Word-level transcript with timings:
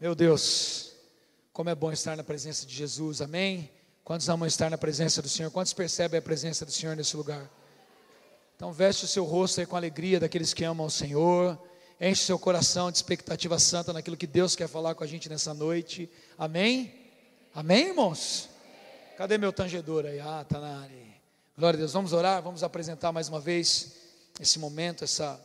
Meu 0.00 0.14
Deus, 0.14 0.92
como 1.52 1.70
é 1.70 1.74
bom 1.74 1.90
estar 1.90 2.16
na 2.16 2.22
presença 2.22 2.64
de 2.64 2.72
Jesus, 2.72 3.20
amém? 3.20 3.68
Quantos 4.04 4.28
amam 4.28 4.46
estar 4.46 4.70
na 4.70 4.78
presença 4.78 5.20
do 5.20 5.28
Senhor? 5.28 5.50
Quantos 5.50 5.72
percebem 5.72 6.20
a 6.20 6.22
presença 6.22 6.64
do 6.64 6.70
Senhor 6.70 6.94
nesse 6.94 7.16
lugar? 7.16 7.50
Então, 8.54 8.72
veste 8.72 9.06
o 9.06 9.08
seu 9.08 9.24
rosto 9.24 9.58
aí 9.58 9.66
com 9.66 9.74
alegria 9.74 10.20
daqueles 10.20 10.54
que 10.54 10.62
amam 10.62 10.86
o 10.86 10.90
Senhor, 10.90 11.60
enche 12.00 12.22
seu 12.22 12.38
coração 12.38 12.92
de 12.92 12.98
expectativa 12.98 13.58
santa 13.58 13.92
naquilo 13.92 14.16
que 14.16 14.28
Deus 14.28 14.54
quer 14.54 14.68
falar 14.68 14.94
com 14.94 15.02
a 15.02 15.06
gente 15.06 15.28
nessa 15.28 15.52
noite, 15.52 16.08
amém? 16.38 16.94
Amém, 17.52 17.88
irmãos? 17.88 18.48
Cadê 19.16 19.36
meu 19.36 19.52
tangedor 19.52 20.06
aí? 20.06 20.20
Ah, 20.20 20.42
está 20.42 20.60
na 20.60 20.80
área. 20.80 20.96
Glória 21.58 21.76
a 21.76 21.80
Deus, 21.80 21.92
vamos 21.92 22.12
orar, 22.12 22.40
vamos 22.40 22.62
apresentar 22.62 23.10
mais 23.10 23.28
uma 23.28 23.40
vez 23.40 23.96
esse 24.38 24.60
momento, 24.60 25.02
essa 25.02 25.40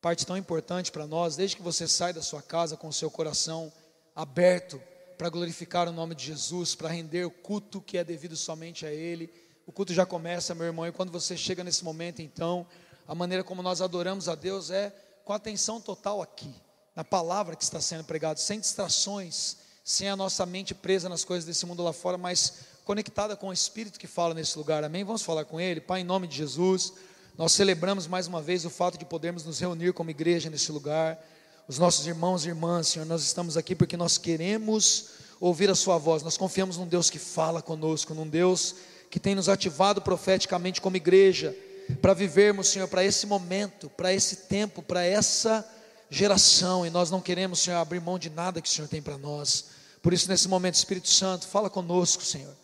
parte 0.00 0.24
tão 0.24 0.36
importante 0.36 0.92
para 0.92 1.06
nós, 1.06 1.36
desde 1.36 1.56
que 1.56 1.62
você 1.62 1.88
sai 1.88 2.12
da 2.12 2.22
sua 2.22 2.40
casa 2.40 2.76
com 2.76 2.88
o 2.88 2.92
seu 2.92 3.10
coração 3.10 3.72
aberto 4.14 4.80
para 5.16 5.28
glorificar 5.28 5.88
o 5.88 5.92
nome 5.92 6.14
de 6.14 6.26
Jesus, 6.26 6.74
para 6.74 6.88
render 6.88 7.24
o 7.24 7.30
culto 7.30 7.80
que 7.80 7.98
é 7.98 8.04
devido 8.04 8.36
somente 8.36 8.86
a 8.86 8.92
Ele. 8.92 9.32
O 9.66 9.72
culto 9.72 9.92
já 9.92 10.06
começa, 10.06 10.54
meu 10.54 10.66
irmão, 10.66 10.86
e 10.86 10.92
quando 10.92 11.10
você 11.10 11.36
chega 11.36 11.64
nesse 11.64 11.84
momento, 11.84 12.22
então, 12.22 12.66
a 13.06 13.14
maneira 13.14 13.42
como 13.42 13.62
nós 13.62 13.82
adoramos 13.82 14.28
a 14.28 14.34
Deus 14.34 14.70
é 14.70 14.94
com 15.24 15.32
atenção 15.32 15.80
total 15.80 16.22
aqui, 16.22 16.54
na 16.94 17.04
palavra 17.04 17.56
que 17.56 17.64
está 17.64 17.80
sendo 17.80 18.04
pregada, 18.04 18.38
sem 18.38 18.60
distrações, 18.60 19.56
sem 19.84 20.08
a 20.08 20.16
nossa 20.16 20.46
mente 20.46 20.74
presa 20.74 21.08
nas 21.08 21.24
coisas 21.24 21.44
desse 21.44 21.66
mundo 21.66 21.82
lá 21.82 21.92
fora, 21.92 22.16
mas 22.16 22.60
conectada 22.84 23.36
com 23.36 23.48
o 23.48 23.52
Espírito 23.52 23.98
que 23.98 24.06
fala 24.06 24.32
nesse 24.32 24.56
lugar, 24.56 24.84
amém? 24.84 25.04
Vamos 25.04 25.22
falar 25.22 25.44
com 25.44 25.60
Ele, 25.60 25.80
Pai, 25.80 26.00
em 26.00 26.04
nome 26.04 26.26
de 26.26 26.36
Jesus. 26.36 26.92
Nós 27.38 27.52
celebramos 27.52 28.08
mais 28.08 28.26
uma 28.26 28.42
vez 28.42 28.64
o 28.64 28.70
fato 28.70 28.98
de 28.98 29.04
podermos 29.04 29.44
nos 29.44 29.60
reunir 29.60 29.92
como 29.92 30.10
igreja 30.10 30.50
nesse 30.50 30.72
lugar. 30.72 31.24
Os 31.68 31.78
nossos 31.78 32.04
irmãos 32.04 32.44
e 32.44 32.48
irmãs, 32.48 32.88
Senhor, 32.88 33.04
nós 33.04 33.22
estamos 33.22 33.56
aqui 33.56 33.76
porque 33.76 33.96
nós 33.96 34.18
queremos 34.18 35.10
ouvir 35.38 35.70
a 35.70 35.74
Sua 35.76 35.98
voz. 35.98 36.24
Nós 36.24 36.36
confiamos 36.36 36.76
num 36.78 36.86
Deus 36.88 37.08
que 37.08 37.18
fala 37.20 37.62
conosco, 37.62 38.12
num 38.12 38.28
Deus 38.28 38.74
que 39.08 39.20
tem 39.20 39.36
nos 39.36 39.48
ativado 39.48 40.02
profeticamente 40.02 40.80
como 40.80 40.96
igreja 40.96 41.54
para 42.02 42.12
vivermos, 42.12 42.70
Senhor, 42.70 42.88
para 42.88 43.04
esse 43.04 43.24
momento, 43.24 43.88
para 43.90 44.12
esse 44.12 44.48
tempo, 44.48 44.82
para 44.82 45.04
essa 45.04 45.64
geração. 46.10 46.84
E 46.84 46.90
nós 46.90 47.08
não 47.08 47.20
queremos, 47.20 47.60
Senhor, 47.60 47.76
abrir 47.76 48.00
mão 48.00 48.18
de 48.18 48.30
nada 48.30 48.60
que 48.60 48.68
o 48.68 48.72
Senhor 48.72 48.88
tem 48.88 49.00
para 49.00 49.16
nós. 49.16 49.66
Por 50.02 50.12
isso, 50.12 50.28
nesse 50.28 50.48
momento, 50.48 50.74
Espírito 50.74 51.08
Santo, 51.08 51.46
fala 51.46 51.70
conosco, 51.70 52.20
Senhor. 52.20 52.56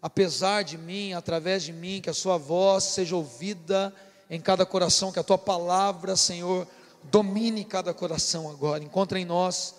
Apesar 0.00 0.62
de 0.62 0.78
mim, 0.78 1.14
através 1.14 1.64
de 1.64 1.72
mim, 1.72 2.00
que 2.00 2.08
a 2.08 2.14
Sua 2.14 2.38
voz 2.38 2.84
seja 2.84 3.16
ouvida 3.16 3.92
em 4.30 4.40
cada 4.40 4.64
coração, 4.64 5.10
que 5.10 5.18
a 5.18 5.24
tua 5.24 5.36
palavra, 5.36 6.14
Senhor, 6.14 6.66
domine 7.02 7.64
cada 7.64 7.92
coração 7.92 8.48
agora. 8.48 8.84
Encontra 8.84 9.18
em 9.18 9.24
nós 9.24 9.74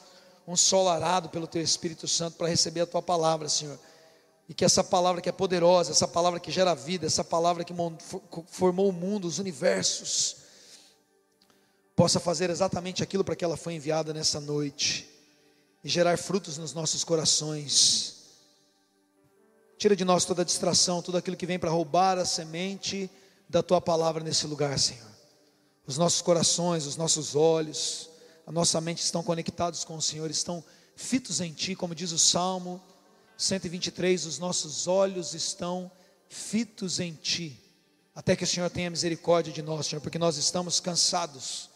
um 0.45 0.57
sol 0.57 0.89
arado 0.89 1.29
pelo 1.29 1.47
teu 1.47 1.61
Espírito 1.61 2.05
Santo 2.05 2.35
para 2.37 2.49
receber 2.49 2.81
a 2.81 2.85
tua 2.85 3.01
palavra, 3.01 3.47
Senhor. 3.47 3.79
E 4.49 4.53
que 4.53 4.65
essa 4.65 4.83
palavra 4.83 5.21
que 5.21 5.29
é 5.29 5.31
poderosa, 5.31 5.91
essa 5.91 6.07
palavra 6.07 6.37
que 6.37 6.51
gera 6.51 6.75
vida, 6.75 7.07
essa 7.07 7.23
palavra 7.23 7.63
que 7.63 7.73
formou 8.47 8.89
o 8.89 8.91
mundo, 8.91 9.25
os 9.25 9.39
universos, 9.39 10.35
possa 11.95 12.19
fazer 12.19 12.49
exatamente 12.49 13.01
aquilo 13.01 13.23
para 13.23 13.37
que 13.37 13.45
ela 13.45 13.55
foi 13.55 13.75
enviada 13.75 14.13
nessa 14.13 14.41
noite 14.41 15.07
e 15.81 15.87
gerar 15.87 16.17
frutos 16.17 16.57
nos 16.57 16.73
nossos 16.73 17.05
corações. 17.05 18.17
Tira 19.77 19.95
de 19.95 20.03
nós 20.03 20.25
toda 20.25 20.43
distração, 20.43 21.01
tudo 21.01 21.17
aquilo 21.17 21.37
que 21.37 21.45
vem 21.45 21.57
para 21.57 21.69
roubar 21.69 22.17
a 22.17 22.25
semente 22.25 23.09
da 23.51 23.61
tua 23.61 23.81
palavra 23.81 24.23
nesse 24.23 24.47
lugar, 24.47 24.79
Senhor. 24.79 25.11
Os 25.85 25.97
nossos 25.97 26.21
corações, 26.21 26.85
os 26.85 26.95
nossos 26.95 27.35
olhos, 27.35 28.09
a 28.47 28.51
nossa 28.51 28.79
mente 28.79 29.03
estão 29.03 29.21
conectados 29.21 29.83
com 29.83 29.97
o 29.97 30.01
Senhor, 30.01 30.31
estão 30.31 30.63
fitos 30.95 31.41
em 31.41 31.51
Ti, 31.51 31.75
como 31.75 31.93
diz 31.93 32.13
o 32.13 32.17
Salmo 32.17 32.81
123, 33.37 34.25
os 34.25 34.39
nossos 34.39 34.87
olhos 34.87 35.33
estão 35.33 35.91
fitos 36.29 37.01
em 37.01 37.13
Ti, 37.13 37.61
até 38.15 38.37
que 38.37 38.45
o 38.45 38.47
Senhor 38.47 38.69
tenha 38.69 38.89
misericórdia 38.89 39.51
de 39.51 39.61
nós, 39.61 39.87
Senhor, 39.87 40.01
porque 40.01 40.19
nós 40.19 40.37
estamos 40.37 40.79
cansados, 40.79 41.69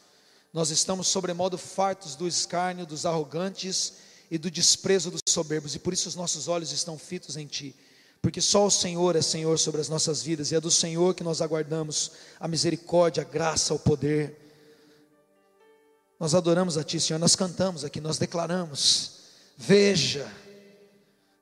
nós 0.53 0.69
estamos 0.69 1.07
sobremodo 1.07 1.57
fartos 1.57 2.16
do 2.16 2.25
escárnio 2.25 2.85
dos 2.85 3.05
arrogantes 3.05 3.95
e 4.31 4.38
do 4.38 4.50
desprezo 4.50 5.11
dos 5.11 5.21
soberbos, 5.27 5.75
e 5.75 5.79
por 5.79 5.91
isso 5.91 6.07
os 6.07 6.16
nossos 6.16 6.47
olhos 6.47 6.71
estão 6.71 6.97
fitos 6.97 7.35
em 7.35 7.45
Ti 7.45 7.75
porque 8.25 8.41
só 8.41 8.66
o 8.66 8.72
Senhor 8.72 9.16
é 9.16 9.22
Senhor 9.22 9.59
sobre 9.59 9.80
as 9.80 9.88
nossas 9.88 10.24
vidas, 10.24 10.52
e 10.52 10.56
é 10.56 10.59
do 10.59 10.72
Senhor 10.72 11.13
que 11.13 11.24
nós 11.24 11.44
aguardamos 11.44 12.13
a 12.40 12.47
misericórdia, 12.47 13.22
a 13.22 13.24
graça, 13.24 13.72
o 13.72 13.78
poder. 13.78 14.36
Nós 16.19 16.34
adoramos 16.34 16.75
a 16.75 16.84
Ti, 16.84 17.00
Senhor, 17.00 17.19
nós 17.19 17.36
cantamos 17.36 17.86
aqui, 17.86 18.02
nós 18.02 18.18
declaramos: 18.18 19.12
veja, 19.56 20.28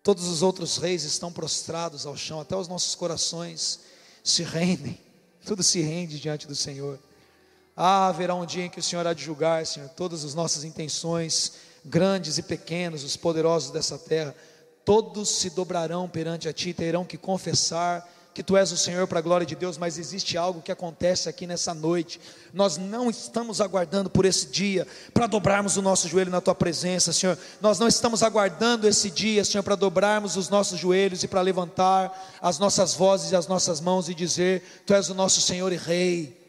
todos 0.03 0.27
os 0.27 0.41
outros 0.41 0.75
reis 0.75 1.05
estão 1.05 1.31
prostrados 1.31 2.05
ao 2.05 2.17
chão, 2.17 2.41
até 2.41 2.53
os 2.53 2.67
nossos 2.67 2.95
corações 2.95 3.79
se 4.21 4.43
rendem, 4.43 4.99
tudo 5.45 5.63
se 5.63 5.79
rende 5.79 6.19
diante 6.19 6.45
do 6.45 6.55
Senhor. 6.55 6.99
Ah, 7.77 8.07
haverá 8.09 8.35
um 8.35 8.45
dia 8.45 8.65
em 8.65 8.69
que 8.69 8.81
o 8.81 8.83
Senhor 8.83 9.07
há 9.07 9.13
de 9.13 9.23
julgar, 9.23 9.65
Senhor, 9.65 9.87
todas 9.87 10.25
as 10.25 10.35
nossas 10.35 10.65
intenções, 10.65 11.53
grandes 11.85 12.37
e 12.37 12.43
pequenos, 12.43 13.05
os 13.05 13.15
poderosos 13.15 13.71
dessa 13.71 13.97
terra 13.97 14.35
todos 14.85 15.29
se 15.29 15.49
dobrarão 15.49 16.07
perante 16.09 16.47
a 16.47 16.53
ti, 16.53 16.73
terão 16.73 17.05
que 17.05 17.17
confessar 17.17 18.07
que 18.33 18.41
tu 18.41 18.57
és 18.57 18.71
o 18.71 18.77
Senhor 18.77 19.07
para 19.07 19.19
a 19.19 19.21
glória 19.21 19.45
de 19.45 19.55
Deus, 19.55 19.77
mas 19.77 19.99
existe 19.99 20.37
algo 20.37 20.61
que 20.61 20.71
acontece 20.71 21.29
aqui 21.29 21.45
nessa 21.45 21.73
noite. 21.73 22.19
Nós 22.51 22.77
não 22.77 23.09
estamos 23.09 23.61
aguardando 23.61 24.09
por 24.09 24.25
esse 24.25 24.47
dia 24.47 24.87
para 25.13 25.27
dobrarmos 25.27 25.77
o 25.77 25.81
nosso 25.83 26.07
joelho 26.07 26.31
na 26.31 26.41
tua 26.41 26.55
presença, 26.55 27.13
Senhor. 27.13 27.37
Nós 27.61 27.77
não 27.77 27.87
estamos 27.87 28.23
aguardando 28.23 28.87
esse 28.87 29.11
dia, 29.11 29.45
Senhor, 29.45 29.61
para 29.61 29.75
dobrarmos 29.75 30.35
os 30.35 30.49
nossos 30.49 30.79
joelhos 30.79 31.23
e 31.23 31.27
para 31.27 31.41
levantar 31.41 32.11
as 32.41 32.57
nossas 32.57 32.95
vozes 32.95 33.31
e 33.31 33.35
as 33.35 33.47
nossas 33.47 33.79
mãos 33.79 34.09
e 34.09 34.15
dizer: 34.15 34.81
Tu 34.85 34.95
és 34.95 35.09
o 35.09 35.13
nosso 35.13 35.39
Senhor 35.39 35.71
e 35.71 35.77
Rei. 35.77 36.42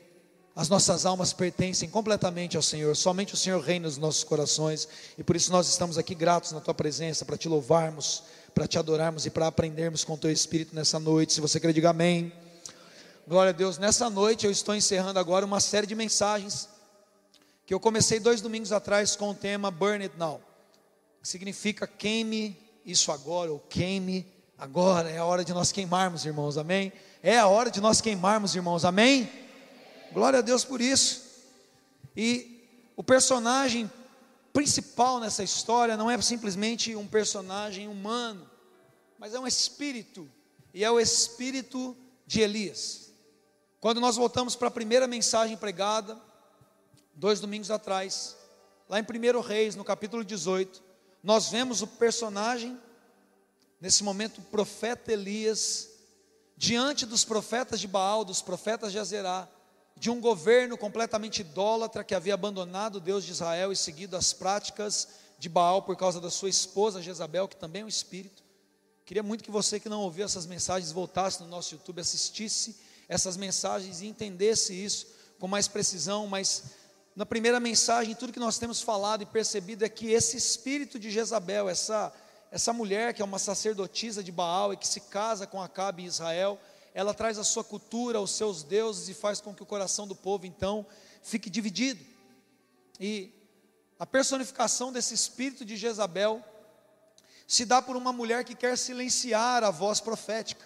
As 0.56 0.68
nossas 0.68 1.04
almas 1.04 1.32
pertencem 1.32 1.88
completamente 1.88 2.56
ao 2.56 2.62
Senhor, 2.62 2.94
somente 2.94 3.34
o 3.34 3.36
Senhor 3.36 3.60
reina 3.60 3.88
nos 3.88 3.98
nossos 3.98 4.22
corações, 4.22 4.86
e 5.18 5.24
por 5.24 5.34
isso 5.34 5.50
nós 5.50 5.68
estamos 5.68 5.98
aqui 5.98 6.14
gratos 6.14 6.52
na 6.52 6.60
tua 6.60 6.72
presença 6.72 7.24
para 7.24 7.36
te 7.36 7.48
louvarmos, 7.48 8.22
para 8.54 8.64
te 8.64 8.78
adorarmos 8.78 9.26
e 9.26 9.30
para 9.30 9.48
aprendermos 9.48 10.04
com 10.04 10.14
o 10.14 10.16
teu 10.16 10.30
espírito 10.30 10.72
nessa 10.72 11.00
noite. 11.00 11.32
Se 11.32 11.40
você 11.40 11.58
quer, 11.58 11.72
diga 11.72 11.90
amém. 11.90 12.32
Glória 13.26 13.50
a 13.50 13.52
Deus. 13.52 13.78
Nessa 13.78 14.08
noite 14.08 14.46
eu 14.46 14.52
estou 14.52 14.76
encerrando 14.76 15.18
agora 15.18 15.44
uma 15.44 15.58
série 15.58 15.88
de 15.88 15.94
mensagens 15.96 16.68
que 17.66 17.74
eu 17.74 17.80
comecei 17.80 18.20
dois 18.20 18.40
domingos 18.40 18.70
atrás 18.70 19.16
com 19.16 19.30
o 19.30 19.34
tema 19.34 19.72
Burn 19.72 20.04
It 20.04 20.16
Now, 20.16 20.40
que 21.20 21.26
significa 21.26 21.84
queime 21.84 22.56
isso 22.86 23.10
agora, 23.10 23.50
ou 23.50 23.58
queime 23.58 24.24
agora. 24.56 25.10
É 25.10 25.18
a 25.18 25.24
hora 25.24 25.44
de 25.44 25.52
nós 25.52 25.72
queimarmos, 25.72 26.24
irmãos, 26.24 26.56
amém? 26.56 26.92
É 27.24 27.38
a 27.38 27.48
hora 27.48 27.72
de 27.72 27.80
nós 27.80 28.00
queimarmos, 28.00 28.54
irmãos, 28.54 28.84
amém? 28.84 29.43
Glória 30.14 30.38
a 30.38 30.42
Deus 30.42 30.64
por 30.64 30.80
isso. 30.80 31.22
E 32.16 32.64
o 32.96 33.02
personagem 33.02 33.90
principal 34.52 35.18
nessa 35.18 35.42
história 35.42 35.96
não 35.96 36.08
é 36.08 36.22
simplesmente 36.22 36.94
um 36.94 37.04
personagem 37.04 37.88
humano, 37.88 38.48
mas 39.18 39.34
é 39.34 39.40
um 39.40 39.46
espírito, 39.46 40.30
e 40.72 40.84
é 40.84 40.90
o 40.90 41.00
espírito 41.00 41.96
de 42.24 42.40
Elias. 42.40 43.10
Quando 43.80 44.00
nós 44.00 44.14
voltamos 44.14 44.54
para 44.54 44.68
a 44.68 44.70
primeira 44.70 45.08
mensagem 45.08 45.56
pregada, 45.56 46.16
dois 47.12 47.40
domingos 47.40 47.72
atrás, 47.72 48.36
lá 48.88 49.00
em 49.00 49.02
1 49.02 49.40
Reis, 49.40 49.74
no 49.74 49.82
capítulo 49.82 50.24
18, 50.24 50.80
nós 51.24 51.48
vemos 51.48 51.82
o 51.82 51.88
personagem, 51.88 52.80
nesse 53.80 54.04
momento, 54.04 54.38
o 54.38 54.44
profeta 54.44 55.12
Elias, 55.12 55.90
diante 56.56 57.04
dos 57.04 57.24
profetas 57.24 57.80
de 57.80 57.88
Baal, 57.88 58.24
dos 58.24 58.40
profetas 58.40 58.92
de 58.92 58.98
Azerá, 59.00 59.48
de 59.96 60.10
um 60.10 60.20
governo 60.20 60.76
completamente 60.76 61.40
idólatra 61.40 62.04
que 62.04 62.14
havia 62.14 62.34
abandonado 62.34 62.96
o 62.96 63.00
Deus 63.00 63.24
de 63.24 63.32
Israel 63.32 63.72
e 63.72 63.76
seguido 63.76 64.16
as 64.16 64.32
práticas 64.32 65.08
de 65.38 65.48
Baal 65.48 65.82
por 65.82 65.96
causa 65.96 66.20
da 66.20 66.30
sua 66.30 66.48
esposa 66.48 67.02
Jezabel, 67.02 67.48
que 67.48 67.56
também 67.56 67.82
é 67.82 67.84
um 67.84 67.88
espírito. 67.88 68.42
Queria 69.04 69.22
muito 69.22 69.44
que 69.44 69.50
você 69.50 69.78
que 69.78 69.88
não 69.88 70.00
ouviu 70.00 70.24
essas 70.24 70.46
mensagens 70.46 70.90
voltasse 70.90 71.42
no 71.42 71.48
nosso 71.48 71.74
YouTube, 71.74 72.00
assistisse 72.00 72.76
essas 73.08 73.36
mensagens 73.36 74.00
e 74.00 74.06
entendesse 74.06 74.72
isso 74.72 75.06
com 75.38 75.46
mais 75.46 75.68
precisão, 75.68 76.26
mas 76.26 76.64
na 77.14 77.24
primeira 77.24 77.60
mensagem, 77.60 78.14
tudo 78.14 78.32
que 78.32 78.40
nós 78.40 78.58
temos 78.58 78.80
falado 78.80 79.22
e 79.22 79.26
percebido 79.26 79.84
é 79.84 79.88
que 79.88 80.10
esse 80.10 80.36
espírito 80.36 80.98
de 80.98 81.12
Jezabel, 81.12 81.68
essa, 81.68 82.12
essa 82.50 82.72
mulher 82.72 83.14
que 83.14 83.22
é 83.22 83.24
uma 83.24 83.38
sacerdotisa 83.38 84.22
de 84.22 84.32
Baal 84.32 84.72
e 84.72 84.76
que 84.76 84.88
se 84.88 85.00
casa 85.00 85.46
com 85.46 85.62
Acabe 85.62 86.02
em 86.02 86.06
Israel, 86.06 86.58
ela 86.94 87.12
traz 87.12 87.38
a 87.38 87.44
sua 87.44 87.64
cultura, 87.64 88.20
os 88.20 88.30
seus 88.30 88.62
deuses 88.62 89.08
e 89.08 89.14
faz 89.14 89.40
com 89.40 89.52
que 89.52 89.62
o 89.62 89.66
coração 89.66 90.06
do 90.06 90.14
povo 90.14 90.46
então 90.46 90.86
fique 91.22 91.50
dividido. 91.50 92.02
E 93.00 93.32
a 93.98 94.06
personificação 94.06 94.92
desse 94.92 95.12
espírito 95.12 95.64
de 95.64 95.76
Jezabel 95.76 96.42
se 97.48 97.64
dá 97.64 97.82
por 97.82 97.96
uma 97.96 98.12
mulher 98.12 98.44
que 98.44 98.54
quer 98.54 98.78
silenciar 98.78 99.64
a 99.64 99.70
voz 99.70 100.00
profética. 100.00 100.64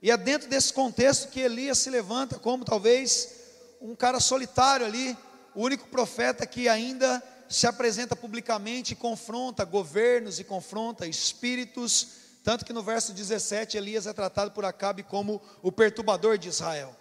E 0.00 0.10
é 0.10 0.16
dentro 0.16 0.48
desse 0.48 0.72
contexto 0.72 1.28
que 1.28 1.40
Elias 1.40 1.78
se 1.78 1.90
levanta 1.90 2.38
como 2.38 2.64
talvez 2.64 3.34
um 3.80 3.96
cara 3.96 4.20
solitário 4.20 4.86
ali, 4.86 5.16
o 5.54 5.62
único 5.62 5.88
profeta 5.88 6.46
que 6.46 6.68
ainda 6.68 7.22
se 7.48 7.66
apresenta 7.66 8.14
publicamente 8.14 8.92
e 8.92 8.96
confronta 8.96 9.64
governos 9.64 10.38
e 10.38 10.44
confronta 10.44 11.06
espíritos, 11.06 12.23
tanto 12.44 12.64
que 12.64 12.74
no 12.74 12.82
verso 12.82 13.14
17 13.14 13.78
Elias 13.78 14.06
é 14.06 14.12
tratado 14.12 14.50
por 14.50 14.66
Acabe 14.66 15.02
como 15.02 15.40
o 15.62 15.72
perturbador 15.72 16.36
de 16.36 16.50
Israel. 16.50 16.94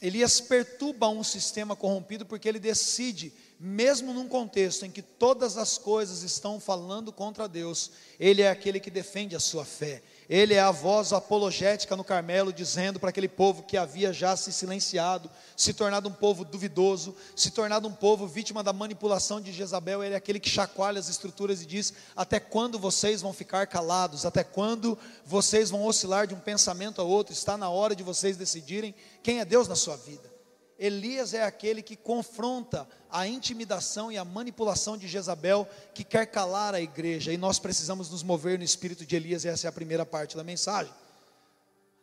Elias 0.00 0.40
perturba 0.40 1.08
um 1.08 1.22
sistema 1.22 1.76
corrompido 1.76 2.24
porque 2.24 2.48
ele 2.48 2.58
decide, 2.58 3.32
mesmo 3.60 4.14
num 4.14 4.26
contexto 4.26 4.86
em 4.86 4.90
que 4.90 5.02
todas 5.02 5.58
as 5.58 5.76
coisas 5.76 6.22
estão 6.22 6.58
falando 6.58 7.12
contra 7.12 7.46
Deus, 7.46 7.92
ele 8.18 8.40
é 8.40 8.50
aquele 8.50 8.80
que 8.80 8.90
defende 8.90 9.36
a 9.36 9.40
sua 9.40 9.64
fé. 9.64 10.02
Ele 10.32 10.54
é 10.54 10.60
a 10.60 10.70
voz 10.70 11.12
apologética 11.12 11.94
no 11.94 12.02
Carmelo, 12.02 12.54
dizendo 12.54 12.98
para 12.98 13.10
aquele 13.10 13.28
povo 13.28 13.64
que 13.64 13.76
havia 13.76 14.14
já 14.14 14.34
se 14.34 14.50
silenciado, 14.50 15.30
se 15.54 15.74
tornado 15.74 16.08
um 16.08 16.12
povo 16.12 16.42
duvidoso, 16.42 17.14
se 17.36 17.50
tornado 17.50 17.86
um 17.86 17.92
povo 17.92 18.26
vítima 18.26 18.62
da 18.62 18.72
manipulação 18.72 19.42
de 19.42 19.52
Jezabel. 19.52 20.02
Ele 20.02 20.14
é 20.14 20.16
aquele 20.16 20.40
que 20.40 20.48
chacoalha 20.48 20.98
as 20.98 21.10
estruturas 21.10 21.60
e 21.60 21.66
diz: 21.66 21.92
Até 22.16 22.40
quando 22.40 22.78
vocês 22.78 23.20
vão 23.20 23.34
ficar 23.34 23.66
calados? 23.66 24.24
Até 24.24 24.42
quando 24.42 24.98
vocês 25.22 25.68
vão 25.68 25.84
oscilar 25.84 26.26
de 26.26 26.32
um 26.32 26.40
pensamento 26.40 27.02
a 27.02 27.04
outro? 27.04 27.34
Está 27.34 27.58
na 27.58 27.68
hora 27.68 27.94
de 27.94 28.02
vocês 28.02 28.34
decidirem 28.34 28.94
quem 29.22 29.38
é 29.38 29.44
Deus 29.44 29.68
na 29.68 29.76
sua 29.76 29.98
vida. 29.98 30.31
Elias 30.84 31.32
é 31.32 31.44
aquele 31.44 31.80
que 31.80 31.94
confronta 31.94 32.88
a 33.08 33.24
intimidação 33.24 34.10
e 34.10 34.18
a 34.18 34.24
manipulação 34.24 34.98
de 34.98 35.06
Jezabel, 35.06 35.68
que 35.94 36.02
quer 36.02 36.26
calar 36.26 36.74
a 36.74 36.80
igreja, 36.80 37.32
e 37.32 37.36
nós 37.36 37.60
precisamos 37.60 38.10
nos 38.10 38.24
mover 38.24 38.58
no 38.58 38.64
espírito 38.64 39.06
de 39.06 39.14
Elias, 39.14 39.44
essa 39.44 39.68
é 39.68 39.70
a 39.70 39.72
primeira 39.72 40.04
parte 40.04 40.36
da 40.36 40.42
mensagem. 40.42 40.92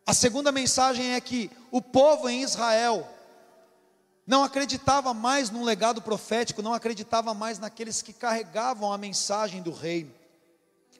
A 0.08 0.14
segunda 0.14 0.50
mensagem 0.50 1.14
é 1.14 1.20
que 1.20 1.52
o 1.70 1.82
povo 1.82 2.30
em 2.30 2.42
Israel 2.42 3.06
não 4.26 4.46
acreditava 4.46 5.14
mais 5.14 5.50
num 5.50 5.66
legado 5.66 6.02
profético, 6.02 6.62
não 6.62 6.74
acreditava 6.74 7.34
mais 7.34 7.60
naqueles 7.60 8.02
que 8.02 8.14
carregavam 8.14 8.94
a 8.94 8.98
mensagem 8.98 9.62
do 9.62 9.74
reino. 9.74 10.14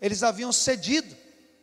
Eles 0.02 0.22
haviam 0.22 0.52
cedido 0.52 1.16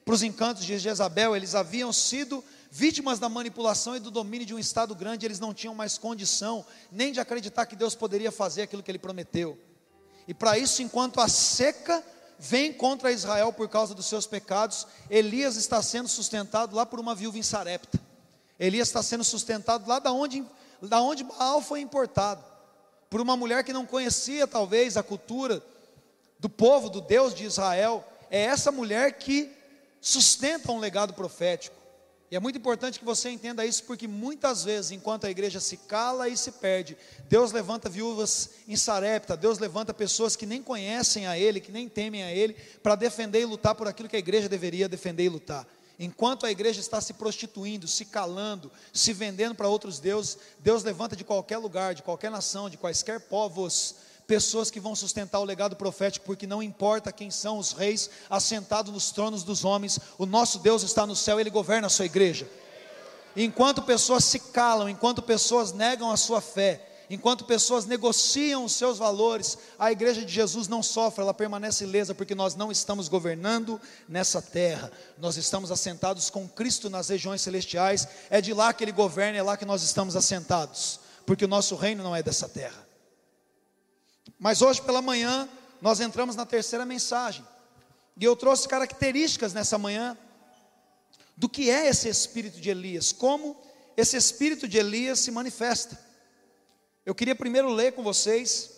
para 0.02 0.14
os 0.14 0.22
encantos 0.22 0.64
de 0.64 0.78
Jezabel, 0.78 1.36
eles 1.36 1.54
haviam 1.54 1.92
sido 1.92 2.42
vítimas 2.76 3.18
da 3.18 3.26
manipulação 3.26 3.96
e 3.96 4.00
do 4.00 4.10
domínio 4.10 4.46
de 4.46 4.54
um 4.54 4.58
Estado 4.58 4.94
grande, 4.94 5.24
eles 5.24 5.40
não 5.40 5.54
tinham 5.54 5.74
mais 5.74 5.96
condição 5.96 6.62
nem 6.92 7.10
de 7.10 7.18
acreditar 7.18 7.64
que 7.64 7.74
Deus 7.74 7.94
poderia 7.94 8.30
fazer 8.30 8.62
aquilo 8.62 8.82
que 8.82 8.90
ele 8.90 8.98
prometeu. 8.98 9.58
E 10.28 10.34
para 10.34 10.58
isso, 10.58 10.82
enquanto 10.82 11.18
a 11.18 11.26
seca 11.26 12.04
vem 12.38 12.74
contra 12.74 13.10
Israel 13.10 13.50
por 13.50 13.66
causa 13.66 13.94
dos 13.94 14.04
seus 14.04 14.26
pecados, 14.26 14.86
Elias 15.08 15.56
está 15.56 15.80
sendo 15.80 16.06
sustentado 16.06 16.76
lá 16.76 16.84
por 16.84 17.00
uma 17.00 17.14
viúva 17.14 17.38
em 17.38 17.42
Sarepta. 17.42 17.98
Elias 18.60 18.88
está 18.88 19.02
sendo 19.02 19.24
sustentado 19.24 19.88
lá 19.88 19.98
da 19.98 20.12
onde, 20.12 20.44
da 20.82 21.00
onde 21.00 21.24
Baal 21.24 21.62
foi 21.62 21.80
importado, 21.80 22.44
por 23.08 23.22
uma 23.22 23.38
mulher 23.38 23.64
que 23.64 23.72
não 23.72 23.86
conhecia 23.86 24.46
talvez 24.46 24.98
a 24.98 25.02
cultura 25.02 25.64
do 26.38 26.50
povo, 26.50 26.90
do 26.90 27.00
Deus 27.00 27.34
de 27.34 27.44
Israel. 27.44 28.04
É 28.30 28.42
essa 28.42 28.70
mulher 28.70 29.12
que 29.14 29.50
sustenta 29.98 30.70
um 30.70 30.78
legado 30.78 31.14
profético. 31.14 31.75
E 32.30 32.34
é 32.34 32.40
muito 32.40 32.58
importante 32.58 32.98
que 32.98 33.04
você 33.04 33.30
entenda 33.30 33.64
isso, 33.64 33.84
porque 33.84 34.08
muitas 34.08 34.64
vezes, 34.64 34.90
enquanto 34.90 35.26
a 35.26 35.30
igreja 35.30 35.60
se 35.60 35.76
cala 35.76 36.28
e 36.28 36.36
se 36.36 36.50
perde, 36.52 36.96
Deus 37.28 37.52
levanta 37.52 37.88
viúvas 37.88 38.50
em 38.66 38.76
Sarepta, 38.76 39.36
Deus 39.36 39.58
levanta 39.60 39.94
pessoas 39.94 40.34
que 40.34 40.44
nem 40.44 40.60
conhecem 40.60 41.26
a 41.26 41.38
Ele, 41.38 41.60
que 41.60 41.70
nem 41.70 41.88
temem 41.88 42.24
a 42.24 42.32
Ele, 42.32 42.54
para 42.82 42.96
defender 42.96 43.42
e 43.42 43.44
lutar 43.44 43.76
por 43.76 43.86
aquilo 43.86 44.08
que 44.08 44.16
a 44.16 44.18
igreja 44.18 44.48
deveria 44.48 44.88
defender 44.88 45.24
e 45.24 45.28
lutar. 45.28 45.66
Enquanto 45.98 46.44
a 46.44 46.50
igreja 46.50 46.80
está 46.80 47.00
se 47.00 47.14
prostituindo, 47.14 47.86
se 47.86 48.04
calando, 48.04 48.70
se 48.92 49.12
vendendo 49.12 49.54
para 49.54 49.68
outros 49.68 49.98
deuses, 50.00 50.36
Deus 50.58 50.82
levanta 50.82 51.16
de 51.16 51.24
qualquer 51.24 51.58
lugar, 51.58 51.94
de 51.94 52.02
qualquer 52.02 52.30
nação, 52.30 52.68
de 52.68 52.76
quaisquer 52.76 53.20
povos, 53.20 53.94
pessoas 54.26 54.70
que 54.70 54.80
vão 54.80 54.96
sustentar 54.96 55.38
o 55.38 55.44
legado 55.44 55.76
profético, 55.76 56.26
porque 56.26 56.46
não 56.46 56.62
importa 56.62 57.12
quem 57.12 57.30
são 57.30 57.58
os 57.58 57.72
reis 57.72 58.10
assentados 58.28 58.92
nos 58.92 59.10
tronos 59.10 59.44
dos 59.44 59.64
homens, 59.64 60.00
o 60.18 60.26
nosso 60.26 60.58
Deus 60.58 60.82
está 60.82 61.06
no 61.06 61.14
céu, 61.14 61.38
ele 61.38 61.50
governa 61.50 61.86
a 61.86 61.90
sua 61.90 62.06
igreja. 62.06 62.48
Enquanto 63.36 63.82
pessoas 63.82 64.24
se 64.24 64.38
calam, 64.38 64.88
enquanto 64.88 65.22
pessoas 65.22 65.72
negam 65.72 66.10
a 66.10 66.16
sua 66.16 66.40
fé, 66.40 66.88
enquanto 67.08 67.44
pessoas 67.44 67.84
negociam 67.84 68.64
os 68.64 68.72
seus 68.72 68.98
valores, 68.98 69.58
a 69.78 69.92
igreja 69.92 70.24
de 70.24 70.32
Jesus 70.32 70.66
não 70.66 70.82
sofre, 70.82 71.22
ela 71.22 71.34
permanece 71.34 71.84
ilesa, 71.84 72.14
porque 72.14 72.34
nós 72.34 72.56
não 72.56 72.72
estamos 72.72 73.08
governando 73.08 73.80
nessa 74.08 74.42
terra, 74.42 74.90
nós 75.18 75.36
estamos 75.36 75.70
assentados 75.70 76.30
com 76.30 76.48
Cristo 76.48 76.90
nas 76.90 77.08
regiões 77.10 77.42
celestiais, 77.42 78.08
é 78.30 78.40
de 78.40 78.52
lá 78.52 78.72
que 78.72 78.82
Ele 78.82 78.92
governa, 78.92 79.38
é 79.38 79.42
lá 79.42 79.56
que 79.56 79.64
nós 79.66 79.82
estamos 79.82 80.16
assentados, 80.16 80.98
porque 81.24 81.44
o 81.44 81.48
nosso 81.48 81.76
reino 81.76 82.02
não 82.02 82.16
é 82.16 82.22
dessa 82.22 82.48
terra. 82.48 82.85
Mas 84.38 84.62
hoje 84.62 84.82
pela 84.82 85.00
manhã 85.00 85.48
nós 85.80 86.00
entramos 86.00 86.36
na 86.36 86.46
terceira 86.46 86.84
mensagem. 86.84 87.46
E 88.16 88.24
eu 88.24 88.34
trouxe 88.34 88.68
características 88.68 89.52
nessa 89.52 89.78
manhã 89.78 90.16
do 91.36 91.48
que 91.48 91.70
é 91.70 91.86
esse 91.88 92.08
espírito 92.08 92.60
de 92.60 92.70
Elias, 92.70 93.12
como 93.12 93.56
esse 93.96 94.16
espírito 94.16 94.66
de 94.66 94.78
Elias 94.78 95.20
se 95.20 95.30
manifesta. 95.30 95.98
Eu 97.04 97.14
queria 97.14 97.34
primeiro 97.34 97.68
ler 97.68 97.92
com 97.92 98.02
vocês 98.02 98.70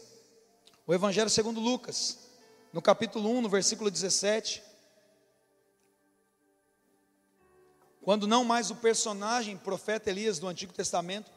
o 0.87 0.93
Evangelho 0.93 1.31
segundo 1.31 1.61
Lucas, 1.61 2.19
no 2.73 2.83
capítulo 2.83 3.31
1, 3.31 3.43
no 3.43 3.49
versículo 3.49 3.91
17. 3.91 4.63
Quando 8.03 8.27
não 8.27 8.43
mais 8.43 8.71
o 8.71 8.77
personagem 8.77 9.57
profeta 9.57 10.11
Elias 10.11 10.39
do 10.39 10.49
Antigo 10.49 10.73
Testamento, 10.73 11.31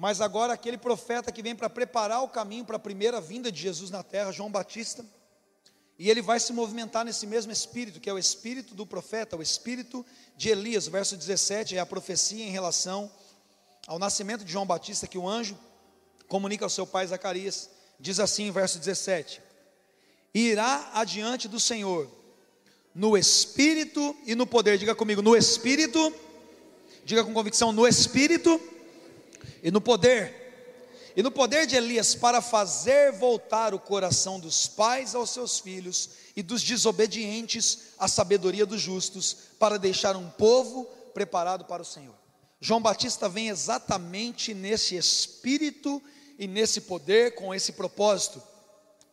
mas 0.00 0.22
agora 0.22 0.54
aquele 0.54 0.78
profeta 0.78 1.30
que 1.30 1.42
vem 1.42 1.54
para 1.54 1.68
preparar 1.68 2.22
o 2.22 2.28
caminho 2.28 2.64
para 2.64 2.76
a 2.76 2.78
primeira 2.78 3.20
vinda 3.20 3.52
de 3.52 3.60
Jesus 3.60 3.90
na 3.90 4.02
terra, 4.02 4.32
João 4.32 4.50
Batista, 4.50 5.04
e 5.98 6.08
ele 6.08 6.22
vai 6.22 6.40
se 6.40 6.54
movimentar 6.54 7.04
nesse 7.04 7.26
mesmo 7.26 7.52
espírito, 7.52 8.00
que 8.00 8.08
é 8.08 8.12
o 8.12 8.18
espírito 8.18 8.74
do 8.74 8.86
profeta, 8.86 9.36
o 9.36 9.42
espírito 9.42 10.04
de 10.38 10.48
Elias. 10.48 10.88
Verso 10.88 11.18
17 11.18 11.76
é 11.76 11.80
a 11.80 11.84
profecia 11.84 12.42
em 12.42 12.48
relação 12.48 13.12
ao 13.86 13.98
nascimento 13.98 14.42
de 14.42 14.50
João 14.50 14.64
Batista, 14.64 15.06
que 15.06 15.18
o 15.18 15.28
anjo 15.28 15.54
comunica 16.28 16.64
ao 16.64 16.70
seu 16.70 16.86
pai 16.86 17.06
Zacarias. 17.06 17.68
Diz 17.98 18.18
assim, 18.18 18.50
verso 18.50 18.78
17: 18.78 19.42
Irá 20.32 20.92
adiante 20.94 21.46
do 21.46 21.60
Senhor, 21.60 22.10
no 22.94 23.18
espírito 23.18 24.16
e 24.24 24.34
no 24.34 24.46
poder. 24.46 24.78
Diga 24.78 24.94
comigo, 24.94 25.20
no 25.20 25.36
espírito, 25.36 26.10
diga 27.04 27.22
com 27.22 27.34
convicção, 27.34 27.70
no 27.70 27.86
espírito 27.86 28.58
e 29.62 29.70
no 29.70 29.80
poder, 29.80 31.12
e 31.16 31.22
no 31.22 31.30
poder 31.30 31.66
de 31.66 31.76
Elias, 31.76 32.14
para 32.14 32.40
fazer 32.40 33.12
voltar 33.12 33.74
o 33.74 33.78
coração 33.80 34.38
dos 34.38 34.66
pais 34.66 35.14
aos 35.14 35.30
seus 35.30 35.58
filhos 35.58 36.10
e 36.36 36.42
dos 36.42 36.62
desobedientes 36.62 37.94
à 37.98 38.08
sabedoria 38.08 38.64
dos 38.64 38.80
justos, 38.80 39.36
para 39.58 39.78
deixar 39.78 40.16
um 40.16 40.30
povo 40.30 40.84
preparado 41.12 41.64
para 41.64 41.82
o 41.82 41.84
Senhor. 41.84 42.14
João 42.60 42.80
Batista 42.80 43.28
vem 43.28 43.48
exatamente 43.48 44.52
nesse 44.52 44.96
espírito 44.96 46.02
e 46.38 46.46
nesse 46.46 46.82
poder, 46.82 47.34
com 47.34 47.54
esse 47.54 47.72
propósito, 47.72 48.42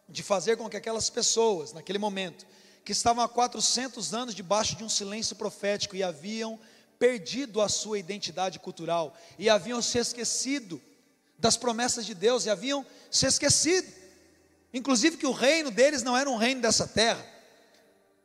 de 0.07 0.23
fazer 0.23 0.57
com 0.57 0.69
que 0.69 0.77
aquelas 0.77 1.09
pessoas, 1.09 1.73
naquele 1.73 1.97
momento, 1.97 2.45
que 2.83 2.91
estavam 2.91 3.23
há 3.23 3.27
400 3.27 4.13
anos 4.13 4.33
debaixo 4.33 4.75
de 4.75 4.83
um 4.83 4.89
silêncio 4.89 5.35
profético 5.35 5.95
e 5.95 6.03
haviam 6.03 6.57
perdido 6.99 7.61
a 7.61 7.69
sua 7.69 7.99
identidade 7.99 8.59
cultural 8.59 9.15
e 9.37 9.49
haviam 9.49 9.81
se 9.81 9.97
esquecido 9.97 10.81
das 11.37 11.55
promessas 11.55 12.05
de 12.05 12.13
Deus 12.13 12.45
e 12.45 12.49
haviam 12.49 12.85
se 13.11 13.25
esquecido, 13.25 13.87
inclusive 14.73 15.17
que 15.17 15.27
o 15.27 15.31
reino 15.31 15.69
deles 15.69 16.03
não 16.03 16.17
era 16.17 16.29
um 16.29 16.37
reino 16.37 16.61
dessa 16.61 16.87
terra. 16.87 17.25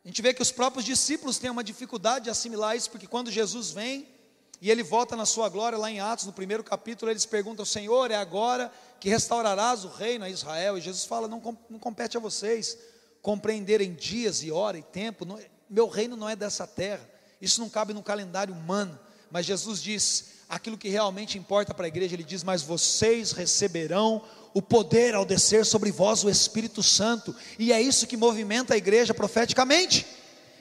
A 0.05 0.09
gente 0.09 0.23
vê 0.23 0.35
que 0.35 0.43
os 0.43 0.51
próprios 0.51 0.85
discípulos 0.85 1.39
têm 1.39 1.51
uma 1.51 1.63
dificuldade 1.63 2.25
de 2.25 2.31
assimilar 2.31 2.77
isso, 2.77 2.91
porque 2.91 3.07
quando 3.07 3.31
Jesus 3.31 3.71
vem 3.71 4.09
e 4.61 4.71
ele 4.71 4.83
volta 4.83 5.15
na 5.15 5.27
sua 5.27 5.49
glória, 5.49 5.79
lá 5.79 5.91
em 5.91 6.01
Atos, 6.01 6.25
no 6.25 6.33
primeiro 6.33 6.65
capítulo, 6.65 7.11
eles 7.11 7.27
perguntam: 7.27 7.65
Senhor, 7.65 8.11
é 8.11 8.17
agora 8.17 8.73
que 8.99 9.09
restaurarás 9.09 9.85
o 9.85 9.89
reino 9.89 10.25
a 10.25 10.31
Israel? 10.31 10.77
E 10.77 10.81
Jesus 10.81 11.05
fala: 11.05 11.29
Não, 11.29 11.41
não 11.69 11.79
compete 11.79 12.17
a 12.17 12.21
vocês 12.21 12.77
compreenderem 13.23 13.95
dias 13.95 14.43
e 14.43 14.51
hora 14.51 14.77
e 14.77 14.83
tempo, 14.83 15.25
não, 15.25 15.39
meu 15.71 15.87
reino 15.87 16.17
não 16.17 16.29
é 16.29 16.35
dessa 16.35 16.67
terra. 16.67 17.09
Isso 17.43 17.61
não 17.61 17.69
cabe 17.69 17.93
no 17.93 18.05
calendário 18.05 18.55
humano, 18.55 18.97
mas 19.29 19.45
Jesus 19.45 19.83
diz 19.83 20.27
aquilo 20.49 20.79
que 20.79 20.89
realmente 20.89 21.37
importa 21.37 21.75
para 21.75 21.87
a 21.87 21.89
igreja. 21.89 22.15
Ele 22.15 22.23
diz: 22.23 22.45
Mas 22.45 22.63
vocês 22.63 23.33
receberão 23.33 24.23
o 24.55 24.63
poder 24.63 25.17
ao 25.17 25.25
descer 25.25 25.67
sobre 25.67 25.91
vós 25.91 26.23
o 26.23 26.31
Espírito 26.31 26.85
Santo, 26.85 27.35
e 27.59 27.73
é 27.73 27.83
isso 27.83 28.07
que 28.07 28.17
movimenta 28.17 28.75
a 28.75 28.77
igreja 28.77 29.13
profeticamente. 29.13 30.07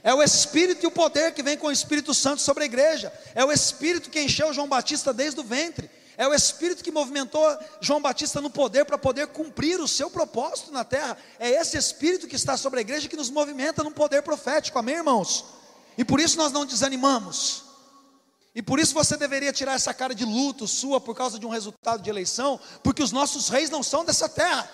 É 0.03 0.11
o 0.11 0.23
Espírito 0.23 0.83
e 0.83 0.87
o 0.87 0.91
poder 0.91 1.31
que 1.35 1.43
vem 1.43 1.55
com 1.55 1.67
o 1.67 1.71
Espírito 1.71 2.15
Santo 2.15 2.41
sobre 2.41 2.63
a 2.63 2.65
igreja. 2.65 3.13
É 3.35 3.45
o 3.45 3.51
Espírito 3.51 4.09
que 4.09 4.19
encheu 4.19 4.51
João 4.51 4.67
Batista 4.67 5.13
desde 5.13 5.39
o 5.39 5.43
ventre. 5.43 5.87
É 6.17 6.27
o 6.27 6.33
Espírito 6.33 6.83
que 6.83 6.91
movimentou 6.91 7.45
João 7.79 8.01
Batista 8.01 8.41
no 8.41 8.49
poder 8.49 8.85
para 8.85 8.97
poder 8.97 9.27
cumprir 9.27 9.79
o 9.79 9.87
seu 9.87 10.09
propósito 10.09 10.71
na 10.71 10.83
terra. 10.83 11.15
É 11.37 11.51
esse 11.51 11.77
Espírito 11.77 12.27
que 12.27 12.35
está 12.35 12.57
sobre 12.57 12.79
a 12.79 12.81
igreja 12.81 13.07
que 13.07 13.15
nos 13.15 13.29
movimenta 13.29 13.83
no 13.83 13.91
poder 13.91 14.23
profético. 14.23 14.79
Amém, 14.79 14.95
irmãos? 14.95 15.60
E 15.97 16.05
por 16.05 16.19
isso 16.19 16.37
nós 16.37 16.51
não 16.51 16.65
desanimamos. 16.65 17.63
E 18.53 18.61
por 18.61 18.79
isso 18.79 18.93
você 18.93 19.15
deveria 19.15 19.53
tirar 19.53 19.73
essa 19.73 19.93
cara 19.93 20.13
de 20.13 20.25
luto 20.25 20.67
sua 20.67 20.99
por 20.99 21.15
causa 21.15 21.39
de 21.39 21.45
um 21.45 21.49
resultado 21.49 22.01
de 22.01 22.09
eleição, 22.09 22.59
porque 22.83 23.01
os 23.01 23.11
nossos 23.11 23.49
reis 23.49 23.69
não 23.69 23.81
são 23.81 24.03
dessa 24.03 24.27
terra. 24.27 24.69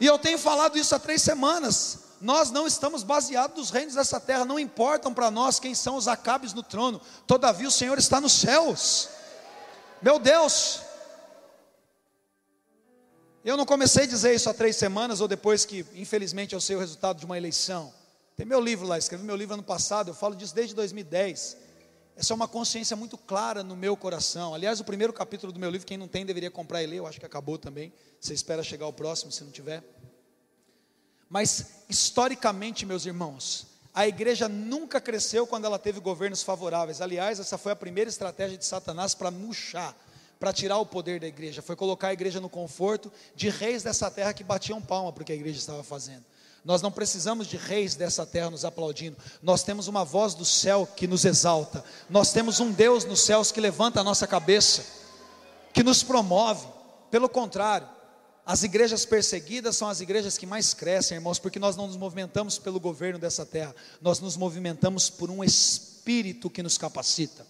E 0.00 0.06
eu 0.06 0.18
tenho 0.18 0.38
falado 0.38 0.78
isso 0.78 0.94
há 0.94 0.98
três 0.98 1.22
semanas. 1.22 1.98
Nós 2.20 2.50
não 2.50 2.66
estamos 2.66 3.02
baseados 3.02 3.56
nos 3.56 3.70
reinos 3.70 3.94
dessa 3.94 4.18
terra, 4.18 4.44
não 4.44 4.58
importam 4.58 5.12
para 5.12 5.30
nós 5.30 5.58
quem 5.58 5.74
são 5.74 5.96
os 5.96 6.08
acabes 6.08 6.54
no 6.54 6.62
trono, 6.62 7.00
todavia 7.26 7.68
o 7.68 7.70
Senhor 7.70 7.98
está 7.98 8.20
nos 8.20 8.32
céus. 8.32 9.08
Meu 10.00 10.18
Deus, 10.18 10.80
eu 13.44 13.56
não 13.56 13.66
comecei 13.66 14.04
a 14.04 14.06
dizer 14.06 14.34
isso 14.34 14.48
há 14.48 14.54
três 14.54 14.76
semanas 14.76 15.20
ou 15.20 15.26
depois 15.26 15.64
que, 15.64 15.84
infelizmente, 15.94 16.54
eu 16.54 16.60
sei 16.60 16.76
o 16.76 16.78
resultado 16.78 17.18
de 17.18 17.26
uma 17.26 17.36
eleição. 17.36 17.92
Tem 18.36 18.46
meu 18.46 18.60
livro 18.60 18.86
lá, 18.86 18.96
escrevi 18.98 19.24
meu 19.24 19.36
livro 19.36 19.54
ano 19.54 19.62
passado, 19.62 20.10
eu 20.10 20.14
falo 20.14 20.34
disso 20.34 20.54
desde 20.54 20.74
2010. 20.74 21.56
Essa 22.16 22.32
é 22.32 22.36
uma 22.36 22.48
consciência 22.48 22.96
muito 22.96 23.16
clara 23.16 23.62
no 23.62 23.74
meu 23.74 23.96
coração. 23.96 24.54
Aliás, 24.54 24.80
o 24.80 24.84
primeiro 24.84 25.12
capítulo 25.12 25.52
do 25.52 25.58
meu 25.58 25.70
livro, 25.70 25.86
quem 25.86 25.96
não 25.96 26.08
tem 26.08 26.26
deveria 26.26 26.50
comprar 26.50 26.82
e 26.82 26.86
ler, 26.86 26.96
eu 26.96 27.06
acho 27.06 27.18
que 27.18 27.26
acabou 27.26 27.58
também. 27.58 27.92
Você 28.20 28.34
espera 28.34 28.62
chegar 28.62 28.84
ao 28.84 28.92
próximo, 28.92 29.32
se 29.32 29.42
não 29.44 29.50
tiver. 29.50 29.82
Mas, 31.28 31.84
historicamente, 31.88 32.84
meus 32.84 33.06
irmãos, 33.06 33.66
a 33.94 34.06
igreja 34.06 34.48
nunca 34.48 35.00
cresceu 35.00 35.46
quando 35.46 35.64
ela 35.64 35.78
teve 35.78 36.00
governos 36.00 36.42
favoráveis. 36.42 37.00
Aliás, 37.00 37.40
essa 37.40 37.56
foi 37.56 37.72
a 37.72 37.76
primeira 37.76 38.10
estratégia 38.10 38.58
de 38.58 38.64
Satanás 38.66 39.14
para 39.14 39.30
murchar, 39.30 39.96
para 40.38 40.52
tirar 40.52 40.78
o 40.78 40.86
poder 40.86 41.20
da 41.20 41.26
igreja. 41.26 41.62
Foi 41.62 41.76
colocar 41.76 42.08
a 42.08 42.12
igreja 42.12 42.40
no 42.40 42.48
conforto 42.48 43.10
de 43.34 43.48
reis 43.48 43.82
dessa 43.82 44.10
terra 44.10 44.34
que 44.34 44.44
batiam 44.44 44.80
palma 44.80 45.12
porque 45.12 45.32
a 45.32 45.34
igreja 45.34 45.58
estava 45.58 45.82
fazendo. 45.82 46.24
Nós 46.64 46.80
não 46.80 46.92
precisamos 46.92 47.48
de 47.48 47.56
reis 47.56 47.96
dessa 47.96 48.24
terra 48.24 48.50
nos 48.50 48.64
aplaudindo. 48.64 49.16
Nós 49.42 49.64
temos 49.64 49.88
uma 49.88 50.04
voz 50.04 50.34
do 50.34 50.44
céu 50.44 50.86
que 50.86 51.08
nos 51.08 51.24
exalta. 51.24 51.84
Nós 52.08 52.32
temos 52.32 52.60
um 52.60 52.70
Deus 52.70 53.04
nos 53.04 53.20
céus 53.20 53.50
que 53.50 53.60
levanta 53.60 54.00
a 54.00 54.04
nossa 54.04 54.26
cabeça, 54.26 54.84
que 55.72 55.82
nos 55.82 56.04
promove. 56.04 56.66
Pelo 57.10 57.28
contrário, 57.28 57.88
as 58.46 58.62
igrejas 58.62 59.04
perseguidas 59.04 59.76
são 59.76 59.88
as 59.88 60.00
igrejas 60.00 60.38
que 60.38 60.46
mais 60.46 60.72
crescem, 60.72 61.16
irmãos, 61.16 61.38
porque 61.38 61.58
nós 61.58 61.76
não 61.76 61.88
nos 61.88 61.96
movimentamos 61.96 62.58
pelo 62.58 62.78
governo 62.78 63.18
dessa 63.18 63.44
terra, 63.44 63.74
nós 64.00 64.20
nos 64.20 64.36
movimentamos 64.36 65.10
por 65.10 65.30
um 65.30 65.42
espírito 65.42 66.48
que 66.48 66.62
nos 66.62 66.78
capacita. 66.78 67.44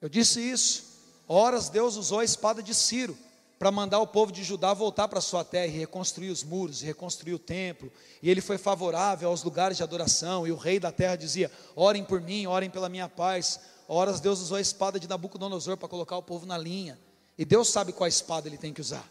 Eu 0.00 0.08
disse 0.08 0.40
isso. 0.40 0.84
Horas 1.28 1.68
Deus 1.68 1.96
usou 1.96 2.20
a 2.20 2.24
espada 2.24 2.62
de 2.62 2.74
Ciro 2.74 3.16
para 3.58 3.70
mandar 3.70 4.00
o 4.00 4.06
povo 4.06 4.30
de 4.30 4.44
Judá 4.44 4.74
voltar 4.74 5.08
para 5.08 5.20
sua 5.20 5.44
terra 5.44 5.66
e 5.66 5.78
reconstruir 5.78 6.30
os 6.30 6.44
muros, 6.44 6.82
reconstruir 6.82 7.34
o 7.34 7.38
templo. 7.38 7.90
E 8.22 8.30
ele 8.30 8.40
foi 8.40 8.58
favorável 8.58 9.28
aos 9.28 9.42
lugares 9.42 9.76
de 9.76 9.82
adoração, 9.82 10.46
e 10.46 10.52
o 10.52 10.56
rei 10.56 10.78
da 10.78 10.92
terra 10.92 11.16
dizia: 11.16 11.50
"Orem 11.74 12.04
por 12.04 12.20
mim, 12.20 12.46
orem 12.46 12.68
pela 12.68 12.88
minha 12.88 13.08
paz". 13.08 13.60
Horas 13.88 14.20
Deus 14.20 14.40
usou 14.40 14.56
a 14.56 14.60
espada 14.60 14.98
de 14.98 15.08
Nabucodonosor 15.08 15.76
para 15.76 15.88
colocar 15.88 16.16
o 16.16 16.22
povo 16.22 16.44
na 16.44 16.58
linha. 16.58 16.98
E 17.38 17.44
Deus 17.44 17.68
sabe 17.68 17.92
qual 17.92 18.08
espada 18.08 18.48
ele 18.48 18.58
tem 18.58 18.72
que 18.72 18.80
usar. 18.80 19.08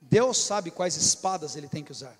Deus 0.00 0.38
sabe 0.38 0.70
quais 0.70 0.96
espadas 0.96 1.56
ele 1.56 1.68
tem 1.68 1.84
que 1.84 1.92
usar. 1.92 2.18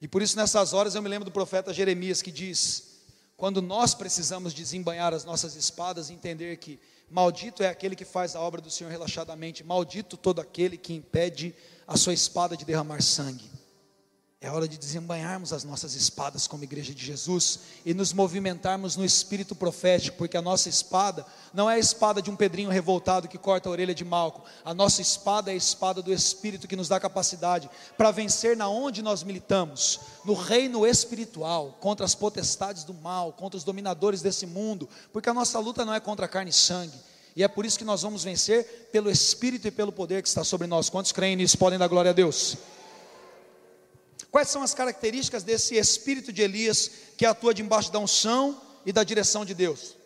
E 0.00 0.08
por 0.08 0.22
isso 0.22 0.36
nessas 0.36 0.72
horas 0.72 0.94
eu 0.94 1.02
me 1.02 1.08
lembro 1.08 1.26
do 1.26 1.32
profeta 1.32 1.74
Jeremias 1.74 2.22
que 2.22 2.32
diz: 2.32 3.00
quando 3.36 3.60
nós 3.60 3.94
precisamos 3.94 4.54
desembanhar 4.54 5.12
as 5.12 5.24
nossas 5.24 5.54
espadas 5.54 6.08
e 6.08 6.14
entender 6.14 6.56
que 6.56 6.80
Maldito 7.10 7.62
é 7.64 7.68
aquele 7.68 7.96
que 7.96 8.04
faz 8.04 8.36
a 8.36 8.40
obra 8.40 8.60
do 8.60 8.70
Senhor 8.70 8.88
relaxadamente, 8.88 9.64
maldito 9.64 10.16
todo 10.16 10.40
aquele 10.40 10.76
que 10.76 10.94
impede 10.94 11.52
a 11.84 11.96
sua 11.96 12.14
espada 12.14 12.56
de 12.56 12.64
derramar 12.64 13.02
sangue. 13.02 13.50
É 14.42 14.50
hora 14.50 14.66
de 14.66 14.78
desembanharmos 14.78 15.52
as 15.52 15.64
nossas 15.64 15.94
espadas 15.94 16.46
como 16.46 16.64
igreja 16.64 16.94
de 16.94 17.04
Jesus 17.04 17.58
e 17.84 17.92
nos 17.92 18.10
movimentarmos 18.10 18.96
no 18.96 19.04
espírito 19.04 19.54
profético, 19.54 20.16
porque 20.16 20.34
a 20.34 20.40
nossa 20.40 20.66
espada 20.66 21.26
não 21.52 21.68
é 21.68 21.74
a 21.74 21.78
espada 21.78 22.22
de 22.22 22.30
um 22.30 22.36
pedrinho 22.36 22.70
revoltado 22.70 23.28
que 23.28 23.36
corta 23.36 23.68
a 23.68 23.72
orelha 23.72 23.94
de 23.94 24.02
Malco. 24.02 24.42
A 24.64 24.72
nossa 24.72 25.02
espada 25.02 25.50
é 25.50 25.52
a 25.52 25.58
espada 25.58 26.00
do 26.00 26.10
espírito 26.10 26.66
que 26.66 26.74
nos 26.74 26.88
dá 26.88 26.98
capacidade 26.98 27.68
para 27.98 28.10
vencer 28.10 28.56
na 28.56 28.66
onde 28.66 29.02
nós 29.02 29.22
militamos, 29.22 30.00
no 30.24 30.32
reino 30.32 30.86
espiritual, 30.86 31.76
contra 31.78 32.06
as 32.06 32.14
potestades 32.14 32.82
do 32.82 32.94
mal, 32.94 33.34
contra 33.34 33.58
os 33.58 33.64
dominadores 33.64 34.22
desse 34.22 34.46
mundo, 34.46 34.88
porque 35.12 35.28
a 35.28 35.34
nossa 35.34 35.58
luta 35.58 35.84
não 35.84 35.92
é 35.92 36.00
contra 36.00 36.26
carne 36.26 36.48
e 36.48 36.54
sangue. 36.54 36.98
E 37.36 37.44
é 37.44 37.48
por 37.48 37.66
isso 37.66 37.78
que 37.78 37.84
nós 37.84 38.00
vamos 38.00 38.24
vencer 38.24 38.88
pelo 38.90 39.10
espírito 39.10 39.68
e 39.68 39.70
pelo 39.70 39.92
poder 39.92 40.22
que 40.22 40.28
está 40.28 40.42
sobre 40.42 40.66
nós. 40.66 40.88
Quantos 40.88 41.12
creem 41.12 41.36
nisso 41.36 41.58
podem 41.58 41.78
dar 41.78 41.88
glória 41.88 42.10
a 42.10 42.14
Deus? 42.14 42.56
Quais 44.30 44.48
são 44.48 44.62
as 44.62 44.74
características 44.74 45.42
desse 45.42 45.76
espírito 45.76 46.32
de 46.32 46.42
Elias 46.42 46.90
que 47.16 47.26
atua 47.26 47.52
debaixo 47.52 47.90
da 47.90 47.98
unção 47.98 48.60
e 48.86 48.92
da 48.92 49.02
direção 49.02 49.44
de 49.44 49.54
Deus? 49.54 49.96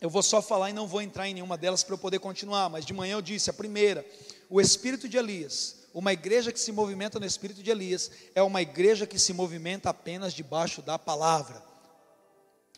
Eu 0.00 0.10
vou 0.10 0.22
só 0.22 0.40
falar 0.40 0.70
e 0.70 0.72
não 0.72 0.88
vou 0.88 1.02
entrar 1.02 1.28
em 1.28 1.34
nenhuma 1.34 1.56
delas 1.56 1.84
para 1.84 1.94
eu 1.94 1.98
poder 1.98 2.18
continuar, 2.18 2.68
mas 2.68 2.86
de 2.86 2.92
manhã 2.92 3.12
eu 3.12 3.22
disse: 3.22 3.50
a 3.50 3.52
primeira, 3.52 4.04
o 4.48 4.60
espírito 4.60 5.08
de 5.08 5.16
Elias. 5.16 5.76
Uma 5.92 6.12
igreja 6.12 6.52
que 6.52 6.60
se 6.60 6.70
movimenta 6.70 7.18
no 7.18 7.26
espírito 7.26 7.62
de 7.62 7.70
Elias 7.70 8.10
é 8.34 8.42
uma 8.42 8.62
igreja 8.62 9.06
que 9.06 9.18
se 9.18 9.32
movimenta 9.32 9.90
apenas 9.90 10.32
debaixo 10.32 10.80
da 10.80 10.98
palavra. 10.98 11.62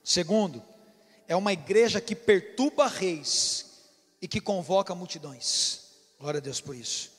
Segundo, 0.02 0.62
é 1.28 1.37
uma 1.37 1.52
igreja 1.52 2.00
que 2.00 2.16
perturba 2.16 2.87
reis 2.87 3.66
e 4.21 4.26
que 4.26 4.40
convoca 4.40 4.95
multidões. 4.95 5.81
Glória 6.19 6.38
a 6.38 6.40
Deus 6.40 6.61
por 6.61 6.75
isso. 6.75 7.11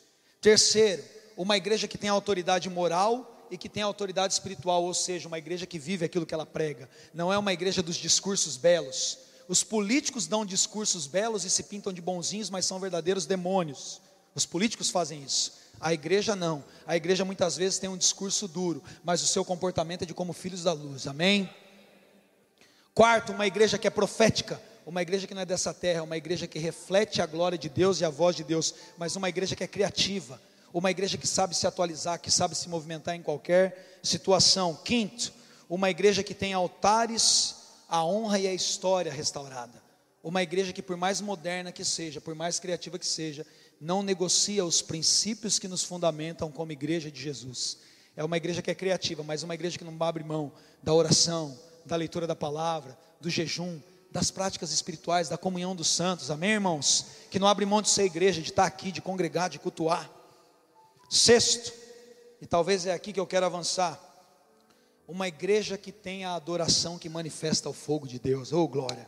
Terceiro, 0.42 1.04
uma 1.36 1.58
igreja 1.58 1.88
que 1.88 1.98
tem 1.98 2.10
autoridade 2.10 2.70
moral 2.70 3.48
e 3.50 3.58
que 3.58 3.70
tem 3.70 3.84
autoridade 3.84 4.34
espiritual, 4.34 4.84
ou 4.84 4.94
seja, 4.94 5.28
uma 5.28 5.38
igreja 5.38 5.66
que 5.66 5.78
vive 5.78 6.06
aquilo 6.06 6.26
que 6.26 6.34
ela 6.34 6.46
prega. 6.46 6.90
Não 7.14 7.32
é 7.32 7.38
uma 7.38 7.54
igreja 7.54 7.84
dos 7.84 7.98
discursos 7.98 8.58
belos. 8.58 9.20
Os 9.48 9.64
políticos 9.64 10.26
dão 10.26 10.46
discursos 10.46 11.06
belos 11.06 11.44
e 11.44 11.50
se 11.50 11.64
pintam 11.64 11.94
de 11.94 12.02
bonzinhos, 12.02 12.50
mas 12.50 12.66
são 12.66 12.80
verdadeiros 12.80 13.26
demônios. 13.26 14.02
Os 14.34 14.46
políticos 14.46 14.90
fazem 14.90 15.22
isso. 15.22 15.54
A 15.80 15.94
igreja 15.94 16.36
não. 16.36 16.64
A 16.88 16.96
igreja 16.96 17.26
muitas 17.26 17.56
vezes 17.56 17.78
tem 17.78 17.90
um 17.90 17.98
discurso 17.98 18.48
duro, 18.48 18.82
mas 19.04 19.22
o 19.22 19.28
seu 19.28 19.44
comportamento 19.44 20.04
é 20.04 20.06
de 20.06 20.14
como 20.14 20.34
filhos 20.34 20.64
da 20.64 20.74
luz. 20.74 21.06
Amém? 21.08 21.50
Quarto, 22.96 23.34
uma 23.34 23.46
igreja 23.46 23.78
que 23.78 23.88
é 23.88 23.92
profética. 23.92 24.62
Uma 24.86 25.02
igreja 25.02 25.28
que 25.28 25.34
não 25.34 25.42
é 25.42 25.46
dessa 25.46 25.74
terra, 25.74 26.04
uma 26.04 26.18
igreja 26.18 26.46
que 26.46 26.60
reflete 26.60 27.22
a 27.22 27.26
glória 27.26 27.58
de 27.58 27.70
Deus 27.70 28.02
e 28.02 28.06
a 28.06 28.10
voz 28.10 28.36
de 28.36 28.44
Deus, 28.44 28.74
mas 28.98 29.16
uma 29.16 29.30
igreja 29.30 29.56
que 29.56 29.64
é 29.64 29.68
criativa 29.68 30.42
uma 30.74 30.90
igreja 30.90 31.20
que 31.20 31.28
sabe 31.28 31.56
se 31.56 31.68
atualizar, 31.68 32.20
que 32.20 32.32
sabe 32.32 32.56
se 32.56 32.68
movimentar 32.68 33.16
em 33.16 33.22
qualquer 33.22 34.00
situação. 34.02 34.76
Quinto, 34.84 35.32
uma 35.70 35.90
igreja 35.90 36.24
que 36.24 36.34
tem 36.34 36.52
altares, 36.52 37.56
a 37.88 38.04
honra 38.04 38.40
e 38.40 38.48
a 38.48 38.54
história 38.54 39.12
restaurada. 39.12 39.82
Uma 40.24 40.42
igreja 40.42 40.74
que, 40.74 40.82
por 40.82 40.98
mais 40.98 41.22
moderna 41.22 41.72
que 41.72 41.86
seja, 41.86 42.20
por 42.20 42.34
mais 42.34 42.60
criativa 42.60 42.98
que 42.98 43.06
seja, 43.06 43.46
não 43.80 44.02
negocia 44.02 44.66
os 44.66 44.82
princípios 44.82 45.60
que 45.60 45.68
nos 45.68 45.84
fundamentam 45.84 46.52
como 46.52 46.72
igreja 46.72 47.12
de 47.12 47.22
Jesus. 47.22 47.78
É 48.16 48.24
uma 48.24 48.38
igreja 48.38 48.62
que 48.62 48.72
é 48.72 48.76
criativa, 48.76 49.22
mas 49.22 49.44
uma 49.44 49.54
igreja 49.54 49.78
que 49.78 49.84
não 49.84 49.96
abre 50.00 50.24
mão 50.24 50.52
da 50.82 50.94
oração, 50.94 51.58
da 51.86 51.96
leitura 51.96 52.26
da 52.26 52.36
palavra, 52.36 52.98
do 53.20 53.30
jejum, 53.30 53.80
das 54.10 54.32
práticas 54.32 54.72
espirituais, 54.72 55.30
da 55.30 55.38
comunhão 55.38 55.76
dos 55.76 55.88
santos. 55.88 56.32
Amém, 56.32 56.52
irmãos? 56.52 57.06
Que 57.30 57.38
não 57.38 57.48
abre 57.48 57.66
mão 57.66 57.82
de 57.82 57.90
ser 57.90 58.06
igreja, 58.06 58.42
de 58.42 58.50
estar 58.50 58.66
aqui, 58.66 58.92
de 58.92 59.02
congregar, 59.02 59.50
de 59.50 59.60
cultuar. 59.60 60.10
Sexto, 61.14 61.72
e 62.42 62.48
talvez 62.48 62.88
é 62.88 62.92
aqui 62.92 63.14
que 63.14 63.20
eu 63.20 63.28
quero 63.28 63.46
avançar, 63.46 64.02
uma 65.08 65.28
igreja 65.28 65.78
que 65.78 65.92
tem 65.92 66.26
a 66.26 66.34
adoração 66.34 66.98
que 66.98 67.08
manifesta 67.08 67.70
o 67.70 67.74
fogo 67.74 68.08
de 68.08 68.18
Deus, 68.18 68.52
oh 68.52 68.68
glória. 68.68 69.08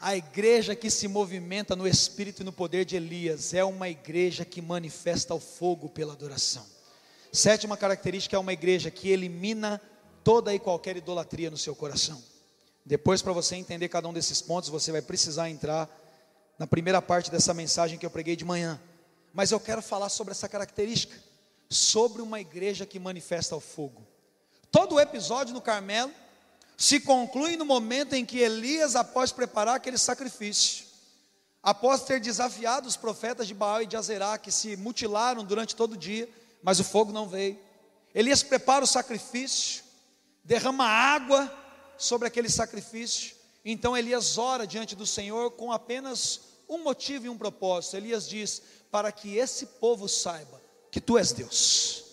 A 0.00 0.16
igreja 0.16 0.74
que 0.74 0.90
se 0.90 1.06
movimenta 1.06 1.76
no 1.76 1.86
espírito 1.86 2.42
e 2.42 2.44
no 2.44 2.52
poder 2.52 2.84
de 2.84 2.96
Elias 2.96 3.54
é 3.54 3.62
uma 3.62 3.88
igreja 3.88 4.44
que 4.44 4.60
manifesta 4.60 5.32
o 5.32 5.38
fogo 5.38 5.88
pela 5.88 6.12
adoração. 6.12 6.66
Sétima 7.32 7.76
característica 7.76 8.34
é 8.34 8.40
uma 8.40 8.52
igreja 8.52 8.90
que 8.90 9.10
elimina 9.10 9.80
toda 10.24 10.52
e 10.52 10.58
qualquer 10.58 10.96
idolatria 10.96 11.52
no 11.52 11.56
seu 11.56 11.76
coração. 11.76 12.20
Depois, 12.84 13.22
para 13.22 13.32
você 13.32 13.54
entender 13.54 13.88
cada 13.88 14.08
um 14.08 14.12
desses 14.12 14.42
pontos, 14.42 14.68
você 14.68 14.90
vai 14.90 15.02
precisar 15.02 15.48
entrar 15.50 15.88
na 16.58 16.66
primeira 16.66 17.00
parte 17.00 17.30
dessa 17.30 17.54
mensagem 17.54 17.96
que 17.96 18.04
eu 18.04 18.10
preguei 18.10 18.34
de 18.34 18.44
manhã. 18.44 18.80
Mas 19.32 19.50
eu 19.52 19.60
quero 19.60 19.82
falar 19.82 20.08
sobre 20.08 20.32
essa 20.32 20.48
característica, 20.48 21.16
sobre 21.68 22.20
uma 22.20 22.40
igreja 22.40 22.84
que 22.84 22.98
manifesta 22.98 23.54
o 23.54 23.60
fogo. 23.60 24.06
Todo 24.70 24.96
o 24.96 25.00
episódio 25.00 25.54
no 25.54 25.60
Carmelo 25.60 26.12
se 26.76 27.00
conclui 27.00 27.56
no 27.56 27.64
momento 27.64 28.14
em 28.14 28.24
que 28.24 28.38
Elias, 28.38 28.96
após 28.96 29.30
preparar 29.30 29.76
aquele 29.76 29.98
sacrifício, 29.98 30.86
após 31.62 32.02
ter 32.04 32.20
desafiado 32.20 32.88
os 32.88 32.96
profetas 32.96 33.46
de 33.46 33.54
Baal 33.54 33.82
e 33.82 33.86
de 33.86 33.96
Azerá, 33.96 34.38
que 34.38 34.50
se 34.50 34.76
mutilaram 34.76 35.44
durante 35.44 35.76
todo 35.76 35.92
o 35.92 35.96
dia, 35.96 36.28
mas 36.62 36.80
o 36.80 36.84
fogo 36.84 37.12
não 37.12 37.28
veio. 37.28 37.58
Elias 38.14 38.42
prepara 38.42 38.84
o 38.84 38.88
sacrifício, 38.88 39.84
derrama 40.42 40.86
água 40.86 41.52
sobre 41.98 42.26
aquele 42.26 42.48
sacrifício. 42.48 43.36
Então 43.64 43.96
Elias 43.96 44.38
ora 44.38 44.66
diante 44.66 44.96
do 44.96 45.06
Senhor 45.06 45.50
com 45.52 45.70
apenas 45.70 46.40
um 46.70 46.84
motivo 46.84 47.26
e 47.26 47.28
um 47.28 47.36
propósito. 47.36 47.96
Elias 47.96 48.28
diz: 48.28 48.62
para 48.90 49.10
que 49.10 49.36
esse 49.36 49.66
povo 49.66 50.08
saiba 50.08 50.60
que 50.90 51.00
tu 51.00 51.18
és 51.18 51.32
Deus. 51.32 52.04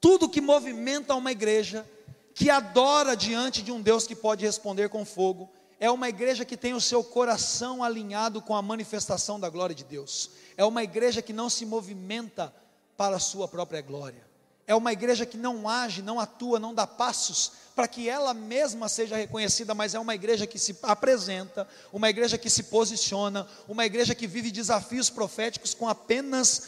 Tudo 0.00 0.28
que 0.28 0.40
movimenta 0.40 1.14
uma 1.14 1.30
igreja, 1.30 1.88
que 2.34 2.48
adora 2.48 3.16
diante 3.16 3.62
de 3.62 3.70
um 3.70 3.82
Deus 3.82 4.06
que 4.06 4.16
pode 4.16 4.44
responder 4.44 4.88
com 4.88 5.04
fogo, 5.04 5.50
é 5.78 5.90
uma 5.90 6.08
igreja 6.08 6.44
que 6.44 6.56
tem 6.56 6.74
o 6.74 6.80
seu 6.80 7.02
coração 7.02 7.82
alinhado 7.82 8.40
com 8.40 8.54
a 8.54 8.62
manifestação 8.62 9.38
da 9.38 9.48
glória 9.48 9.74
de 9.74 9.84
Deus. 9.84 10.30
É 10.56 10.64
uma 10.64 10.82
igreja 10.82 11.20
que 11.20 11.32
não 11.32 11.50
se 11.50 11.66
movimenta 11.66 12.54
para 12.96 13.16
a 13.16 13.20
sua 13.20 13.48
própria 13.48 13.80
glória. 13.80 14.31
É 14.66 14.74
uma 14.74 14.92
igreja 14.92 15.26
que 15.26 15.36
não 15.36 15.68
age, 15.68 16.02
não 16.02 16.20
atua, 16.20 16.58
não 16.58 16.74
dá 16.74 16.86
passos 16.86 17.62
para 17.74 17.88
que 17.88 18.08
ela 18.08 18.34
mesma 18.34 18.88
seja 18.88 19.16
reconhecida, 19.16 19.74
mas 19.74 19.94
é 19.94 19.98
uma 19.98 20.14
igreja 20.14 20.46
que 20.46 20.58
se 20.58 20.76
apresenta, 20.82 21.66
uma 21.92 22.08
igreja 22.08 22.36
que 22.36 22.50
se 22.50 22.64
posiciona, 22.64 23.46
uma 23.66 23.86
igreja 23.86 24.14
que 24.14 24.26
vive 24.26 24.50
desafios 24.50 25.08
proféticos 25.08 25.72
com 25.74 25.88
apenas 25.88 26.62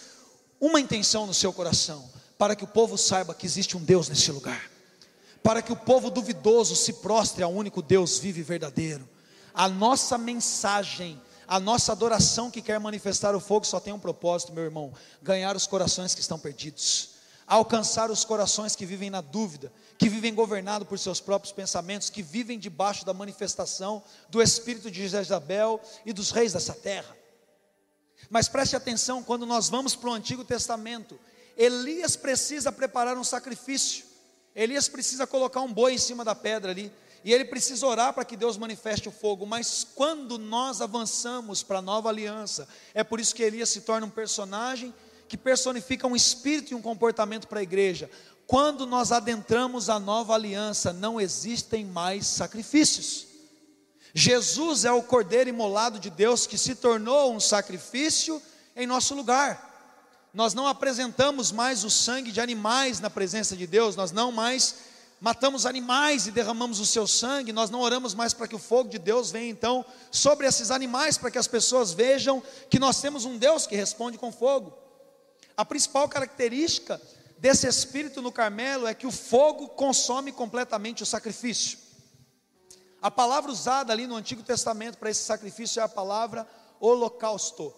uma 0.60 0.80
intenção 0.80 1.26
no 1.26 1.34
seu 1.34 1.52
coração: 1.52 2.08
para 2.38 2.56
que 2.56 2.64
o 2.64 2.68
povo 2.68 2.96
saiba 2.96 3.34
que 3.34 3.46
existe 3.46 3.76
um 3.76 3.84
Deus 3.84 4.08
nesse 4.08 4.32
lugar, 4.32 4.70
para 5.42 5.60
que 5.60 5.72
o 5.72 5.76
povo 5.76 6.10
duvidoso 6.10 6.74
se 6.74 6.94
prostre 6.94 7.42
ao 7.42 7.52
único 7.52 7.82
Deus 7.82 8.18
vivo 8.18 8.38
e 8.38 8.42
verdadeiro. 8.42 9.06
A 9.52 9.68
nossa 9.68 10.16
mensagem, 10.16 11.20
a 11.46 11.60
nossa 11.60 11.92
adoração 11.92 12.50
que 12.50 12.62
quer 12.62 12.80
manifestar 12.80 13.36
o 13.36 13.40
fogo 13.40 13.66
só 13.66 13.78
tem 13.78 13.92
um 13.92 14.00
propósito, 14.00 14.52
meu 14.52 14.64
irmão: 14.64 14.92
ganhar 15.22 15.54
os 15.54 15.66
corações 15.66 16.14
que 16.14 16.22
estão 16.22 16.38
perdidos 16.38 17.13
alcançar 17.46 18.10
os 18.10 18.24
corações 18.24 18.74
que 18.74 18.86
vivem 18.86 19.10
na 19.10 19.20
dúvida, 19.20 19.72
que 19.98 20.08
vivem 20.08 20.34
governados 20.34 20.88
por 20.88 20.98
seus 20.98 21.20
próprios 21.20 21.52
pensamentos, 21.52 22.10
que 22.10 22.22
vivem 22.22 22.58
debaixo 22.58 23.04
da 23.04 23.14
manifestação 23.14 24.02
do 24.28 24.42
espírito 24.42 24.90
de 24.90 25.06
Jezabel 25.08 25.80
e 26.04 26.12
dos 26.12 26.30
reis 26.30 26.52
dessa 26.52 26.72
terra. 26.72 27.16
Mas 28.30 28.48
preste 28.48 28.74
atenção, 28.74 29.22
quando 29.22 29.44
nós 29.46 29.68
vamos 29.68 29.94
para 29.94 30.10
o 30.10 30.14
Antigo 30.14 30.44
Testamento, 30.44 31.18
Elias 31.56 32.16
precisa 32.16 32.72
preparar 32.72 33.16
um 33.16 33.24
sacrifício, 33.24 34.04
Elias 34.54 34.88
precisa 34.88 35.26
colocar 35.26 35.60
um 35.60 35.72
boi 35.72 35.94
em 35.94 35.98
cima 35.98 36.24
da 36.24 36.34
pedra 36.34 36.70
ali, 36.70 36.92
e 37.24 37.32
ele 37.32 37.46
precisa 37.46 37.86
orar 37.86 38.12
para 38.12 38.24
que 38.24 38.36
Deus 38.36 38.58
manifeste 38.58 39.08
o 39.08 39.12
fogo, 39.12 39.46
mas 39.46 39.86
quando 39.94 40.38
nós 40.38 40.82
avançamos 40.82 41.62
para 41.62 41.78
a 41.78 41.82
nova 41.82 42.10
aliança, 42.10 42.68
é 42.92 43.02
por 43.02 43.18
isso 43.18 43.34
que 43.34 43.42
Elias 43.42 43.70
se 43.70 43.80
torna 43.80 44.06
um 44.06 44.10
personagem 44.10 44.92
que 45.28 45.36
personifica 45.36 46.06
um 46.06 46.16
espírito 46.16 46.72
e 46.72 46.74
um 46.74 46.82
comportamento 46.82 47.48
para 47.48 47.60
a 47.60 47.62
igreja. 47.62 48.10
Quando 48.46 48.86
nós 48.86 49.10
adentramos 49.10 49.88
a 49.88 49.98
nova 49.98 50.34
aliança, 50.34 50.92
não 50.92 51.20
existem 51.20 51.84
mais 51.84 52.26
sacrifícios. 52.26 53.26
Jesus 54.14 54.84
é 54.84 54.92
o 54.92 55.02
cordeiro 55.02 55.50
imolado 55.50 55.98
de 55.98 56.10
Deus 56.10 56.46
que 56.46 56.56
se 56.56 56.74
tornou 56.74 57.34
um 57.34 57.40
sacrifício 57.40 58.40
em 58.76 58.86
nosso 58.86 59.14
lugar. 59.14 59.72
Nós 60.32 60.52
não 60.52 60.66
apresentamos 60.66 61.50
mais 61.50 61.84
o 61.84 61.90
sangue 61.90 62.30
de 62.30 62.40
animais 62.40 63.00
na 63.00 63.08
presença 63.08 63.56
de 63.56 63.66
Deus, 63.66 63.96
nós 63.96 64.12
não 64.12 64.30
mais 64.30 64.76
matamos 65.20 65.64
animais 65.64 66.26
e 66.26 66.30
derramamos 66.30 66.80
o 66.80 66.86
seu 66.86 67.06
sangue, 67.06 67.52
nós 67.52 67.70
não 67.70 67.80
oramos 67.80 68.14
mais 68.14 68.34
para 68.34 68.46
que 68.46 68.54
o 68.54 68.58
fogo 68.58 68.90
de 68.90 68.98
Deus 68.98 69.30
venha 69.30 69.48
então 69.48 69.84
sobre 70.10 70.46
esses 70.46 70.70
animais, 70.70 71.16
para 71.16 71.30
que 71.30 71.38
as 71.38 71.48
pessoas 71.48 71.92
vejam 71.92 72.42
que 72.68 72.78
nós 72.78 73.00
temos 73.00 73.24
um 73.24 73.38
Deus 73.38 73.66
que 73.66 73.74
responde 73.74 74.18
com 74.18 74.30
fogo. 74.30 74.83
A 75.56 75.64
principal 75.64 76.08
característica 76.08 77.00
desse 77.38 77.66
espírito 77.66 78.20
no 78.20 78.32
Carmelo 78.32 78.86
é 78.86 78.94
que 78.94 79.06
o 79.06 79.12
fogo 79.12 79.68
consome 79.68 80.32
completamente 80.32 81.02
o 81.02 81.06
sacrifício. 81.06 81.78
A 83.00 83.10
palavra 83.10 83.50
usada 83.50 83.92
ali 83.92 84.06
no 84.06 84.16
Antigo 84.16 84.42
Testamento 84.42 84.98
para 84.98 85.10
esse 85.10 85.22
sacrifício 85.22 85.80
é 85.80 85.82
a 85.82 85.88
palavra 85.88 86.48
holocausto. 86.80 87.74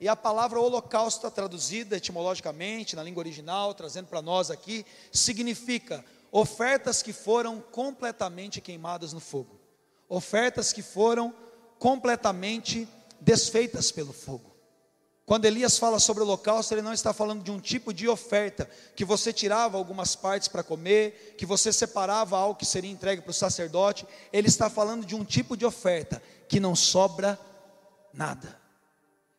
E 0.00 0.08
a 0.08 0.16
palavra 0.16 0.58
holocausto, 0.58 1.30
traduzida 1.30 1.96
etimologicamente 1.96 2.96
na 2.96 3.02
língua 3.02 3.20
original, 3.20 3.74
trazendo 3.74 4.06
para 4.06 4.22
nós 4.22 4.50
aqui, 4.50 4.86
significa 5.12 6.02
ofertas 6.32 7.02
que 7.02 7.12
foram 7.12 7.60
completamente 7.60 8.60
queimadas 8.60 9.12
no 9.12 9.20
fogo, 9.20 9.60
ofertas 10.08 10.72
que 10.72 10.82
foram 10.82 11.34
completamente 11.78 12.88
desfeitas 13.20 13.90
pelo 13.90 14.12
fogo. 14.12 14.49
Quando 15.30 15.44
Elias 15.44 15.78
fala 15.78 16.00
sobre 16.00 16.24
o 16.24 16.26
holocausto, 16.26 16.74
ele 16.74 16.82
não 16.82 16.92
está 16.92 17.12
falando 17.12 17.44
de 17.44 17.52
um 17.52 17.60
tipo 17.60 17.94
de 17.94 18.08
oferta, 18.08 18.68
que 18.96 19.04
você 19.04 19.32
tirava 19.32 19.78
algumas 19.78 20.16
partes 20.16 20.48
para 20.48 20.64
comer, 20.64 21.36
que 21.38 21.46
você 21.46 21.72
separava 21.72 22.36
algo 22.36 22.58
que 22.58 22.66
seria 22.66 22.90
entregue 22.90 23.22
para 23.22 23.30
o 23.30 23.32
sacerdote. 23.32 24.04
Ele 24.32 24.48
está 24.48 24.68
falando 24.68 25.06
de 25.06 25.14
um 25.14 25.24
tipo 25.24 25.56
de 25.56 25.64
oferta 25.64 26.20
que 26.48 26.58
não 26.58 26.74
sobra 26.74 27.38
nada. 28.12 28.58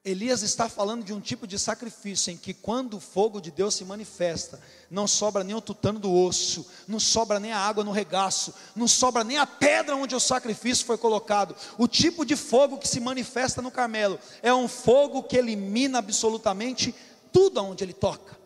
Elias 0.04 0.42
está 0.42 0.68
falando 0.68 1.04
de 1.04 1.14
um 1.14 1.22
tipo 1.22 1.46
de 1.46 1.60
sacrifício 1.60 2.32
em 2.32 2.38
que, 2.38 2.56
quando 2.56 2.98
o 2.98 3.00
fogo 3.00 3.40
de 3.40 3.52
Deus 3.52 3.76
se 3.76 3.86
manifesta, 3.86 4.60
não 4.90 5.08
sobra 5.08 5.44
nem 5.44 5.56
o 5.56 5.62
tutano 5.62 6.00
do 6.00 6.12
osso, 6.12 6.66
não 6.88 7.00
sobra 7.00 7.40
nem 7.40 7.52
a 7.52 7.60
água 7.60 7.84
no 7.84 7.92
regaço, 7.92 8.52
não 8.76 8.88
sobra 8.88 9.24
nem 9.24 9.38
a 9.38 9.46
pedra 9.46 9.96
onde 9.96 10.16
o 10.16 10.20
sacrifício 10.20 10.88
foi 10.88 10.98
colocado. 10.98 11.56
O 11.78 11.88
tipo 11.88 12.26
de 12.26 12.36
fogo 12.36 12.80
que 12.80 12.88
se 12.88 13.00
manifesta 13.00 13.62
no 13.62 13.70
Carmelo 13.70 14.18
é 14.42 14.52
um 14.52 14.68
fogo 14.68 15.22
que 15.22 15.38
elimina 15.38 16.00
absolutamente 16.00 16.96
tudo 17.32 17.60
aonde 17.60 17.84
ele 17.84 17.94
toca. 17.94 18.42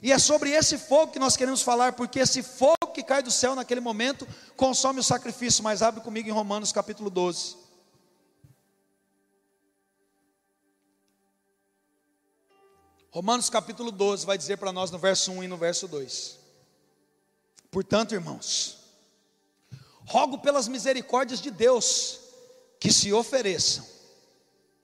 E 0.00 0.12
é 0.12 0.18
sobre 0.20 0.50
esse 0.50 0.78
fogo 0.78 1.12
que 1.12 1.18
nós 1.18 1.36
queremos 1.36 1.62
falar, 1.62 1.94
porque 1.94 2.20
esse 2.20 2.44
fogo 2.44 2.92
que 2.94 3.02
cai 3.02 3.24
do 3.24 3.30
céu 3.30 3.56
naquele 3.56 3.80
momento 3.80 4.26
consome 4.56 5.00
o 5.00 5.04
sacrifício. 5.04 5.64
Mas 5.64 5.82
abre 5.82 6.00
comigo 6.00 6.28
em 6.28 6.32
Romanos 6.32 6.70
capítulo 6.70 7.10
12. 7.10 7.59
Romanos 13.10 13.50
capítulo 13.50 13.90
12 13.90 14.24
vai 14.24 14.38
dizer 14.38 14.56
para 14.56 14.72
nós 14.72 14.90
no 14.90 14.98
verso 14.98 15.32
1 15.32 15.44
e 15.44 15.48
no 15.48 15.56
verso 15.56 15.88
2. 15.88 16.38
Portanto, 17.68 18.14
irmãos, 18.14 18.78
rogo 20.06 20.38
pelas 20.38 20.68
misericórdias 20.68 21.40
de 21.40 21.50
Deus 21.50 22.20
que 22.78 22.92
se 22.92 23.12
ofereçam 23.12 23.84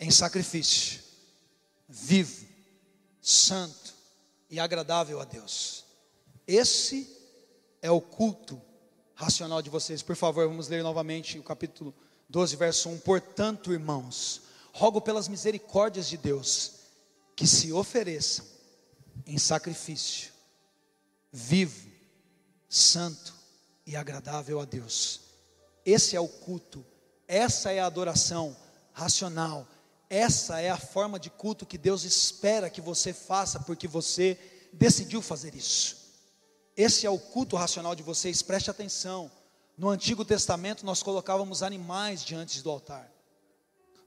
em 0.00 0.10
sacrifício 0.10 1.00
vivo, 1.88 2.46
santo 3.22 3.94
e 4.50 4.58
agradável 4.58 5.20
a 5.20 5.24
Deus. 5.24 5.84
Esse 6.46 7.08
é 7.80 7.90
o 7.90 8.00
culto 8.00 8.60
racional 9.14 9.62
de 9.62 9.70
vocês. 9.70 10.02
Por 10.02 10.16
favor, 10.16 10.48
vamos 10.48 10.68
ler 10.68 10.82
novamente 10.82 11.38
o 11.38 11.44
capítulo 11.44 11.94
12, 12.28 12.56
verso 12.56 12.88
1. 12.88 12.98
Portanto, 12.98 13.72
irmãos, 13.72 14.42
rogo 14.72 15.00
pelas 15.00 15.28
misericórdias 15.28 16.08
de 16.08 16.16
Deus 16.16 16.75
que 17.37 17.46
se 17.46 17.70
ofereçam 17.70 18.46
em 19.27 19.37
sacrifício 19.37 20.33
vivo, 21.31 21.90
santo 22.66 23.35
e 23.87 23.94
agradável 23.94 24.59
a 24.59 24.64
Deus. 24.64 25.20
Esse 25.85 26.16
é 26.16 26.20
o 26.20 26.27
culto, 26.27 26.85
essa 27.29 27.70
é 27.70 27.79
a 27.79 27.87
adoração 27.87 28.57
racional, 28.92 29.68
essa 30.09 30.61
é 30.61 30.70
a 30.70 30.79
forma 30.79 31.20
de 31.20 31.29
culto 31.29 31.66
que 31.66 31.77
Deus 31.77 32.05
espera 32.05 32.70
que 32.70 32.81
você 32.81 33.12
faça, 33.12 33.61
porque 33.61 33.87
você 33.87 34.38
decidiu 34.72 35.20
fazer 35.20 35.55
isso. 35.55 36.07
Esse 36.75 37.07
é 37.07 37.11
o 37.11 37.18
culto 37.18 37.55
racional 37.55 37.94
de 37.94 38.03
vocês, 38.03 38.40
preste 38.40 38.70
atenção. 38.70 39.31
No 39.77 39.90
Antigo 39.90 40.25
Testamento 40.25 40.87
nós 40.87 41.03
colocávamos 41.03 41.62
animais 41.62 42.25
diante 42.25 42.62
do 42.62 42.70
altar 42.70 43.15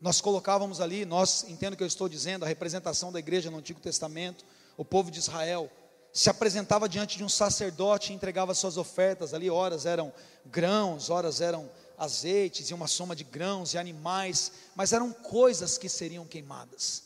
nós 0.01 0.21
colocávamos 0.21 0.79
ali, 0.79 1.05
nós 1.05 1.45
entendo 1.47 1.75
que 1.75 1.83
eu 1.83 1.87
estou 1.87 2.07
dizendo, 2.07 2.45
a 2.45 2.47
representação 2.47 3.11
da 3.11 3.19
igreja 3.19 3.51
no 3.51 3.57
Antigo 3.57 3.79
Testamento, 3.79 4.45
o 4.77 4.85
povo 4.85 5.11
de 5.11 5.19
Israel, 5.19 5.69
se 6.11 6.29
apresentava 6.29 6.89
diante 6.89 7.17
de 7.17 7.23
um 7.23 7.29
sacerdote 7.29 8.11
e 8.11 8.15
entregava 8.15 8.53
suas 8.53 8.77
ofertas, 8.77 9.33
ali 9.33 9.49
horas 9.49 9.85
eram 9.85 10.11
grãos, 10.45 11.09
horas 11.09 11.41
eram 11.41 11.69
azeites 11.97 12.69
e 12.69 12.73
uma 12.73 12.87
soma 12.87 13.15
de 13.15 13.23
grãos 13.23 13.73
e 13.73 13.77
animais, 13.77 14.53
mas 14.75 14.93
eram 14.93 15.11
coisas 15.11 15.77
que 15.77 15.89
seriam 15.89 16.25
queimadas. 16.25 17.03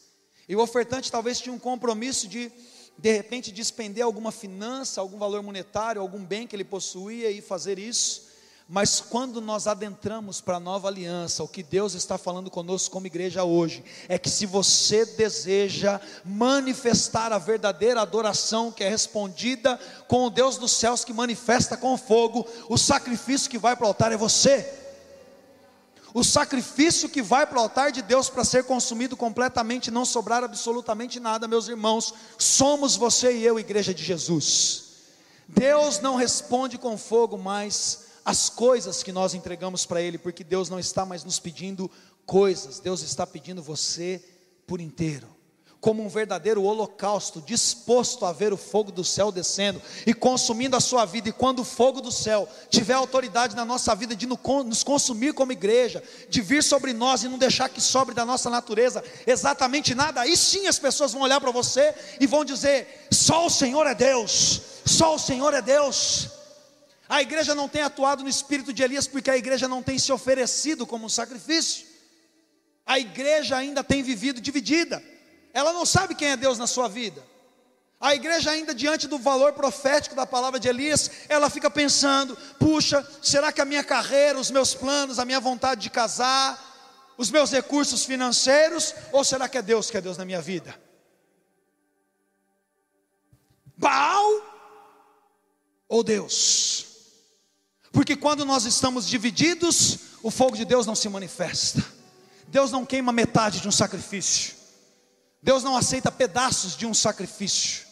E 0.48 0.56
o 0.56 0.62
ofertante 0.62 1.12
talvez 1.12 1.40
tinha 1.40 1.54
um 1.54 1.60
compromisso 1.60 2.28
de 2.28 2.52
de 2.98 3.12
repente 3.12 3.52
despender 3.52 4.04
alguma 4.04 4.32
finança, 4.32 5.02
algum 5.02 5.18
valor 5.18 5.42
monetário, 5.42 6.00
algum 6.00 6.24
bem 6.24 6.46
que 6.46 6.56
ele 6.56 6.64
possuía 6.64 7.32
e 7.32 7.42
fazer 7.42 7.80
isso. 7.80 8.28
Mas 8.68 9.02
quando 9.02 9.42
nós 9.42 9.68
adentramos 9.68 10.40
para 10.40 10.56
a 10.56 10.60
nova 10.60 10.88
aliança, 10.88 11.44
o 11.44 11.48
que 11.48 11.62
Deus 11.62 11.94
está 11.94 12.18
falando 12.18 12.50
conosco 12.50 12.92
como 12.92 13.08
igreja 13.08 13.44
hoje, 13.44 13.84
é 14.08 14.18
que 14.18 14.30
se 14.30 14.46
você 14.46 15.06
deseja 15.06 16.00
manifestar 16.24 17.34
a 17.34 17.38
verdadeira 17.38 18.02
adoração 18.02 18.72
que 18.72 18.84
é 18.84 18.90
respondida 18.90 19.78
com 20.08 20.26
o 20.26 20.30
Deus 20.30 20.58
dos 20.58 20.72
céus 20.72 21.04
que 21.04 21.14
manifesta 21.14 21.76
com 21.76 21.98
fogo, 21.98 22.48
o 22.70 22.78
sacrifício 22.78 23.50
que 23.50 23.58
vai 23.58 23.76
para 23.76 23.86
o 23.86 23.88
altar 23.88 24.12
é 24.14 24.18
você. 24.18 24.82
O 26.14 26.24
sacrifício 26.24 27.10
que 27.10 27.24
vai 27.24 27.46
para 27.46 27.58
o 27.58 27.62
altar 27.62 27.92
de 27.92 28.02
Deus 28.02 28.30
para 28.30 28.46
ser 28.46 28.64
consumido 28.64 29.18
completamente, 29.18 29.92
não 29.92 30.06
sobrar 30.06 30.44
absolutamente 30.44 31.20
nada, 31.20 31.48
meus 31.48 31.68
irmãos, 31.68 32.14
somos 32.38 32.96
você 32.96 33.36
e 33.36 33.44
eu, 33.44 33.60
igreja 33.60 33.94
de 33.94 34.04
Jesus. 34.04 34.84
Deus 35.48 36.00
não 36.00 36.16
responde 36.16 36.78
com 36.78 36.98
fogo, 36.98 37.38
mas 37.38 38.03
as 38.26 38.50
coisas 38.50 39.04
que 39.04 39.12
nós 39.12 39.34
entregamos 39.34 39.86
para 39.86 40.02
Ele, 40.02 40.18
porque 40.18 40.44
Deus 40.44 40.70
não 40.70 40.80
está 40.80 41.06
mais 41.06 41.24
nos 41.24 41.40
pedindo 41.40 41.90
coisas, 42.26 42.80
Deus 42.80 43.02
está 43.02 43.28
pedindo 43.28 43.62
você 43.62 44.24
por 44.66 44.80
inteiro. 44.80 45.28
como 45.84 46.02
um 46.02 46.08
verdadeiro 46.08 46.64
holocausto, 46.64 47.42
disposto 47.42 48.26
a 48.26 48.32
ver 48.32 48.54
o 48.54 48.58
fogo 48.58 48.90
do 48.90 49.04
céu 49.04 49.34
descendo 49.34 49.82
e 50.08 50.14
consumindo 50.14 50.78
a 50.78 50.80
sua 50.80 51.04
vida. 51.04 51.28
E 51.28 51.34
quando 51.34 51.60
o 51.60 51.66
fogo 51.66 52.00
do 52.00 52.10
céu 52.10 52.48
tiver 52.70 52.94
autoridade 52.94 53.54
na 53.54 53.66
nossa 53.66 53.94
vida 53.94 54.16
de 54.16 54.26
nos 54.26 54.82
consumir 54.82 55.34
como 55.34 55.52
igreja, 55.52 56.02
de 56.30 56.42
vir 56.42 56.64
sobre 56.64 56.94
nós 56.94 57.24
e 57.24 57.28
não 57.28 57.38
deixar 57.38 57.68
que 57.68 57.82
sobre 57.82 58.16
da 58.16 58.24
nossa 58.24 58.50
natureza 58.50 59.04
exatamente 59.28 59.94
nada, 59.94 60.22
aí 60.22 60.38
sim 60.38 60.68
as 60.68 60.80
pessoas 60.80 61.12
vão 61.12 61.22
olhar 61.22 61.42
para 61.42 61.52
você 61.52 61.94
e 62.18 62.26
vão 62.26 62.46
dizer: 62.46 63.06
só 63.12 63.46
o 63.46 63.50
Senhor 63.50 63.86
é 63.86 63.94
Deus, 63.94 64.62
só 64.86 65.16
o 65.16 65.20
Senhor 65.20 65.54
é 65.54 65.62
Deus. 65.62 66.30
A 67.08 67.22
igreja 67.22 67.54
não 67.54 67.68
tem 67.70 67.82
atuado 67.82 68.24
no 68.24 68.30
espírito 68.30 68.72
de 68.74 68.84
Elias 68.84 69.08
porque 69.08 69.30
a 69.30 69.38
igreja 69.38 69.68
não 69.68 69.84
tem 69.84 70.00
se 70.00 70.12
oferecido 70.12 70.86
como 70.86 71.06
um 71.06 71.10
sacrifício. 71.10 71.86
A 72.86 73.00
igreja 73.00 73.58
ainda 73.58 73.84
tem 73.84 74.02
vivido 74.02 74.42
dividida 74.42 75.02
ela 75.54 75.72
não 75.72 75.86
sabe 75.86 76.16
quem 76.16 76.30
é 76.30 76.36
Deus 76.36 76.58
na 76.58 76.66
sua 76.66 76.90
vida. 76.90 77.24
A 78.02 78.16
igreja, 78.16 78.52
ainda 78.52 78.74
diante 78.74 79.08
do 79.08 79.18
valor 79.18 79.54
profético 79.54 80.16
da 80.16 80.26
palavra 80.26 80.60
de 80.60 80.68
Elias, 80.68 81.10
ela 81.30 81.50
fica 81.50 81.70
pensando: 81.70 82.36
puxa, 82.60 83.08
será 83.22 83.52
que 83.52 83.62
a 83.62 83.66
minha 83.66 83.84
carreira, 83.84 84.40
os 84.40 84.50
meus 84.50 84.74
planos, 84.74 85.20
a 85.20 85.26
minha 85.26 85.40
vontade 85.40 85.82
de 85.82 85.90
casar, 85.92 86.60
os 87.18 87.30
meus 87.30 87.52
recursos 87.52 88.04
financeiros, 88.04 88.94
ou 89.12 89.24
será 89.24 89.48
que 89.48 89.58
é 89.58 89.62
Deus 89.62 89.90
que 89.90 89.96
é 89.96 90.02
Deus 90.02 90.18
na 90.18 90.26
minha 90.26 90.42
vida? 90.42 90.78
Baal 93.78 94.26
ou 95.88 96.04
Deus? 96.04 96.93
Porque 97.94 98.16
quando 98.16 98.44
nós 98.44 98.66
estamos 98.66 99.08
divididos, 99.08 100.00
o 100.24 100.32
fogo 100.32 100.58
de 100.58 100.66
Deus 100.66 100.88
não 100.88 100.96
se 100.96 101.08
manifesta. 101.08 101.86
Deus 102.48 102.72
não 102.72 102.86
queima 102.86 103.12
metade 103.12 103.62
de 103.62 103.68
um 103.68 103.72
sacrifício. 103.72 104.56
Deus 105.42 105.64
não 105.64 105.78
aceita 105.78 106.12
pedaços 106.12 106.76
de 106.76 106.88
um 106.88 106.94
sacrifício. 106.94 107.86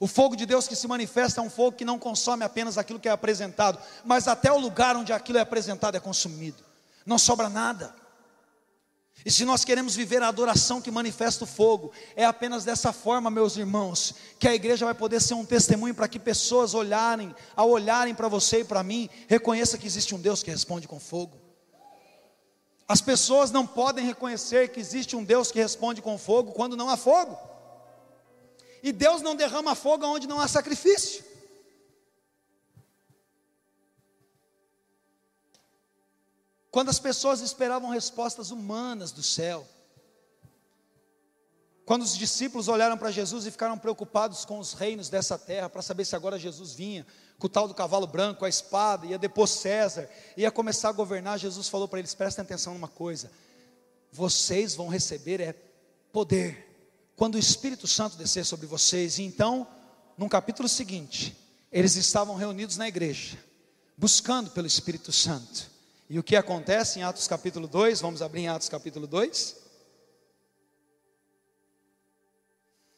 O 0.00 0.08
fogo 0.08 0.34
de 0.34 0.46
Deus 0.46 0.66
que 0.66 0.74
se 0.74 0.88
manifesta 0.88 1.40
é 1.40 1.44
um 1.44 1.50
fogo 1.50 1.76
que 1.76 1.84
não 1.84 1.98
consome 1.98 2.44
apenas 2.44 2.78
aquilo 2.78 2.98
que 2.98 3.08
é 3.08 3.12
apresentado, 3.12 3.78
mas 4.04 4.26
até 4.26 4.50
o 4.50 4.58
lugar 4.58 4.96
onde 4.96 5.12
aquilo 5.12 5.36
é 5.38 5.42
apresentado 5.42 5.96
é 5.96 6.00
consumido. 6.00 6.64
Não 7.04 7.18
sobra 7.18 7.50
nada. 7.50 7.94
E 9.24 9.30
se 9.30 9.44
nós 9.44 9.64
queremos 9.64 9.94
viver 9.94 10.22
a 10.22 10.28
adoração 10.28 10.80
que 10.80 10.90
manifesta 10.90 11.44
o 11.44 11.46
fogo, 11.46 11.92
é 12.16 12.24
apenas 12.24 12.64
dessa 12.64 12.92
forma, 12.92 13.30
meus 13.30 13.56
irmãos, 13.56 14.14
que 14.38 14.48
a 14.48 14.54
igreja 14.54 14.84
vai 14.84 14.94
poder 14.94 15.20
ser 15.20 15.34
um 15.34 15.44
testemunho 15.44 15.94
para 15.94 16.08
que 16.08 16.18
pessoas 16.18 16.74
olharem, 16.74 17.34
ao 17.54 17.70
olharem 17.70 18.14
para 18.14 18.28
você 18.28 18.60
e 18.60 18.64
para 18.64 18.82
mim, 18.82 19.08
reconheça 19.28 19.78
que 19.78 19.86
existe 19.86 20.14
um 20.14 20.20
Deus 20.20 20.42
que 20.42 20.50
responde 20.50 20.88
com 20.88 20.98
fogo. 20.98 21.36
As 22.88 23.00
pessoas 23.00 23.50
não 23.50 23.66
podem 23.66 24.04
reconhecer 24.04 24.68
que 24.70 24.80
existe 24.80 25.14
um 25.14 25.24
Deus 25.24 25.52
que 25.52 25.60
responde 25.60 26.02
com 26.02 26.18
fogo 26.18 26.52
quando 26.52 26.76
não 26.76 26.90
há 26.90 26.96
fogo. 26.96 27.38
E 28.82 28.90
Deus 28.90 29.22
não 29.22 29.36
derrama 29.36 29.74
fogo 29.74 30.04
onde 30.04 30.26
não 30.26 30.40
há 30.40 30.48
sacrifício. 30.48 31.31
Quando 36.72 36.88
as 36.88 36.98
pessoas 36.98 37.42
esperavam 37.42 37.90
respostas 37.90 38.50
humanas 38.50 39.12
do 39.12 39.22
céu, 39.22 39.68
quando 41.84 42.00
os 42.00 42.16
discípulos 42.16 42.66
olharam 42.66 42.96
para 42.96 43.10
Jesus 43.10 43.44
e 43.44 43.50
ficaram 43.50 43.76
preocupados 43.76 44.46
com 44.46 44.58
os 44.58 44.72
reinos 44.72 45.10
dessa 45.10 45.36
terra, 45.36 45.68
para 45.68 45.82
saber 45.82 46.06
se 46.06 46.16
agora 46.16 46.38
Jesus 46.38 46.72
vinha 46.72 47.06
com 47.38 47.46
o 47.46 47.50
tal 47.50 47.68
do 47.68 47.74
cavalo 47.74 48.06
branco, 48.06 48.46
a 48.46 48.48
espada, 48.48 49.04
ia 49.04 49.18
depor 49.18 49.48
César, 49.48 50.08
ia 50.34 50.50
começar 50.50 50.88
a 50.88 50.92
governar, 50.92 51.38
Jesus 51.38 51.68
falou 51.68 51.86
para 51.86 51.98
eles: 51.98 52.14
prestem 52.14 52.42
atenção 52.42 52.72
numa 52.72 52.88
coisa, 52.88 53.30
vocês 54.10 54.74
vão 54.74 54.88
receber 54.88 55.42
é 55.42 55.52
poder, 56.10 56.68
quando 57.16 57.34
o 57.34 57.38
Espírito 57.38 57.86
Santo 57.86 58.16
descer 58.16 58.46
sobre 58.46 58.66
vocês, 58.66 59.18
e 59.18 59.24
então, 59.24 59.66
no 60.16 60.26
capítulo 60.26 60.70
seguinte, 60.70 61.36
eles 61.70 61.96
estavam 61.96 62.34
reunidos 62.34 62.78
na 62.78 62.88
igreja, 62.88 63.36
buscando 63.94 64.50
pelo 64.52 64.66
Espírito 64.66 65.12
Santo, 65.12 65.71
e 66.12 66.18
o 66.18 66.22
que 66.22 66.36
acontece 66.36 66.98
em 66.98 67.02
Atos 67.02 67.26
capítulo 67.26 67.66
2, 67.66 68.02
vamos 68.02 68.20
abrir 68.20 68.42
em 68.42 68.48
Atos 68.48 68.68
capítulo 68.68 69.06
2. 69.06 69.56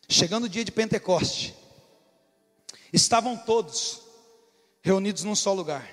Chegando 0.08 0.46
o 0.46 0.48
dia 0.48 0.64
de 0.64 0.72
Pentecoste, 0.72 1.54
estavam 2.92 3.36
todos 3.36 4.02
reunidos 4.82 5.22
num 5.22 5.36
só 5.36 5.52
lugar. 5.52 5.88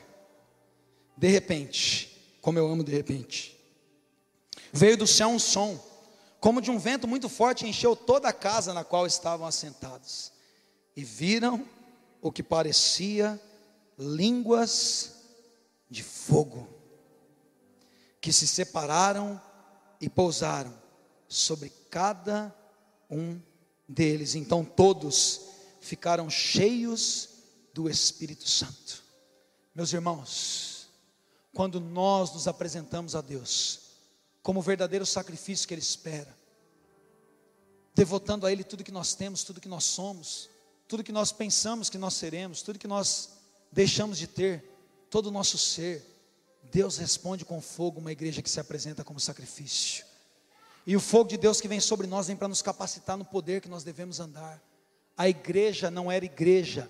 De 1.16 1.28
repente, 1.28 2.40
como 2.42 2.58
eu 2.58 2.68
amo 2.68 2.84
de 2.84 2.92
repente, 2.92 3.56
veio 4.74 4.98
do 4.98 5.06
céu 5.06 5.28
um 5.28 5.38
som, 5.38 5.80
como 6.40 6.60
de 6.60 6.72
um 6.72 6.80
vento 6.80 7.08
muito 7.08 7.30
forte, 7.30 7.68
encheu 7.68 7.96
toda 7.96 8.30
a 8.30 8.34
casa 8.34 8.74
na 8.74 8.84
qual 8.84 9.06
estavam 9.06 9.46
assentados. 9.46 10.32
E 10.96 11.04
viram 11.04 11.70
o 12.20 12.32
que 12.32 12.42
parecia 12.42 13.40
línguas 13.96 15.18
de 15.88 16.02
fogo, 16.02 16.81
que 18.22 18.32
se 18.32 18.48
separaram 18.48 19.42
e 20.00 20.08
pousaram 20.08 20.74
sobre 21.28 21.70
cada 21.90 22.56
um 23.10 23.42
deles. 23.88 24.36
Então 24.36 24.64
todos 24.64 25.42
ficaram 25.82 26.30
cheios 26.30 27.30
do 27.74 27.90
Espírito 27.90 28.48
Santo. 28.48 29.04
Meus 29.74 29.92
irmãos, 29.92 30.88
quando 31.54 31.80
nós 31.80 32.32
nos 32.34 32.48
apresentamos 32.48 33.16
a 33.16 33.22
Deus 33.22 33.80
como 34.44 34.60
o 34.60 34.64
verdadeiro 34.64 35.06
sacrifício 35.06 35.68
que 35.68 35.74
Ele 35.74 35.82
espera, 35.82 36.36
devotando 37.94 38.46
a 38.46 38.52
Ele 38.52 38.64
tudo 38.64 38.84
que 38.84 38.92
nós 38.92 39.14
temos, 39.14 39.44
tudo 39.44 39.62
que 39.62 39.68
nós 39.68 39.84
somos, 39.84 40.50
tudo 40.88 41.04
que 41.04 41.12
nós 41.12 41.32
pensamos 41.32 41.90
que 41.90 41.98
nós 41.98 42.16
seremos, 42.16 42.62
tudo 42.62 42.80
que 42.80 42.88
nós 42.88 43.30
deixamos 43.72 44.18
de 44.18 44.28
ter, 44.28 44.64
todo 45.10 45.28
o 45.28 45.32
nosso 45.32 45.58
ser, 45.58 46.11
Deus 46.64 46.98
responde 46.98 47.46
com 47.46 47.62
fogo 47.62 48.00
uma 48.00 48.12
igreja 48.12 48.42
que 48.42 48.50
se 48.50 48.60
apresenta 48.60 49.04
como 49.04 49.20
sacrifício. 49.20 50.06
E 50.86 50.96
o 50.96 51.00
fogo 51.00 51.30
de 51.30 51.38
Deus 51.38 51.62
que 51.62 51.68
vem 51.68 51.80
sobre 51.80 52.08
nós 52.08 52.28
vem 52.28 52.36
para 52.36 52.48
nos 52.48 52.62
capacitar 52.62 53.18
no 53.18 53.26
poder 53.26 53.62
que 53.62 53.70
nós 53.70 53.84
devemos 53.84 54.20
andar. 54.20 54.62
A 55.18 55.30
igreja 55.30 55.92
não 55.92 56.12
era 56.12 56.26
igreja 56.26 56.90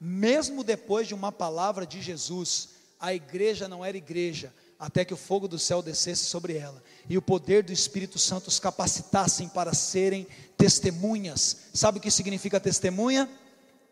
mesmo 0.00 0.62
depois 0.62 1.08
de 1.08 1.14
uma 1.14 1.32
palavra 1.32 1.86
de 1.86 2.00
Jesus, 2.02 2.70
a 3.00 3.14
igreja 3.14 3.66
não 3.66 3.84
era 3.84 3.96
igreja, 3.96 4.52
até 4.78 5.04
que 5.04 5.14
o 5.14 5.16
fogo 5.16 5.48
do 5.48 5.58
céu 5.58 5.80
descesse 5.80 6.24
sobre 6.24 6.56
ela 6.56 6.82
e 7.08 7.16
o 7.16 7.22
poder 7.22 7.62
do 7.62 7.72
Espírito 7.72 8.18
Santo 8.18 8.48
os 8.48 8.58
capacitassem 8.58 9.48
para 9.48 9.72
serem 9.72 10.26
testemunhas. 10.56 11.68
Sabe 11.72 11.98
o 11.98 12.00
que 12.00 12.10
significa 12.10 12.60
testemunha? 12.60 13.28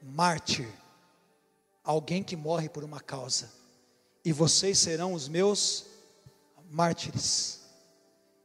Mártir, 0.03 0.69
alguém 1.83 2.23
que 2.23 2.37
morre 2.37 2.69
por 2.69 2.85
uma 2.85 3.01
causa, 3.01 3.51
e 4.25 4.33
vocês 4.33 4.79
serão 4.79 5.13
os 5.13 5.29
meus 5.29 5.85
mártires, 6.71 7.61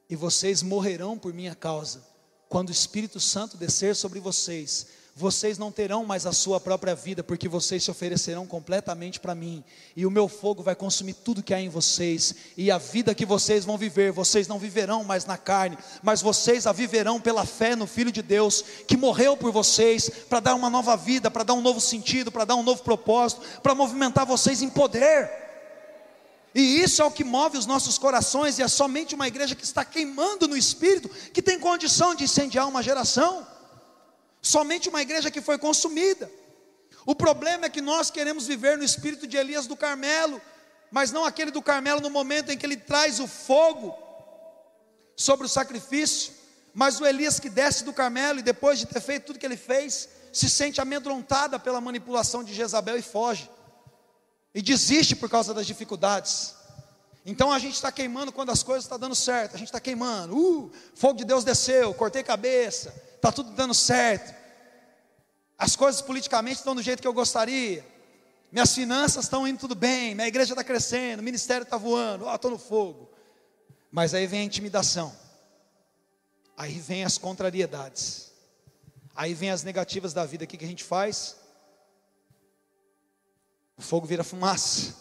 e 0.10 0.16
vocês 0.16 0.62
morrerão 0.62 1.18
por 1.18 1.34
minha 1.34 1.56
causa, 1.56 2.04
quando 2.48 2.70
o 2.70 2.74
Espírito 2.74 3.20
Santo 3.20 3.58
descer 3.58 3.96
sobre 3.96 4.20
vocês 4.20 4.88
vocês 5.20 5.58
não 5.58 5.70
terão 5.70 6.06
mais 6.06 6.26
a 6.26 6.32
sua 6.32 6.62
própria 6.62 6.96
vida, 6.96 7.22
porque 7.22 7.50
vocês 7.50 7.84
se 7.84 7.92
oferecerão 7.92 8.48
completamente 8.48 9.20
para 9.20 9.36
mim, 9.36 9.62
e 9.94 10.06
o 10.06 10.12
meu 10.12 10.30
fogo 10.30 10.64
vai 10.64 10.76
consumir 10.76 11.14
tudo 11.14 11.44
que 11.44 11.54
há 11.54 11.60
em 11.60 11.68
vocês, 11.68 12.34
e 12.56 12.72
a 12.72 12.78
vida 12.78 13.14
que 13.14 13.26
vocês 13.26 13.66
vão 13.66 13.78
viver, 13.78 14.14
vocês 14.14 14.48
não 14.48 14.58
viverão 14.58 15.04
mais 15.04 15.26
na 15.26 15.38
carne, 15.38 15.78
mas 16.02 16.22
vocês 16.22 16.66
a 16.66 16.72
viverão 16.72 17.20
pela 17.20 17.46
fé 17.46 17.76
no 17.76 17.86
Filho 17.86 18.14
de 18.14 18.22
Deus, 18.22 18.64
que 18.88 18.96
morreu 18.96 19.36
por 19.36 19.52
vocês, 19.52 20.10
para 20.30 20.40
dar 20.40 20.56
uma 20.56 20.70
nova 20.70 20.96
vida, 20.96 21.30
para 21.30 21.44
dar 21.44 21.54
um 21.54 21.62
novo 21.62 21.82
sentido, 21.82 22.32
para 22.32 22.46
dar 22.46 22.56
um 22.56 22.64
novo 22.64 22.82
propósito, 22.82 23.42
para 23.62 23.76
movimentar 23.76 24.26
vocês 24.26 24.62
em 24.62 24.70
poder. 24.70 25.49
E 26.60 26.84
isso 26.84 27.02
é 27.02 27.06
o 27.06 27.12
que 27.12 27.24
move 27.24 27.58
os 27.58 27.66
nossos 27.66 27.98
corações, 27.98 28.60
e 28.60 28.62
é 28.62 28.68
somente 28.68 29.16
uma 29.16 29.30
igreja 29.30 29.56
que 29.56 29.64
está 29.64 29.86
queimando 29.86 30.46
no 30.46 30.58
espírito 30.58 31.08
que 31.32 31.42
tem 31.42 31.58
condição 31.58 32.14
de 32.14 32.26
incendiar 32.26 32.68
uma 32.68 32.84
geração. 32.84 33.48
Somente 34.42 34.90
uma 34.90 35.02
igreja 35.02 35.32
que 35.32 35.40
foi 35.40 35.58
consumida. 35.58 36.30
O 37.06 37.16
problema 37.16 37.68
é 37.68 37.70
que 37.70 37.80
nós 37.80 38.12
queremos 38.12 38.46
viver 38.46 38.78
no 38.78 38.84
espírito 38.84 39.26
de 39.26 39.38
Elias 39.38 39.68
do 39.68 39.78
Carmelo, 39.78 40.42
mas 40.92 41.14
não 41.14 41.24
aquele 41.24 41.50
do 41.50 41.62
Carmelo 41.62 42.02
no 42.02 42.10
momento 42.10 42.52
em 42.52 42.58
que 42.58 42.66
ele 42.66 42.76
traz 42.76 43.22
o 43.22 43.28
fogo 43.28 43.98
sobre 45.16 45.46
o 45.46 45.50
sacrifício, 45.50 46.34
mas 46.74 47.00
o 47.00 47.06
Elias 47.06 47.40
que 47.40 47.50
desce 47.50 47.86
do 47.86 47.94
Carmelo 47.94 48.40
e 48.40 48.44
depois 48.44 48.80
de 48.80 48.86
ter 48.86 49.00
feito 49.00 49.28
tudo 49.28 49.40
que 49.40 49.46
ele 49.46 49.56
fez, 49.56 50.10
se 50.34 50.50
sente 50.50 50.82
amedrontada 50.82 51.58
pela 51.58 51.80
manipulação 51.80 52.44
de 52.44 52.54
Jezabel 52.54 52.98
e 52.98 53.02
foge, 53.02 53.50
e 54.54 54.62
desiste 54.62 55.16
por 55.16 55.30
causa 55.30 55.54
das 55.54 55.66
dificuldades. 55.66 56.56
Então 57.26 57.52
a 57.52 57.60
gente 57.60 57.76
está 57.76 57.92
queimando 57.92 58.32
quando 58.32 58.50
as 58.50 58.64
coisas 58.64 58.86
estão 58.86 58.98
dando 58.98 59.16
certo, 59.16 59.56
a 59.56 59.58
gente 59.58 59.68
está 59.68 59.80
queimando, 59.80 60.36
uh, 60.36 60.72
fogo 60.96 61.18
de 61.18 61.26
Deus 61.26 61.44
desceu, 61.44 61.94
cortei 61.94 62.24
cabeça, 62.24 62.94
está 63.16 63.32
tudo 63.32 63.52
dando 63.52 63.74
certo, 63.74 64.34
as 65.58 65.76
coisas 65.76 66.02
politicamente 66.02 66.58
estão 66.58 66.74
do 66.74 66.82
jeito 66.82 67.02
que 67.02 67.08
eu 67.08 67.14
gostaria, 67.14 67.86
minhas 68.52 68.74
finanças 68.74 69.26
estão 69.26 69.48
indo 69.48 69.60
tudo 69.60 69.76
bem, 69.76 70.16
minha 70.16 70.28
igreja 70.28 70.54
está 70.54 70.64
crescendo, 70.64 71.20
o 71.20 71.24
ministério 71.24 71.64
está 71.64 71.78
voando, 71.78 72.26
oh, 72.26 72.34
estou 72.34 72.50
no 72.50 72.58
fogo. 72.58 73.10
Mas 73.92 74.14
aí 74.14 74.26
vem 74.26 74.42
a 74.42 74.44
intimidação, 74.44 75.14
aí 76.58 76.80
vem 76.80 77.04
as 77.04 77.18
contrariedades, 77.18 78.30
Aí 79.20 79.34
vem 79.34 79.52
as 79.52 79.64
negativas 79.64 80.14
da 80.14 80.26
vida, 80.26 80.46
o 80.46 80.48
que, 80.48 80.56
que 80.56 80.64
a 80.64 80.68
gente 80.68 80.82
faz? 80.82 81.36
O 83.80 83.82
fogo 83.82 84.06
vira 84.06 84.26
fumaça. 84.26 84.94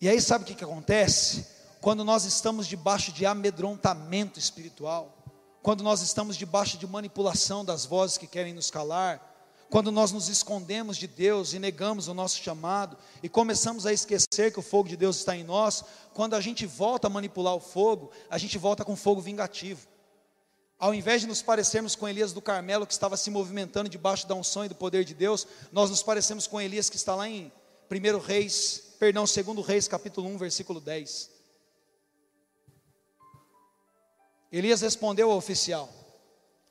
E 0.00 0.08
aí 0.08 0.20
sabe 0.20 0.44
o 0.44 0.46
que, 0.46 0.54
que 0.54 0.62
acontece? 0.62 1.44
Quando 1.80 2.04
nós 2.04 2.24
estamos 2.24 2.68
debaixo 2.68 3.10
de 3.10 3.26
amedrontamento 3.26 4.38
espiritual, 4.38 5.18
quando 5.60 5.82
nós 5.82 6.00
estamos 6.00 6.36
debaixo 6.36 6.78
de 6.78 6.86
manipulação 6.86 7.64
das 7.64 7.84
vozes 7.84 8.16
que 8.16 8.28
querem 8.28 8.54
nos 8.54 8.70
calar, 8.70 9.20
quando 9.68 9.90
nós 9.90 10.12
nos 10.12 10.28
escondemos 10.28 10.96
de 10.96 11.08
Deus 11.08 11.52
e 11.52 11.58
negamos 11.58 12.06
o 12.06 12.14
nosso 12.14 12.40
chamado 12.40 12.96
e 13.20 13.28
começamos 13.28 13.84
a 13.84 13.92
esquecer 13.92 14.52
que 14.52 14.60
o 14.60 14.62
fogo 14.62 14.88
de 14.88 14.96
Deus 14.96 15.16
está 15.16 15.36
em 15.36 15.42
nós, 15.42 15.84
quando 16.14 16.34
a 16.34 16.40
gente 16.40 16.64
volta 16.66 17.08
a 17.08 17.10
manipular 17.10 17.56
o 17.56 17.60
fogo, 17.60 18.12
a 18.30 18.38
gente 18.38 18.58
volta 18.58 18.84
com 18.84 18.94
fogo 18.94 19.20
vingativo. 19.20 19.88
Ao 20.80 20.94
invés 20.94 21.20
de 21.20 21.26
nos 21.26 21.42
parecermos 21.42 21.94
com 21.94 22.08
Elias 22.08 22.32
do 22.32 22.40
Carmelo, 22.40 22.86
que 22.86 22.92
estava 22.94 23.14
se 23.14 23.30
movimentando 23.30 23.86
debaixo 23.86 24.26
da 24.26 24.34
unção 24.34 24.64
e 24.64 24.68
do 24.68 24.74
poder 24.74 25.04
de 25.04 25.12
Deus, 25.12 25.46
nós 25.70 25.90
nos 25.90 26.02
parecemos 26.02 26.46
com 26.46 26.58
Elias 26.58 26.88
que 26.88 26.96
está 26.96 27.14
lá 27.14 27.28
em 27.28 27.52
1 27.90 28.18
Reis, 28.18 28.94
perdão, 28.98 29.24
2 29.24 29.66
Reis, 29.66 29.86
capítulo 29.86 30.26
1, 30.28 30.38
versículo 30.38 30.80
10. 30.80 31.30
Elias 34.50 34.80
respondeu 34.80 35.30
ao 35.30 35.36
oficial. 35.36 35.86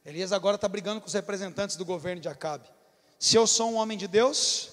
Elias 0.04 0.32
agora 0.32 0.56
está 0.56 0.68
brigando 0.68 1.02
com 1.02 1.08
os 1.08 1.14
representantes 1.14 1.76
do 1.76 1.86
governo 1.86 2.20
de 2.20 2.28
Acabe. 2.28 2.68
Se 3.20 3.36
eu 3.36 3.46
sou 3.46 3.70
um 3.70 3.76
homem 3.76 3.96
de 3.96 4.08
Deus, 4.08 4.72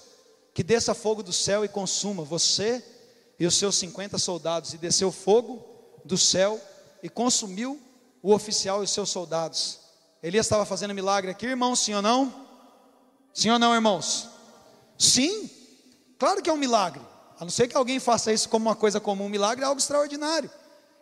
que 0.51 0.63
desça 0.63 0.95
fogo 0.95 1.21
do 1.21 1.31
céu 1.31 1.63
e 1.63 1.67
consuma 1.67 2.23
você 2.23 2.83
e 3.39 3.45
os 3.45 3.55
seus 3.55 3.75
50 3.75 4.17
soldados. 4.17 4.73
E 4.73 4.79
desceu 4.79 5.11
fogo 5.11 5.63
do 6.03 6.17
céu 6.17 6.59
e 7.03 7.09
consumiu 7.09 7.79
o 8.21 8.33
oficial 8.33 8.81
e 8.81 8.85
os 8.85 8.91
seus 8.91 9.09
soldados. 9.09 9.79
Elias 10.21 10.45
estava 10.45 10.65
fazendo 10.65 10.93
milagre 10.93 11.31
aqui, 11.31 11.45
irmãos, 11.45 11.79
sim 11.79 11.93
ou 11.93 12.01
não? 12.01 12.33
Sim 13.33 13.51
ou 13.51 13.59
não, 13.59 13.73
irmãos? 13.73 14.29
Sim, 14.97 15.49
claro 16.17 16.41
que 16.41 16.49
é 16.49 16.53
um 16.53 16.57
milagre. 16.57 17.01
A 17.39 17.43
não 17.43 17.51
ser 17.51 17.67
que 17.67 17.77
alguém 17.77 17.99
faça 17.99 18.33
isso 18.33 18.49
como 18.49 18.67
uma 18.67 18.75
coisa 18.75 18.99
comum, 18.99 19.25
um 19.25 19.29
milagre 19.29 19.63
é 19.63 19.67
algo 19.67 19.79
extraordinário. 19.79 20.49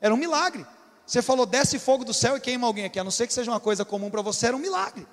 Era 0.02 0.14
um 0.14 0.18
milagre. 0.18 0.66
Você 1.06 1.22
falou, 1.22 1.46
desce 1.46 1.80
fogo 1.80 2.04
do 2.04 2.14
céu 2.14 2.36
e 2.36 2.42
queima 2.42 2.68
alguém 2.68 2.86
aqui. 2.86 3.00
A 3.00 3.04
não 3.04 3.12
ser 3.12 3.28
que 3.28 3.34
seja 3.34 3.50
uma 3.50 3.60
coisa 3.60 3.86
comum 3.86 4.10
para 4.10 4.22
você, 4.22 4.48
era 4.48 4.56
um 4.56 4.60
milagre. 4.60 5.08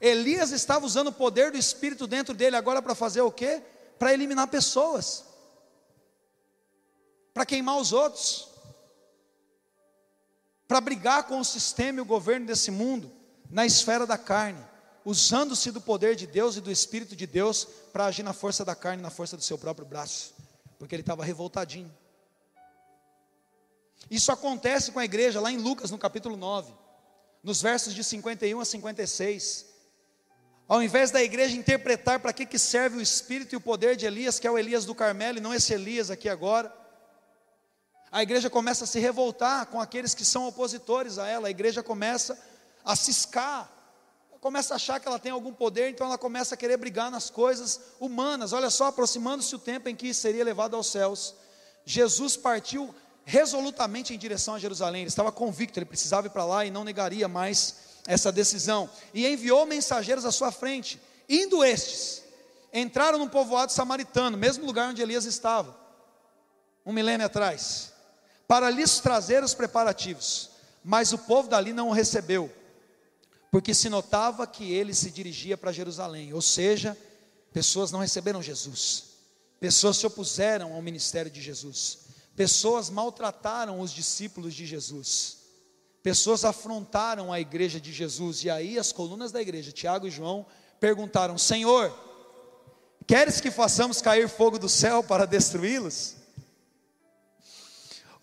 Elias 0.00 0.50
estava 0.50 0.84
usando 0.84 1.08
o 1.08 1.12
poder 1.12 1.52
do 1.52 1.58
Espírito 1.58 2.06
dentro 2.06 2.34
dele 2.34 2.56
agora 2.56 2.82
para 2.82 2.94
fazer 2.94 3.20
o 3.20 3.30
quê? 3.30 3.62
Para 3.98 4.12
eliminar 4.12 4.48
pessoas, 4.48 5.24
para 7.32 7.46
queimar 7.46 7.78
os 7.78 7.92
outros, 7.92 8.48
para 10.66 10.80
brigar 10.80 11.24
com 11.24 11.38
o 11.38 11.44
sistema 11.44 11.98
e 11.98 12.02
o 12.02 12.06
governo 12.06 12.46
desse 12.46 12.70
mundo, 12.70 13.12
na 13.50 13.64
esfera 13.64 14.06
da 14.06 14.18
carne, 14.18 14.64
usando-se 15.04 15.70
do 15.70 15.80
poder 15.80 16.16
de 16.16 16.26
Deus 16.26 16.56
e 16.56 16.60
do 16.60 16.70
Espírito 16.70 17.14
de 17.14 17.26
Deus 17.26 17.66
para 17.92 18.06
agir 18.06 18.22
na 18.22 18.32
força 18.32 18.64
da 18.64 18.74
carne, 18.74 19.02
na 19.02 19.10
força 19.10 19.36
do 19.36 19.42
seu 19.42 19.56
próprio 19.56 19.86
braço, 19.86 20.34
porque 20.78 20.94
ele 20.94 21.02
estava 21.02 21.24
revoltadinho. 21.24 21.92
Isso 24.10 24.30
acontece 24.32 24.90
com 24.92 24.98
a 24.98 25.04
igreja 25.04 25.40
lá 25.40 25.50
em 25.50 25.58
Lucas, 25.58 25.90
no 25.90 25.98
capítulo 25.98 26.36
9, 26.36 26.72
nos 27.42 27.62
versos 27.62 27.94
de 27.94 28.02
51 28.02 28.60
a 28.60 28.64
56. 28.64 29.66
Ao 30.68 30.82
invés 30.82 31.12
da 31.12 31.22
igreja 31.22 31.56
interpretar 31.56 32.18
para 32.18 32.32
que, 32.32 32.44
que 32.44 32.58
serve 32.58 32.98
o 32.98 33.00
espírito 33.00 33.54
e 33.54 33.56
o 33.56 33.60
poder 33.60 33.94
de 33.94 34.04
Elias, 34.04 34.40
que 34.40 34.46
é 34.46 34.50
o 34.50 34.58
Elias 34.58 34.84
do 34.84 34.94
Carmelo 34.94 35.38
e 35.38 35.40
não 35.40 35.54
esse 35.54 35.72
Elias 35.72 36.10
aqui 36.10 36.28
agora, 36.28 36.72
a 38.10 38.22
igreja 38.22 38.48
começa 38.48 38.84
a 38.84 38.86
se 38.86 38.98
revoltar 38.98 39.66
com 39.66 39.80
aqueles 39.80 40.14
que 40.14 40.24
são 40.24 40.46
opositores 40.46 41.18
a 41.18 41.26
ela, 41.26 41.48
a 41.48 41.50
igreja 41.50 41.82
começa 41.82 42.38
a 42.84 42.94
ciscar, 42.94 43.70
começa 44.40 44.74
a 44.74 44.76
achar 44.76 45.00
que 45.00 45.08
ela 45.08 45.18
tem 45.18 45.32
algum 45.32 45.52
poder, 45.52 45.90
então 45.90 46.06
ela 46.06 46.16
começa 46.16 46.54
a 46.54 46.58
querer 46.58 46.76
brigar 46.76 47.10
nas 47.10 47.28
coisas 47.28 47.80
humanas. 47.98 48.52
Olha 48.52 48.70
só, 48.70 48.86
aproximando-se 48.86 49.52
o 49.54 49.58
tempo 49.58 49.88
em 49.88 49.96
que 49.96 50.14
seria 50.14 50.44
levado 50.44 50.76
aos 50.76 50.86
céus, 50.86 51.34
Jesus 51.84 52.36
partiu 52.36 52.94
resolutamente 53.24 54.14
em 54.14 54.18
direção 54.18 54.54
a 54.54 54.58
Jerusalém, 54.58 55.02
ele 55.02 55.08
estava 55.08 55.32
convicto, 55.32 55.80
ele 55.80 55.84
precisava 55.84 56.28
ir 56.28 56.30
para 56.30 56.44
lá 56.44 56.64
e 56.64 56.70
não 56.70 56.84
negaria 56.84 57.26
mais 57.26 57.74
essa 58.06 58.30
decisão, 58.30 58.88
e 59.12 59.26
enviou 59.26 59.66
mensageiros 59.66 60.24
à 60.24 60.30
sua 60.30 60.52
frente. 60.52 61.00
Indo 61.28 61.64
estes, 61.64 62.22
entraram 62.72 63.18
no 63.18 63.28
povoado 63.28 63.72
samaritano, 63.72 64.36
mesmo 64.36 64.64
lugar 64.64 64.90
onde 64.90 65.02
Elias 65.02 65.24
estava, 65.24 65.76
um 66.84 66.92
milênio 66.92 67.26
atrás, 67.26 67.92
para 68.46 68.70
lhes 68.70 68.98
trazer 69.00 69.42
os 69.42 69.54
preparativos. 69.54 70.50
Mas 70.82 71.12
o 71.12 71.18
povo 71.18 71.48
dali 71.48 71.72
não 71.72 71.88
o 71.88 71.92
recebeu, 71.92 72.50
porque 73.50 73.74
se 73.74 73.88
notava 73.88 74.46
que 74.46 74.72
ele 74.72 74.94
se 74.94 75.10
dirigia 75.10 75.56
para 75.56 75.72
Jerusalém, 75.72 76.32
ou 76.32 76.40
seja, 76.40 76.96
pessoas 77.52 77.90
não 77.90 78.00
receberam 78.00 78.42
Jesus, 78.42 79.04
pessoas 79.58 79.96
se 79.96 80.06
opuseram 80.06 80.74
ao 80.74 80.82
ministério 80.82 81.30
de 81.30 81.42
Jesus, 81.42 81.98
pessoas 82.36 82.88
maltrataram 82.88 83.80
os 83.80 83.90
discípulos 83.90 84.54
de 84.54 84.64
Jesus. 84.66 85.36
Pessoas 86.06 86.44
afrontaram 86.44 87.32
a 87.32 87.40
igreja 87.40 87.80
de 87.80 87.92
Jesus, 87.92 88.44
e 88.44 88.48
aí 88.48 88.78
as 88.78 88.92
colunas 88.92 89.32
da 89.32 89.42
igreja, 89.42 89.72
Tiago 89.72 90.06
e 90.06 90.10
João, 90.10 90.46
perguntaram: 90.78 91.36
Senhor, 91.36 91.92
queres 93.08 93.40
que 93.40 93.50
façamos 93.50 94.00
cair 94.00 94.28
fogo 94.28 94.56
do 94.56 94.68
céu 94.68 95.02
para 95.02 95.26
destruí-los? 95.26 96.14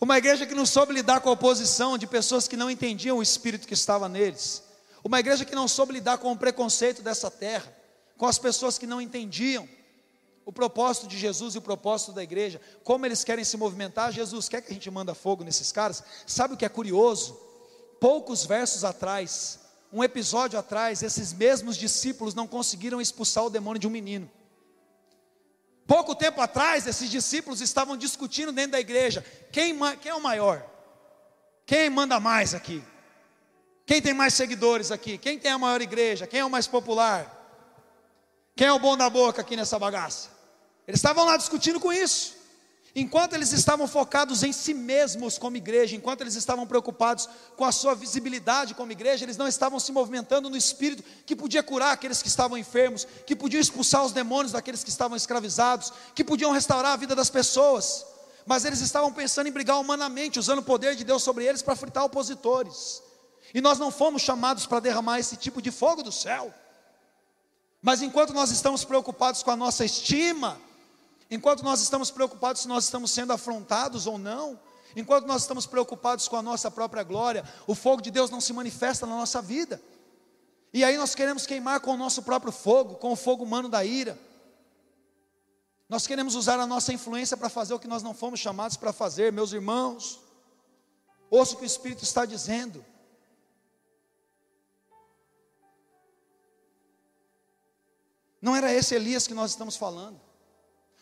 Uma 0.03 0.17
igreja 0.17 0.45
que 0.45 0.53
não 0.53 0.65
soube 0.65 0.91
lidar 0.93 1.21
com 1.21 1.29
a 1.29 1.31
oposição 1.31 1.97
de 1.97 2.05
pessoas 2.05 2.45
que 2.45 2.57
não 2.57 2.69
entendiam 2.69 3.19
o 3.19 3.23
espírito 3.23 3.65
que 3.65 3.73
estava 3.73 4.09
neles. 4.09 4.61
Uma 5.01 5.19
igreja 5.19 5.45
que 5.45 5.55
não 5.55 5.65
soube 5.65 5.93
lidar 5.93 6.17
com 6.17 6.29
o 6.29 6.37
preconceito 6.37 7.01
dessa 7.01 7.31
terra, 7.31 7.73
com 8.17 8.25
as 8.25 8.37
pessoas 8.37 8.77
que 8.77 8.85
não 8.85 8.99
entendiam 8.99 9.65
o 10.45 10.51
propósito 10.51 11.07
de 11.07 11.17
Jesus 11.17 11.55
e 11.55 11.57
o 11.57 11.61
propósito 11.61 12.11
da 12.11 12.21
igreja, 12.21 12.59
como 12.83 13.05
eles 13.05 13.23
querem 13.23 13.45
se 13.45 13.55
movimentar. 13.55 14.11
Jesus 14.11 14.49
quer 14.49 14.61
que 14.61 14.71
a 14.71 14.73
gente 14.73 14.91
manda 14.91 15.13
fogo 15.13 15.41
nesses 15.41 15.71
caras. 15.71 16.03
Sabe 16.27 16.55
o 16.55 16.57
que 16.57 16.65
é 16.65 16.69
curioso? 16.69 17.39
poucos 18.03 18.45
versos 18.45 18.83
atrás, 18.83 19.59
um 19.89 20.03
episódio 20.03 20.59
atrás, 20.59 21.01
esses 21.01 21.31
mesmos 21.31 21.77
discípulos 21.77 22.35
não 22.35 22.45
conseguiram 22.45 22.99
expulsar 22.99 23.45
o 23.45 23.49
demônio 23.49 23.79
de 23.79 23.87
um 23.87 23.89
menino. 23.89 24.29
Pouco 25.85 26.15
tempo 26.15 26.39
atrás, 26.41 26.87
esses 26.87 27.09
discípulos 27.09 27.61
estavam 27.61 27.97
discutindo 27.97 28.51
dentro 28.51 28.71
da 28.71 28.79
igreja: 28.79 29.23
quem, 29.51 29.77
quem 30.01 30.11
é 30.11 30.15
o 30.15 30.21
maior? 30.21 30.65
Quem 31.65 31.89
manda 31.89 32.19
mais 32.19 32.53
aqui? 32.53 32.83
Quem 33.85 34.01
tem 34.01 34.13
mais 34.13 34.33
seguidores 34.33 34.91
aqui? 34.91 35.17
Quem 35.17 35.37
tem 35.37 35.51
a 35.51 35.57
maior 35.57 35.81
igreja? 35.81 36.25
Quem 36.25 36.39
é 36.39 36.45
o 36.45 36.49
mais 36.49 36.67
popular? 36.67 37.41
Quem 38.55 38.67
é 38.67 38.71
o 38.71 38.79
bom 38.79 38.95
da 38.95 39.09
boca 39.09 39.41
aqui 39.41 39.55
nessa 39.55 39.77
bagaça? 39.77 40.29
Eles 40.87 40.99
estavam 40.99 41.25
lá 41.25 41.37
discutindo 41.37 41.79
com 41.79 41.91
isso. 41.91 42.42
Enquanto 42.95 43.33
eles 43.33 43.51
estavam 43.51 43.87
focados 43.87 44.43
em 44.43 44.53
si 44.53 44.71
mesmos 44.71 45.39
como 45.39 45.57
igreja, 45.57 45.95
enquanto 45.95 46.21
eles 46.21 46.35
estavam 46.35 46.67
preocupados 46.67 47.27
com 47.57 47.65
a 47.65 47.71
sua 47.71 47.95
visibilidade 47.95 48.75
como 48.75 48.91
igreja, 48.91 49.25
eles 49.25 49.35
não 49.35 49.47
estavam 49.47 49.79
se 49.79 49.91
movimentando 49.91 50.47
no 50.47 50.55
espírito 50.55 51.03
que 51.25 51.35
podia 51.35 51.63
curar 51.63 51.91
aqueles 51.91 52.21
que 52.21 52.27
estavam 52.27 52.55
enfermos, 52.55 53.07
que 53.25 53.35
podia 53.35 53.59
expulsar 53.59 54.05
os 54.05 54.11
demônios 54.11 54.51
daqueles 54.51 54.83
que 54.83 54.91
estavam 54.91 55.17
escravizados, 55.17 55.91
que 56.13 56.23
podiam 56.23 56.51
restaurar 56.51 56.91
a 56.91 56.97
vida 56.97 57.15
das 57.15 57.31
pessoas. 57.31 58.05
Mas 58.45 58.63
eles 58.63 58.79
estavam 58.79 59.11
pensando 59.11 59.47
em 59.47 59.51
brigar 59.51 59.79
humanamente, 59.79 60.37
usando 60.37 60.59
o 60.59 60.63
poder 60.63 60.95
de 60.95 61.03
Deus 61.03 61.23
sobre 61.23 61.45
eles 61.45 61.63
para 61.63 61.75
fritar 61.75 62.03
opositores. 62.03 63.01
E 63.55 63.59
nós 63.59 63.79
não 63.79 63.89
fomos 63.89 64.21
chamados 64.21 64.67
para 64.67 64.79
derramar 64.79 65.17
esse 65.17 65.35
tipo 65.35 65.63
de 65.63 65.71
fogo 65.71 66.03
do 66.03 66.11
céu. 66.11 66.53
Mas 67.81 68.03
enquanto 68.03 68.33
nós 68.33 68.51
estamos 68.51 68.85
preocupados 68.85 69.41
com 69.41 69.49
a 69.49 69.55
nossa 69.55 69.83
estima, 69.83 70.61
Enquanto 71.33 71.63
nós 71.63 71.81
estamos 71.81 72.11
preocupados 72.11 72.61
se 72.61 72.67
nós 72.67 72.83
estamos 72.83 73.09
sendo 73.09 73.33
afrontados 73.33 74.05
ou 74.05 74.19
não, 74.19 74.59
enquanto 74.95 75.25
nós 75.25 75.41
estamos 75.41 75.65
preocupados 75.65 76.27
com 76.27 76.35
a 76.35 76.43
nossa 76.43 76.69
própria 76.69 77.01
glória, 77.01 77.43
o 77.65 77.73
fogo 77.73 78.03
de 78.03 78.11
Deus 78.11 78.29
não 78.29 78.39
se 78.39 78.53
manifesta 78.53 79.07
na 79.07 79.15
nossa 79.15 79.41
vida. 79.41 79.81
E 80.71 80.83
aí 80.83 80.95
nós 80.95 81.15
queremos 81.15 81.47
queimar 81.47 81.79
com 81.79 81.91
o 81.91 81.97
nosso 81.97 82.21
próprio 82.21 82.51
fogo, 82.51 82.95
com 82.97 83.11
o 83.11 83.15
fogo 83.15 83.43
humano 83.43 83.67
da 83.67 83.83
ira. 83.83 84.15
Nós 85.89 86.05
queremos 86.05 86.35
usar 86.35 86.59
a 86.59 86.67
nossa 86.67 86.93
influência 86.93 87.35
para 87.35 87.49
fazer 87.49 87.73
o 87.73 87.79
que 87.79 87.87
nós 87.87 88.03
não 88.03 88.13
fomos 88.13 88.39
chamados 88.39 88.77
para 88.77 88.93
fazer, 88.93 89.33
meus 89.33 89.53
irmãos. 89.53 90.19
Ouça 91.31 91.55
o 91.55 91.57
que 91.57 91.63
o 91.63 91.65
Espírito 91.65 92.03
está 92.03 92.27
dizendo. 92.27 92.85
Não 98.39 98.55
era 98.55 98.71
esse 98.71 98.93
Elias 98.93 99.25
que 99.25 99.33
nós 99.33 99.49
estamos 99.49 99.75
falando. 99.75 100.21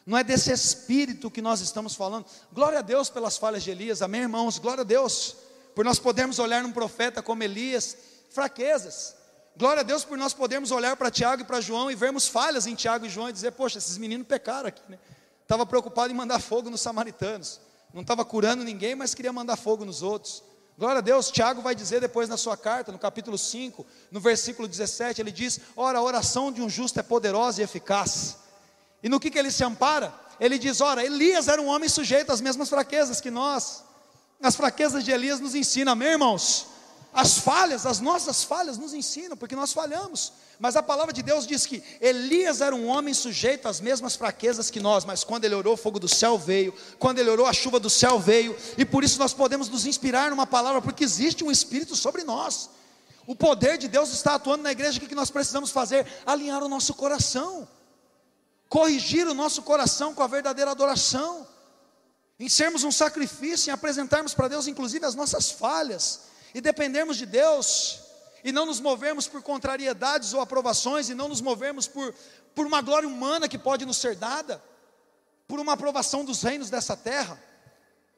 Não 0.06 0.18
é 0.18 0.24
desse 0.24 0.52
espírito 0.52 1.30
que 1.30 1.42
nós 1.42 1.62
estamos 1.62 1.96
falando. 1.96 2.26
Glória 2.52 2.80
a 2.80 2.82
Deus 2.82 3.10
pelas 3.10 3.38
falhas 3.38 3.64
de 3.64 3.72
Elias, 3.72 4.02
amém, 4.02 4.22
irmãos? 4.22 4.58
Glória 4.58 4.82
a 4.82 4.86
Deus 4.86 5.36
por 5.76 5.86
nós 5.86 6.00
podermos 6.00 6.40
olhar 6.40 6.64
num 6.64 6.72
profeta 6.72 7.22
como 7.22 7.44
Elias, 7.44 7.96
fraquezas. 8.30 9.16
Glória 9.56 9.82
a 9.82 9.84
Deus 9.84 10.04
por 10.04 10.18
nós 10.18 10.34
podermos 10.34 10.72
olhar 10.72 10.96
para 10.96 11.12
Tiago 11.12 11.44
e 11.44 11.46
para 11.46 11.62
João 11.62 11.92
e 11.92 11.96
vermos 11.96 12.28
falhas 12.28 12.66
em 12.66 12.76
Tiago 12.76 13.06
e 13.06 13.10
João 13.10 13.30
e 13.30 13.34
dizer: 13.34 13.52
Poxa, 13.52 13.78
esses 13.78 13.98
meninos 13.98 14.26
pecaram 14.28 14.68
aqui, 14.68 14.82
né? 14.90 14.98
Estava 15.42 15.66
preocupado 15.66 16.12
em 16.12 16.16
mandar 16.16 16.40
fogo 16.40 16.70
nos 16.70 16.82
samaritanos. 16.82 17.60
Não 17.94 18.02
estava 18.02 18.24
curando 18.24 18.64
ninguém, 18.64 18.96
mas 18.96 19.14
queria 19.14 19.34
mandar 19.34 19.58
fogo 19.58 19.84
nos 19.84 20.02
outros. 20.02 20.42
Glória 20.78 21.00
a 21.00 21.02
Deus, 21.02 21.30
Tiago 21.30 21.62
vai 21.62 21.76
dizer 21.76 22.00
depois 22.00 22.30
na 22.30 22.38
sua 22.38 22.56
carta, 22.56 22.92
no 22.92 22.98
capítulo 22.98 23.38
5, 23.38 23.86
no 24.10 24.20
versículo 24.20 24.68
17, 24.68 25.22
ele 25.22 25.32
diz: 25.32 25.60
Ora, 25.76 26.00
a 26.00 26.02
oração 26.02 26.52
de 26.52 26.62
um 26.62 26.70
justo 26.70 27.00
é 27.00 27.04
poderosa 27.04 27.62
e 27.62 27.64
eficaz. 27.64 28.38
E 29.04 29.10
no 29.10 29.20
que, 29.20 29.32
que 29.32 29.40
ele 29.40 29.52
se 29.52 29.64
ampara? 29.64 30.14
Ele 30.40 30.58
diz: 30.58 30.82
Ora, 30.82 31.04
Elias 31.04 31.48
era 31.48 31.62
um 31.62 31.68
homem 31.68 31.90
sujeito 31.90 32.32
às 32.32 32.42
mesmas 32.42 32.70
fraquezas 32.70 33.22
que 33.22 33.32
nós. 33.32 33.84
As 34.42 34.56
fraquezas 34.56 35.04
de 35.04 35.12
Elias 35.12 35.40
nos 35.40 35.54
ensinam, 35.54 35.94
amém, 35.94 36.10
irmãos? 36.10 36.68
As 37.14 37.38
falhas, 37.38 37.86
as 37.86 38.00
nossas 38.00 38.44
falhas 38.44 38.78
nos 38.78 38.94
ensinam, 38.94 39.36
porque 39.36 39.56
nós 39.56 39.74
falhamos. 39.74 40.32
Mas 40.58 40.76
a 40.76 40.84
palavra 40.84 41.12
de 41.12 41.22
Deus 41.22 41.46
diz 41.46 41.66
que 41.66 41.84
Elias 42.00 42.62
era 42.62 42.74
um 42.76 42.88
homem 42.88 43.14
sujeito 43.14 43.68
às 43.68 43.82
mesmas 43.82 44.16
fraquezas 44.16 44.70
que 44.70 44.80
nós, 44.80 45.04
mas 45.04 45.24
quando 45.24 45.44
ele 45.44 45.56
orou, 45.56 45.74
o 45.74 45.78
fogo 45.78 46.00
do 46.00 46.08
céu 46.08 46.38
veio, 46.38 46.74
quando 46.98 47.20
ele 47.20 47.30
orou, 47.30 47.46
a 47.46 47.54
chuva 47.54 47.80
do 47.80 47.90
céu 47.90 48.18
veio, 48.18 48.56
e 48.78 48.86
por 48.86 49.04
isso 49.04 49.20
nós 49.20 49.34
podemos 49.34 49.68
nos 49.68 49.86
inspirar 49.86 50.30
numa 50.30 50.48
palavra, 50.48 50.82
porque 50.82 51.04
existe 51.04 51.44
um 51.44 51.52
Espírito 51.52 51.96
sobre 51.96 52.24
nós. 52.24 52.70
O 53.28 53.36
poder 53.36 53.78
de 53.78 53.88
Deus 53.88 54.14
está 54.14 54.36
atuando 54.36 54.64
na 54.64 54.72
igreja, 54.72 54.98
o 54.98 55.02
que 55.08 55.14
nós 55.14 55.30
precisamos 55.30 55.70
fazer? 55.70 56.08
Alinhar 56.26 56.64
o 56.64 56.70
nosso 56.70 56.94
coração, 56.94 57.68
corrigir 58.72 59.28
o 59.28 59.34
nosso 59.34 59.64
coração 59.64 60.16
com 60.16 60.24
a 60.24 60.28
verdadeira 60.28 60.72
adoração, 60.72 61.46
em 62.40 62.48
sermos 62.48 62.86
um 62.86 62.92
sacrifício, 62.92 63.70
em 63.70 63.74
apresentarmos 63.74 64.34
para 64.34 64.48
Deus, 64.48 64.66
inclusive, 64.66 65.06
as 65.06 65.14
nossas 65.14 65.52
falhas 65.52 66.22
e 66.56 66.62
dependermos 66.62 67.18
de 67.18 67.26
Deus, 67.26 68.00
e 68.46 68.52
não 68.54 68.66
nos 68.66 68.80
movermos 68.80 69.28
por 69.28 69.44
contrariedades 69.44 70.34
ou 70.34 70.40
aprovações, 70.40 71.10
e 71.10 71.14
não 71.14 71.28
nos 71.28 71.42
movermos 71.42 71.86
por, 71.86 72.16
por 72.56 72.66
uma 72.66 72.82
glória 72.82 73.10
humana 73.10 73.50
que 73.50 73.58
pode 73.58 73.86
nos 73.86 73.98
ser 73.98 74.16
dada, 74.16 74.64
por 75.50 75.60
uma 75.60 75.74
aprovação 75.74 76.24
dos 76.24 76.42
reinos 76.42 76.70
dessa 76.70 76.96
terra. 76.96 77.38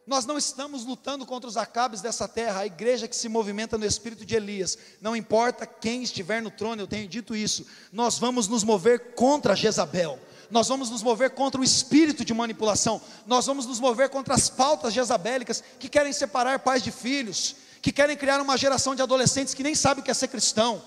Nós 0.06 0.24
não 0.24 0.38
estamos 0.38 0.86
lutando 0.86 1.26
contra 1.26 1.50
os 1.50 1.58
acabes 1.58 2.00
dessa 2.00 2.28
terra, 2.28 2.60
a 2.60 2.66
igreja 2.68 3.08
que 3.08 3.16
se 3.16 3.28
movimenta 3.28 3.76
no 3.76 3.88
espírito 3.88 4.24
de 4.24 4.36
Elias, 4.36 4.78
não 5.02 5.16
importa 5.16 5.66
quem 5.66 6.04
estiver 6.04 6.44
no 6.44 6.52
trono, 6.52 6.84
eu 6.84 6.88
tenho 6.88 7.08
dito 7.08 7.36
isso, 7.36 7.66
nós 7.92 8.20
vamos 8.20 8.48
nos 8.48 8.64
mover 8.64 9.16
contra 9.16 9.56
Jezabel, 9.56 10.20
nós 10.54 10.68
vamos 10.68 10.92
nos 10.92 11.02
mover 11.02 11.32
contra 11.32 11.60
o 11.60 11.64
espírito 11.64 12.24
de 12.24 12.32
manipulação, 12.32 13.02
nós 13.26 13.48
vamos 13.48 13.66
nos 13.66 13.80
mover 13.80 14.08
contra 14.10 14.36
as 14.36 14.52
pautas 14.52 14.94
jezabélicas 14.94 15.64
que 15.80 15.90
querem 15.90 16.14
separar 16.14 16.60
pais 16.60 16.84
de 16.84 16.92
filhos, 16.92 17.56
que 17.82 17.92
querem 17.92 18.16
criar 18.16 18.40
uma 18.40 18.56
geração 18.56 18.94
de 18.94 19.02
adolescentes 19.02 19.56
que 19.56 19.64
nem 19.64 19.74
sabem 19.74 20.04
o 20.04 20.06
que 20.06 20.12
é 20.12 20.14
ser 20.14 20.28
cristão, 20.28 20.80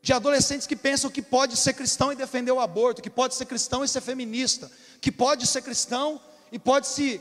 de 0.00 0.12
adolescentes 0.12 0.68
que 0.68 0.76
pensam 0.76 1.10
que 1.10 1.20
pode 1.20 1.56
ser 1.56 1.72
cristão 1.72 2.12
e 2.12 2.16
defender 2.16 2.52
o 2.52 2.60
aborto, 2.60 3.02
que 3.02 3.10
pode 3.10 3.34
ser 3.34 3.46
cristão 3.46 3.82
e 3.82 3.88
ser 3.88 4.00
feminista, 4.00 4.70
que 5.00 5.10
pode 5.10 5.44
ser 5.44 5.60
cristão 5.60 6.20
e 6.52 6.58
pode 6.60 6.86
se 6.86 7.20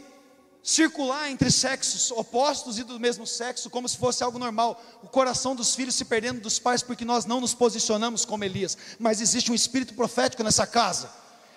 circular 0.63 1.29
entre 1.29 1.51
sexos 1.51 2.09
opostos 2.09 2.79
e 2.79 2.83
do 2.83 2.97
mesmo 2.97 3.27
sexo, 3.27 3.69
como 3.69 3.87
se 3.87 3.97
fosse 3.97 4.23
algo 4.23 4.39
normal, 4.39 4.81
o 5.03 5.09
coração 5.09 5.53
dos 5.53 5.75
filhos 5.75 5.93
se 5.93 6.05
perdendo 6.05 6.39
dos 6.39 6.57
pais 6.57 6.81
porque 6.81 7.03
nós 7.03 7.25
não 7.25 7.41
nos 7.41 7.53
posicionamos 7.53 8.23
como 8.23 8.45
Elias, 8.45 8.77
mas 8.97 9.19
existe 9.19 9.51
um 9.51 9.55
espírito 9.55 9.93
profético 9.93 10.41
nessa 10.41 10.65
casa, 10.65 11.11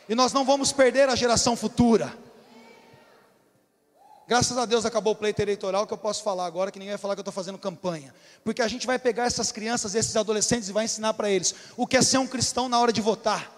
e 0.09 0.15
nós 0.15 0.33
não 0.33 0.45
vamos 0.45 0.73
perder 0.73 1.09
a 1.09 1.15
geração 1.15 1.57
futura. 1.57 2.27
Graças 4.29 4.59
a 4.59 4.67
Deus 4.67 4.85
acabou 4.85 5.13
o 5.13 5.17
pleito 5.17 5.41
eleitoral 5.41 5.87
que 5.87 5.95
eu 5.95 5.99
posso 5.99 6.25
falar 6.25 6.47
agora, 6.47 6.73
que 6.73 6.81
ninguém 6.81 6.93
vai 6.93 6.99
falar 6.99 7.15
que 7.15 7.21
eu 7.21 7.23
estou 7.23 7.33
fazendo 7.33 7.59
campanha. 7.59 8.13
Porque 8.43 8.61
a 8.61 8.67
gente 8.67 8.85
vai 8.85 8.99
pegar 8.99 9.25
essas 9.25 9.53
crianças, 9.53 9.95
esses 9.95 10.17
adolescentes 10.17 10.69
e 10.69 10.73
vai 10.73 10.85
ensinar 10.85 11.15
para 11.15 11.31
eles 11.31 11.55
o 11.77 11.87
que 11.87 11.97
é 11.97 12.03
ser 12.03 12.19
um 12.19 12.27
cristão 12.27 12.69
na 12.69 12.77
hora 12.81 12.93
de 12.93 13.01
votar. 13.01 13.56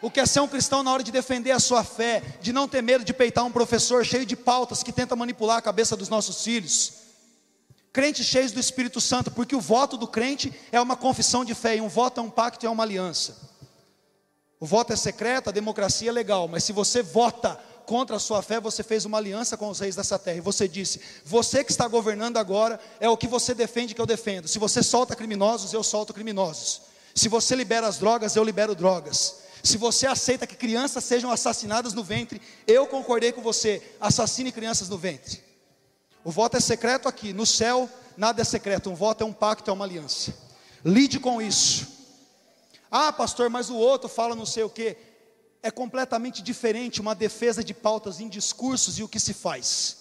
O 0.00 0.10
que 0.10 0.20
é 0.20 0.26
ser 0.26 0.40
um 0.40 0.48
cristão 0.48 0.82
na 0.82 0.92
hora 0.92 1.02
de 1.02 1.10
defender 1.10 1.50
a 1.50 1.58
sua 1.58 1.82
fé, 1.82 2.22
de 2.40 2.52
não 2.52 2.68
ter 2.68 2.82
medo 2.82 3.04
de 3.04 3.12
peitar 3.12 3.44
um 3.44 3.50
professor 3.50 4.04
cheio 4.04 4.24
de 4.24 4.36
pautas 4.36 4.82
que 4.82 4.92
tenta 4.92 5.16
manipular 5.16 5.58
a 5.58 5.62
cabeça 5.62 5.96
dos 5.96 6.08
nossos 6.08 6.42
filhos. 6.42 6.92
Crentes 7.92 8.26
cheios 8.26 8.52
do 8.52 8.60
Espírito 8.60 9.00
Santo, 9.00 9.30
porque 9.30 9.56
o 9.56 9.60
voto 9.60 9.96
do 9.96 10.06
crente 10.06 10.52
é 10.70 10.80
uma 10.80 10.96
confissão 10.96 11.44
de 11.44 11.54
fé, 11.54 11.76
e 11.76 11.80
um 11.80 11.88
voto 11.88 12.20
é 12.20 12.22
um 12.22 12.30
pacto, 12.30 12.64
é 12.64 12.70
uma 12.70 12.84
aliança. 12.84 13.36
O 14.60 14.66
voto 14.66 14.92
é 14.92 14.96
secreto, 14.96 15.48
a 15.48 15.52
democracia 15.52 16.10
é 16.10 16.12
legal, 16.12 16.46
mas 16.46 16.62
se 16.62 16.72
você 16.72 17.02
vota 17.02 17.58
contra 17.86 18.16
a 18.16 18.20
sua 18.20 18.42
fé, 18.42 18.60
você 18.60 18.82
fez 18.82 19.04
uma 19.04 19.18
aliança 19.18 19.56
com 19.56 19.68
os 19.68 19.80
reis 19.80 19.96
dessa 19.96 20.18
terra. 20.18 20.36
E 20.36 20.42
você 20.42 20.68
disse: 20.68 21.00
Você 21.24 21.64
que 21.64 21.70
está 21.70 21.88
governando 21.88 22.36
agora, 22.36 22.78
é 23.00 23.08
o 23.08 23.16
que 23.16 23.26
você 23.26 23.54
defende 23.54 23.94
que 23.94 24.00
eu 24.00 24.06
defendo. 24.06 24.46
Se 24.46 24.58
você 24.58 24.82
solta 24.82 25.16
criminosos, 25.16 25.72
eu 25.72 25.82
solto 25.82 26.12
criminosos. 26.12 26.82
Se 27.14 27.28
você 27.28 27.56
libera 27.56 27.88
as 27.88 27.98
drogas, 27.98 28.36
eu 28.36 28.44
libero 28.44 28.74
drogas. 28.74 29.47
Se 29.62 29.76
você 29.76 30.06
aceita 30.06 30.46
que 30.46 30.56
crianças 30.56 31.04
sejam 31.04 31.30
assassinadas 31.30 31.92
no 31.94 32.04
ventre, 32.04 32.40
eu 32.66 32.86
concordei 32.86 33.32
com 33.32 33.42
você. 33.42 33.82
Assassine 34.00 34.52
crianças 34.52 34.88
no 34.88 34.98
ventre. 34.98 35.42
O 36.24 36.30
voto 36.30 36.56
é 36.56 36.60
secreto 36.60 37.08
aqui. 37.08 37.32
No 37.32 37.46
céu, 37.46 37.88
nada 38.16 38.42
é 38.42 38.44
secreto. 38.44 38.90
Um 38.90 38.94
voto 38.94 39.22
é 39.22 39.26
um 39.26 39.32
pacto, 39.32 39.70
é 39.70 39.72
uma 39.72 39.84
aliança. 39.84 40.34
Lide 40.84 41.18
com 41.18 41.40
isso. 41.42 41.86
Ah, 42.90 43.12
pastor, 43.12 43.50
mas 43.50 43.68
o 43.68 43.76
outro 43.76 44.08
fala 44.08 44.34
não 44.34 44.46
sei 44.46 44.62
o 44.62 44.70
que 44.70 44.96
é 45.62 45.70
completamente 45.70 46.42
diferente 46.42 47.00
uma 47.00 47.14
defesa 47.14 47.62
de 47.62 47.74
pautas 47.74 48.20
em 48.20 48.28
discursos 48.28 48.98
e 48.98 49.02
o 49.02 49.08
que 49.08 49.20
se 49.20 49.34
faz. 49.34 49.96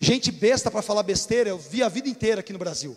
Gente 0.00 0.32
besta 0.32 0.70
para 0.70 0.82
falar 0.82 1.02
besteira, 1.02 1.50
eu 1.50 1.58
vi 1.58 1.82
a 1.82 1.88
vida 1.88 2.08
inteira 2.08 2.40
aqui 2.40 2.52
no 2.52 2.58
Brasil. 2.58 2.96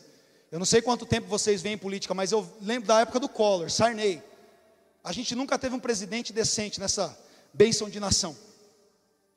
Eu 0.52 0.60
não 0.60 0.66
sei 0.66 0.82
quanto 0.82 1.06
tempo 1.06 1.28
vocês 1.28 1.62
veem 1.62 1.76
em 1.76 1.78
política, 1.78 2.14
mas 2.14 2.32
eu 2.32 2.48
lembro 2.62 2.88
da 2.88 3.02
época 3.02 3.20
do 3.20 3.28
Collor, 3.28 3.70
Sarney. 3.70 4.22
A 5.06 5.14
gente 5.14 5.34
nunca 5.36 5.58
teve 5.58 5.74
um 5.74 5.80
presidente 5.80 6.34
decente 6.34 6.80
nessa 6.80 7.18
bênção 7.54 7.90
de 7.90 8.00
nação. 8.00 8.36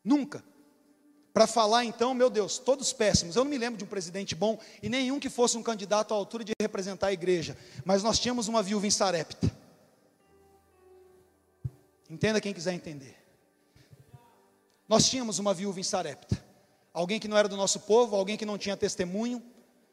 Nunca. 0.03 0.43
Para 1.33 1.47
falar 1.47 1.85
então, 1.85 2.13
meu 2.13 2.29
Deus, 2.29 2.59
todos 2.59 2.93
péssimos. 2.93 3.37
Eu 3.37 3.45
não 3.45 3.51
me 3.51 3.59
lembro 3.59 3.79
de 3.79 3.85
um 3.85 3.87
presidente 3.87 4.35
bom 4.35 4.59
e 4.83 4.89
nenhum 4.89 5.21
que 5.21 5.31
fosse 5.31 5.57
um 5.57 5.63
candidato 5.63 6.13
à 6.13 6.17
altura 6.17 6.43
de 6.43 6.53
representar 6.61 7.09
a 7.09 7.13
igreja. 7.13 7.57
Mas 7.85 8.03
nós 8.03 8.19
tínhamos 8.19 8.49
uma 8.49 8.63
viúva 8.65 8.89
em 8.89 8.91
Sarepta 8.91 9.49
Entenda 12.09 12.41
quem 12.41 12.55
quiser 12.55 12.73
entender. 12.73 13.15
Nós 14.89 15.09
tínhamos 15.09 15.39
uma 15.39 15.53
viúva 15.53 15.79
em 15.79 15.83
Sarepta, 15.83 16.43
alguém 16.93 17.21
que 17.21 17.29
não 17.29 17.37
era 17.37 17.49
do 17.49 17.57
nosso 17.57 17.81
povo, 17.81 18.17
alguém 18.17 18.39
que 18.39 18.47
não 18.47 18.57
tinha 18.57 18.77
testemunho, 18.77 19.43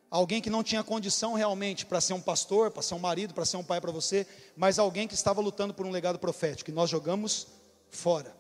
alguém 0.10 0.42
que 0.42 0.50
não 0.50 0.64
tinha 0.64 0.84
condição 0.84 1.34
realmente 1.34 1.86
para 1.86 2.00
ser 2.00 2.14
um 2.14 2.22
pastor, 2.22 2.72
para 2.72 2.82
ser 2.82 2.96
um 2.96 3.00
marido, 3.00 3.34
para 3.34 3.46
ser 3.46 3.58
um 3.58 3.64
pai 3.64 3.82
para 3.82 3.92
você, 3.92 4.26
mas 4.56 4.80
alguém 4.80 5.08
que 5.08 5.14
estava 5.14 5.42
lutando 5.42 5.74
por 5.74 5.86
um 5.86 5.92
legado 5.92 6.20
profético, 6.20 6.70
e 6.70 6.74
nós 6.74 6.90
jogamos 6.90 7.48
fora, 7.90 8.36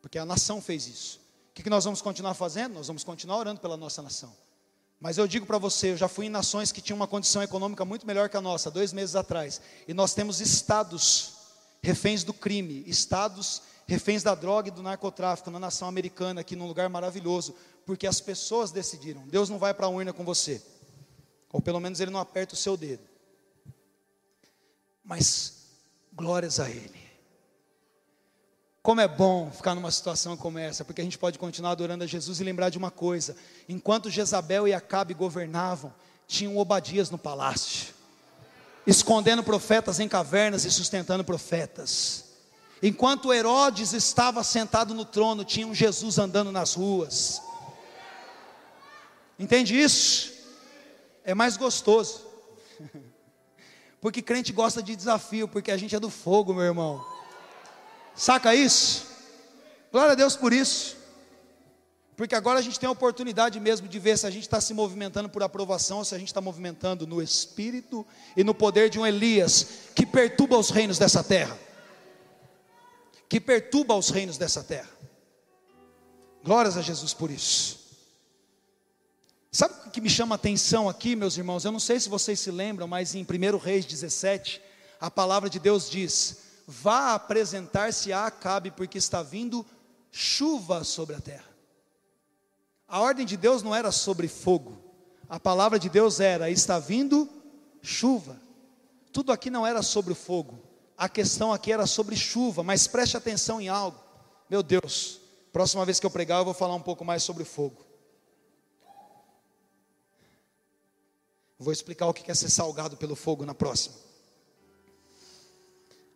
porque 0.00 0.18
a 0.18 0.24
nação 0.24 0.60
fez 0.60 0.86
isso. 0.86 1.20
O 1.50 1.54
que, 1.54 1.62
que 1.62 1.70
nós 1.70 1.84
vamos 1.84 2.00
continuar 2.00 2.34
fazendo? 2.34 2.74
Nós 2.74 2.86
vamos 2.86 3.02
continuar 3.02 3.38
orando 3.38 3.60
pela 3.60 3.76
nossa 3.76 4.00
nação. 4.00 4.32
Mas 5.00 5.16
eu 5.16 5.28
digo 5.28 5.46
para 5.46 5.58
você, 5.58 5.92
eu 5.92 5.96
já 5.96 6.08
fui 6.08 6.26
em 6.26 6.30
nações 6.30 6.72
que 6.72 6.80
tinham 6.80 6.96
uma 6.96 7.06
condição 7.06 7.42
econômica 7.42 7.84
muito 7.84 8.06
melhor 8.06 8.28
que 8.28 8.36
a 8.36 8.40
nossa, 8.40 8.70
dois 8.70 8.92
meses 8.92 9.14
atrás, 9.14 9.60
e 9.86 9.94
nós 9.94 10.14
temos 10.14 10.40
estados 10.40 11.34
reféns 11.82 12.24
do 12.24 12.34
crime, 12.34 12.82
estados 12.86 13.62
reféns 13.88 14.22
da 14.22 14.34
droga 14.34 14.68
e 14.68 14.70
do 14.70 14.82
narcotráfico 14.82 15.50
na 15.50 15.58
nação 15.58 15.88
americana, 15.88 16.42
aqui 16.42 16.54
num 16.54 16.68
lugar 16.68 16.88
maravilhoso, 16.88 17.54
porque 17.84 18.06
as 18.06 18.20
pessoas 18.20 18.70
decidiram. 18.70 19.26
Deus 19.26 19.48
não 19.48 19.58
vai 19.58 19.74
para 19.74 19.86
a 19.86 19.88
urna 19.88 20.12
com 20.12 20.24
você, 20.24 20.62
ou 21.50 21.60
pelo 21.60 21.80
menos 21.80 21.98
Ele 21.98 22.10
não 22.10 22.20
aperta 22.20 22.54
o 22.54 22.56
seu 22.56 22.76
dedo. 22.76 23.02
Mas 25.02 25.70
glórias 26.12 26.60
a 26.60 26.68
Ele. 26.68 27.08
Como 28.82 29.00
é 29.00 29.08
bom 29.08 29.50
ficar 29.50 29.74
numa 29.74 29.90
situação 29.90 30.36
como 30.36 30.58
essa, 30.58 30.84
porque 30.84 31.00
a 31.00 31.04
gente 31.04 31.18
pode 31.18 31.38
continuar 31.38 31.72
adorando 31.72 32.04
a 32.04 32.06
Jesus 32.06 32.38
e 32.38 32.44
lembrar 32.44 32.68
de 32.68 32.78
uma 32.78 32.90
coisa: 32.90 33.34
enquanto 33.68 34.10
Jezabel 34.10 34.68
e 34.68 34.72
Acabe 34.74 35.14
governavam, 35.14 35.92
tinham 36.26 36.56
Obadias 36.56 37.10
no 37.10 37.18
palácio 37.18 37.98
escondendo 38.88 39.42
profetas 39.42 40.00
em 40.00 40.08
cavernas 40.08 40.64
e 40.64 40.70
sustentando 40.70 41.22
profetas. 41.22 42.27
Enquanto 42.82 43.32
Herodes 43.32 43.92
estava 43.92 44.44
sentado 44.44 44.94
no 44.94 45.04
trono, 45.04 45.44
tinha 45.44 45.66
um 45.66 45.74
Jesus 45.74 46.18
andando 46.18 46.52
nas 46.52 46.74
ruas. 46.74 47.42
Entende 49.38 49.78
isso? 49.78 50.32
É 51.24 51.34
mais 51.34 51.56
gostoso. 51.56 52.26
Porque 54.00 54.22
crente 54.22 54.52
gosta 54.52 54.80
de 54.80 54.94
desafio, 54.94 55.48
porque 55.48 55.72
a 55.72 55.76
gente 55.76 55.92
é 55.92 55.98
do 55.98 56.08
fogo, 56.08 56.54
meu 56.54 56.62
irmão. 56.62 57.04
Saca 58.14 58.54
isso? 58.54 59.08
Glória 59.90 60.12
a 60.12 60.14
Deus 60.14 60.36
por 60.36 60.52
isso. 60.52 60.96
Porque 62.16 62.34
agora 62.34 62.60
a 62.60 62.62
gente 62.62 62.78
tem 62.78 62.88
a 62.88 62.92
oportunidade 62.92 63.58
mesmo 63.58 63.88
de 63.88 63.98
ver 63.98 64.16
se 64.16 64.24
a 64.24 64.30
gente 64.30 64.42
está 64.42 64.60
se 64.60 64.72
movimentando 64.72 65.28
por 65.28 65.42
aprovação, 65.42 65.98
ou 65.98 66.04
se 66.04 66.14
a 66.14 66.18
gente 66.18 66.28
está 66.28 66.40
movimentando 66.40 67.08
no 67.08 67.20
espírito 67.20 68.06
e 68.36 68.44
no 68.44 68.54
poder 68.54 68.88
de 68.88 69.00
um 69.00 69.06
Elias 69.06 69.66
que 69.96 70.06
perturba 70.06 70.56
os 70.56 70.70
reinos 70.70 70.96
dessa 70.96 71.24
terra. 71.24 71.58
Que 73.28 73.40
perturba 73.40 73.94
os 73.94 74.08
reinos 74.08 74.38
dessa 74.38 74.62
terra. 74.62 74.90
Glórias 76.42 76.76
a 76.76 76.82
Jesus 76.82 77.12
por 77.12 77.30
isso. 77.30 77.78
Sabe 79.50 79.74
o 79.86 79.90
que 79.90 80.00
me 80.00 80.10
chama 80.10 80.34
a 80.34 80.36
atenção 80.36 80.88
aqui, 80.88 81.16
meus 81.16 81.36
irmãos? 81.36 81.64
Eu 81.64 81.72
não 81.72 81.80
sei 81.80 81.98
se 81.98 82.08
vocês 82.08 82.38
se 82.38 82.50
lembram, 82.50 82.86
mas 82.86 83.14
em 83.14 83.22
1 83.22 83.56
Reis 83.56 83.84
17, 83.84 84.62
a 85.00 85.10
palavra 85.10 85.48
de 85.48 85.58
Deus 85.58 85.90
diz: 85.90 86.38
Vá 86.66 87.14
apresentar-se 87.14 88.12
a 88.12 88.26
Acabe, 88.26 88.70
porque 88.70 88.98
está 88.98 89.22
vindo 89.22 89.64
chuva 90.10 90.84
sobre 90.84 91.16
a 91.16 91.20
terra. 91.20 91.48
A 92.86 93.00
ordem 93.00 93.26
de 93.26 93.36
Deus 93.36 93.62
não 93.62 93.74
era 93.74 93.90
sobre 93.90 94.28
fogo. 94.28 94.78
A 95.28 95.40
palavra 95.40 95.78
de 95.78 95.88
Deus 95.88 96.20
era: 96.20 96.50
está 96.50 96.78
vindo 96.78 97.28
chuva. 97.82 98.40
Tudo 99.12 99.32
aqui 99.32 99.50
não 99.50 99.66
era 99.66 99.82
sobre 99.82 100.12
o 100.12 100.16
fogo. 100.16 100.58
A 100.98 101.08
questão 101.08 101.52
aqui 101.52 101.70
era 101.70 101.86
sobre 101.86 102.16
chuva, 102.16 102.64
mas 102.64 102.88
preste 102.88 103.16
atenção 103.16 103.60
em 103.60 103.68
algo. 103.68 103.96
Meu 104.50 104.64
Deus, 104.64 105.20
próxima 105.52 105.84
vez 105.84 106.00
que 106.00 106.04
eu 106.04 106.10
pregar, 106.10 106.40
eu 106.40 106.44
vou 106.44 106.52
falar 106.52 106.74
um 106.74 106.82
pouco 106.82 107.04
mais 107.04 107.22
sobre 107.22 107.44
fogo. 107.44 107.86
Vou 111.56 111.72
explicar 111.72 112.08
o 112.08 112.12
que 112.12 112.28
é 112.28 112.34
ser 112.34 112.50
salgado 112.50 112.96
pelo 112.96 113.14
fogo 113.14 113.46
na 113.46 113.54
próxima. 113.54 113.94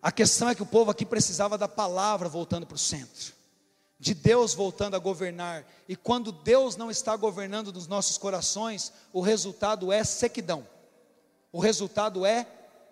A 0.03 0.11
questão 0.11 0.49
é 0.49 0.55
que 0.55 0.65
o 0.65 0.67
povo 0.67 0.91
aqui 0.91 1.07
precisava 1.07 1.57
da 1.57 1.69
palavra 1.69 2.29
voltando 2.29 2.67
para 2.67 2.75
o 2.75 2.79
centro, 2.79 3.33
de 4.01 4.15
Deus 4.15 4.53
voltando 4.53 4.97
a 4.97 4.99
governar. 4.99 5.65
E 5.89 5.95
quando 5.95 6.33
Deus 6.33 6.77
não 6.77 6.91
está 6.91 7.15
governando 7.15 7.73
nos 7.73 7.87
nossos 7.87 8.19
corações, 8.19 8.93
o 9.13 9.21
resultado 9.21 9.93
é 9.93 10.03
sequidão, 10.03 10.67
o 11.53 11.61
resultado 11.61 12.27
é 12.27 12.49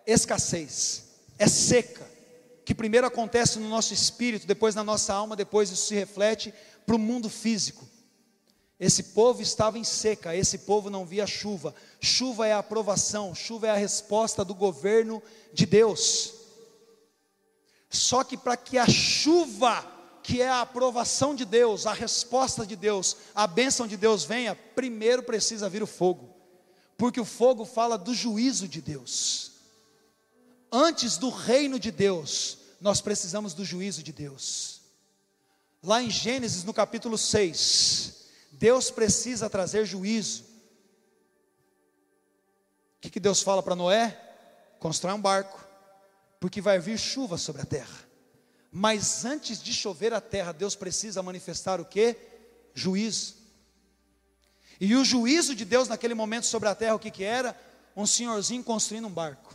escassez, 0.07 1.10
é 1.41 1.49
seca, 1.49 2.07
que 2.67 2.75
primeiro 2.75 3.07
acontece 3.07 3.59
no 3.59 3.67
nosso 3.67 3.95
espírito, 3.95 4.47
depois 4.47 4.75
na 4.75 4.85
nossa 4.85 5.15
alma, 5.15 5.35
depois 5.35 5.71
isso 5.71 5.87
se 5.87 5.95
reflete 5.95 6.53
para 6.85 6.95
o 6.95 6.99
mundo 6.99 7.31
físico. 7.31 7.89
Esse 8.79 9.05
povo 9.05 9.41
estava 9.41 9.79
em 9.79 9.85
seca, 9.85 10.37
esse 10.37 10.59
povo 10.59 10.91
não 10.91 11.07
via 11.07 11.27
chuva. 11.27 11.75
Chuva 11.99 12.47
é 12.47 12.53
a 12.53 12.59
aprovação, 12.59 13.35
chuva 13.35 13.69
é 13.69 13.71
a 13.71 13.77
resposta 13.77 14.45
do 14.45 14.55
governo 14.55 15.23
de 15.51 15.65
Deus. 15.65 16.35
Só 17.89 18.23
que 18.23 18.37
para 18.37 18.57
que 18.57 18.77
a 18.77 18.87
chuva, 18.87 19.83
que 20.23 20.43
é 20.43 20.49
a 20.49 20.61
aprovação 20.61 21.35
de 21.35 21.47
Deus, 21.47 21.87
a 21.87 21.95
resposta 21.95 22.67
de 22.67 22.77
Deus, 22.77 23.17
a 23.35 23.47
bênção 23.47 23.87
de 23.87 23.97
Deus 23.97 24.25
venha, 24.25 24.55
primeiro 24.55 25.23
precisa 25.23 25.71
vir 25.71 25.83
o 25.83 25.87
fogo, 25.87 26.35
porque 26.99 27.19
o 27.19 27.25
fogo 27.25 27.65
fala 27.65 27.97
do 27.97 28.13
juízo 28.13 28.69
de 28.69 28.83
Deus. 28.83 29.60
Antes 30.73 31.17
do 31.17 31.31
reino 31.31 31.79
de 31.79 31.91
Deus, 31.91 32.59
nós 32.81 33.01
precisamos 33.01 33.55
do 33.55 33.65
juízo 33.65 34.03
de 34.03 34.13
Deus. 34.13 34.81
Lá 35.83 36.03
em 36.03 36.11
Gênesis, 36.11 36.63
no 36.63 36.75
capítulo 36.75 37.19
6, 37.19 38.27
Deus 38.53 38.91
precisa 38.91 39.51
trazer 39.51 39.85
juízo. 39.85 40.45
O 42.99 43.01
que, 43.01 43.11
que 43.11 43.21
Deus 43.21 43.43
fala 43.43 43.63
para 43.63 43.75
Noé? 43.75 44.19
Constrói 44.79 45.15
um 45.15 45.21
barco 45.21 45.69
porque 46.39 46.61
vai 46.61 46.79
vir 46.79 46.99
chuva 46.99 47.37
sobre 47.37 47.63
a 47.63 47.67
terra. 47.67 48.09
Mas 48.73 49.25
antes 49.25 49.63
de 49.63 49.73
chover 49.73 50.15
a 50.15 50.21
terra, 50.21 50.53
Deus 50.53 50.75
precisa 50.75 51.23
manifestar 51.23 51.81
o 51.81 51.85
que? 51.85 52.17
Juízo. 52.73 53.35
E 54.81 54.95
o 54.95 55.05
juízo 55.05 55.55
de 55.55 55.65
Deus 55.65 55.89
naquele 55.89 56.15
momento 56.15 56.47
sobre 56.47 56.69
a 56.69 56.75
terra, 56.75 56.95
o 56.95 56.99
que, 56.99 57.11
que 57.11 57.25
era? 57.25 57.59
Um 57.95 58.07
senhorzinho 58.07 58.65
construindo 58.65 59.07
um 59.07 59.13
barco. 59.13 59.55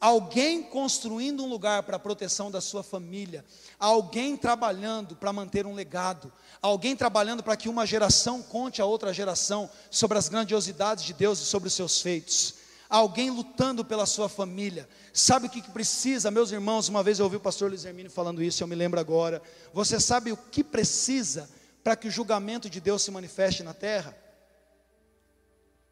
Alguém 0.00 0.62
construindo 0.62 1.44
um 1.44 1.48
lugar 1.48 1.82
para 1.82 1.96
a 1.96 2.00
proteção 2.00 2.50
da 2.50 2.60
sua 2.60 2.82
família, 2.82 3.44
alguém 3.78 4.36
trabalhando 4.36 5.14
para 5.14 5.32
manter 5.32 5.66
um 5.66 5.74
legado, 5.74 6.32
alguém 6.62 6.96
trabalhando 6.96 7.42
para 7.42 7.56
que 7.56 7.68
uma 7.68 7.86
geração 7.86 8.42
conte 8.42 8.80
a 8.80 8.86
outra 8.86 9.12
geração 9.12 9.68
sobre 9.90 10.16
as 10.16 10.28
grandiosidades 10.28 11.04
de 11.04 11.12
Deus 11.12 11.40
e 11.40 11.44
sobre 11.44 11.68
os 11.68 11.74
seus 11.74 12.00
feitos 12.00 12.60
alguém 12.90 13.30
lutando 13.30 13.84
pela 13.84 14.04
sua 14.04 14.28
família. 14.28 14.88
Sabe 15.12 15.46
o 15.46 15.50
que, 15.50 15.62
precisa, 15.62 16.30
meus 16.30 16.50
irmãos? 16.50 16.88
Uma 16.88 17.04
vez 17.04 17.20
eu 17.20 17.24
ouvi 17.24 17.36
o 17.36 17.40
pastor 17.40 17.70
Luiz 17.70 17.84
Hermínio 17.84 18.10
falando 18.10 18.42
isso, 18.42 18.62
eu 18.62 18.66
me 18.66 18.74
lembro 18.74 18.98
agora. 18.98 19.40
Você 19.72 20.00
sabe 20.00 20.32
o 20.32 20.36
que 20.36 20.64
precisa 20.64 21.48
para 21.84 21.94
que 21.94 22.08
o 22.08 22.10
julgamento 22.10 22.68
de 22.68 22.80
Deus 22.80 23.02
se 23.02 23.10
manifeste 23.12 23.62
na 23.62 23.72
terra? 23.72 24.16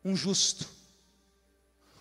Um 0.04 0.16
justo. 0.16 0.68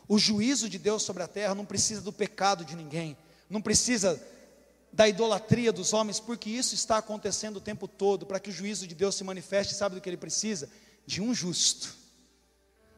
O 0.08 0.18
juízo 0.18 0.70
de 0.70 0.78
Deus 0.78 1.04
sobre 1.04 1.24
a 1.24 1.28
terra 1.28 1.54
não 1.54 1.66
precisa 1.66 2.02
do 2.02 2.14
pecado 2.14 2.64
de 2.64 2.76
ninguém, 2.76 3.18
não 3.50 3.62
precisa 3.62 4.22
da 4.92 5.08
idolatria 5.08 5.72
dos 5.72 5.94
homens, 5.94 6.20
porque 6.20 6.50
isso 6.50 6.74
está 6.74 6.98
acontecendo 6.98 7.58
o 7.58 7.62
tempo 7.62 7.88
todo. 7.88 8.26
Para 8.26 8.40
que 8.40 8.50
o 8.50 8.54
juízo 8.54 8.88
de 8.88 8.96
Deus 8.96 9.16
se 9.16 9.24
manifeste, 9.24 9.76
sabe 9.76 9.96
do 9.96 10.02
que 10.02 10.10
ele 10.10 10.18
precisa? 10.18 10.70
De 11.06 11.22
um 11.22 11.34
justo. 11.34 11.96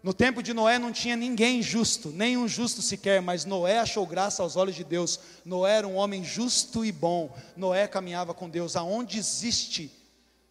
No 0.01 0.13
tempo 0.13 0.41
de 0.41 0.53
Noé 0.53 0.79
não 0.79 0.93
tinha 0.93 1.17
ninguém 1.17 1.61
justo, 1.61 2.09
nem 2.09 2.37
um 2.37 2.47
justo 2.47 2.81
sequer, 2.81 3.21
mas 3.21 3.43
Noé 3.43 3.79
achou 3.79 4.07
graça 4.07 4.41
aos 4.41 4.55
olhos 4.55 4.75
de 4.75 4.83
Deus. 4.83 5.19
Noé 5.43 5.77
era 5.77 5.87
um 5.87 5.95
homem 5.95 6.23
justo 6.23 6.85
e 6.85 6.91
bom. 6.91 7.35
Noé 7.57 7.85
caminhava 7.85 8.33
com 8.33 8.49
Deus. 8.49 8.77
Aonde 8.77 9.17
existe 9.17 9.91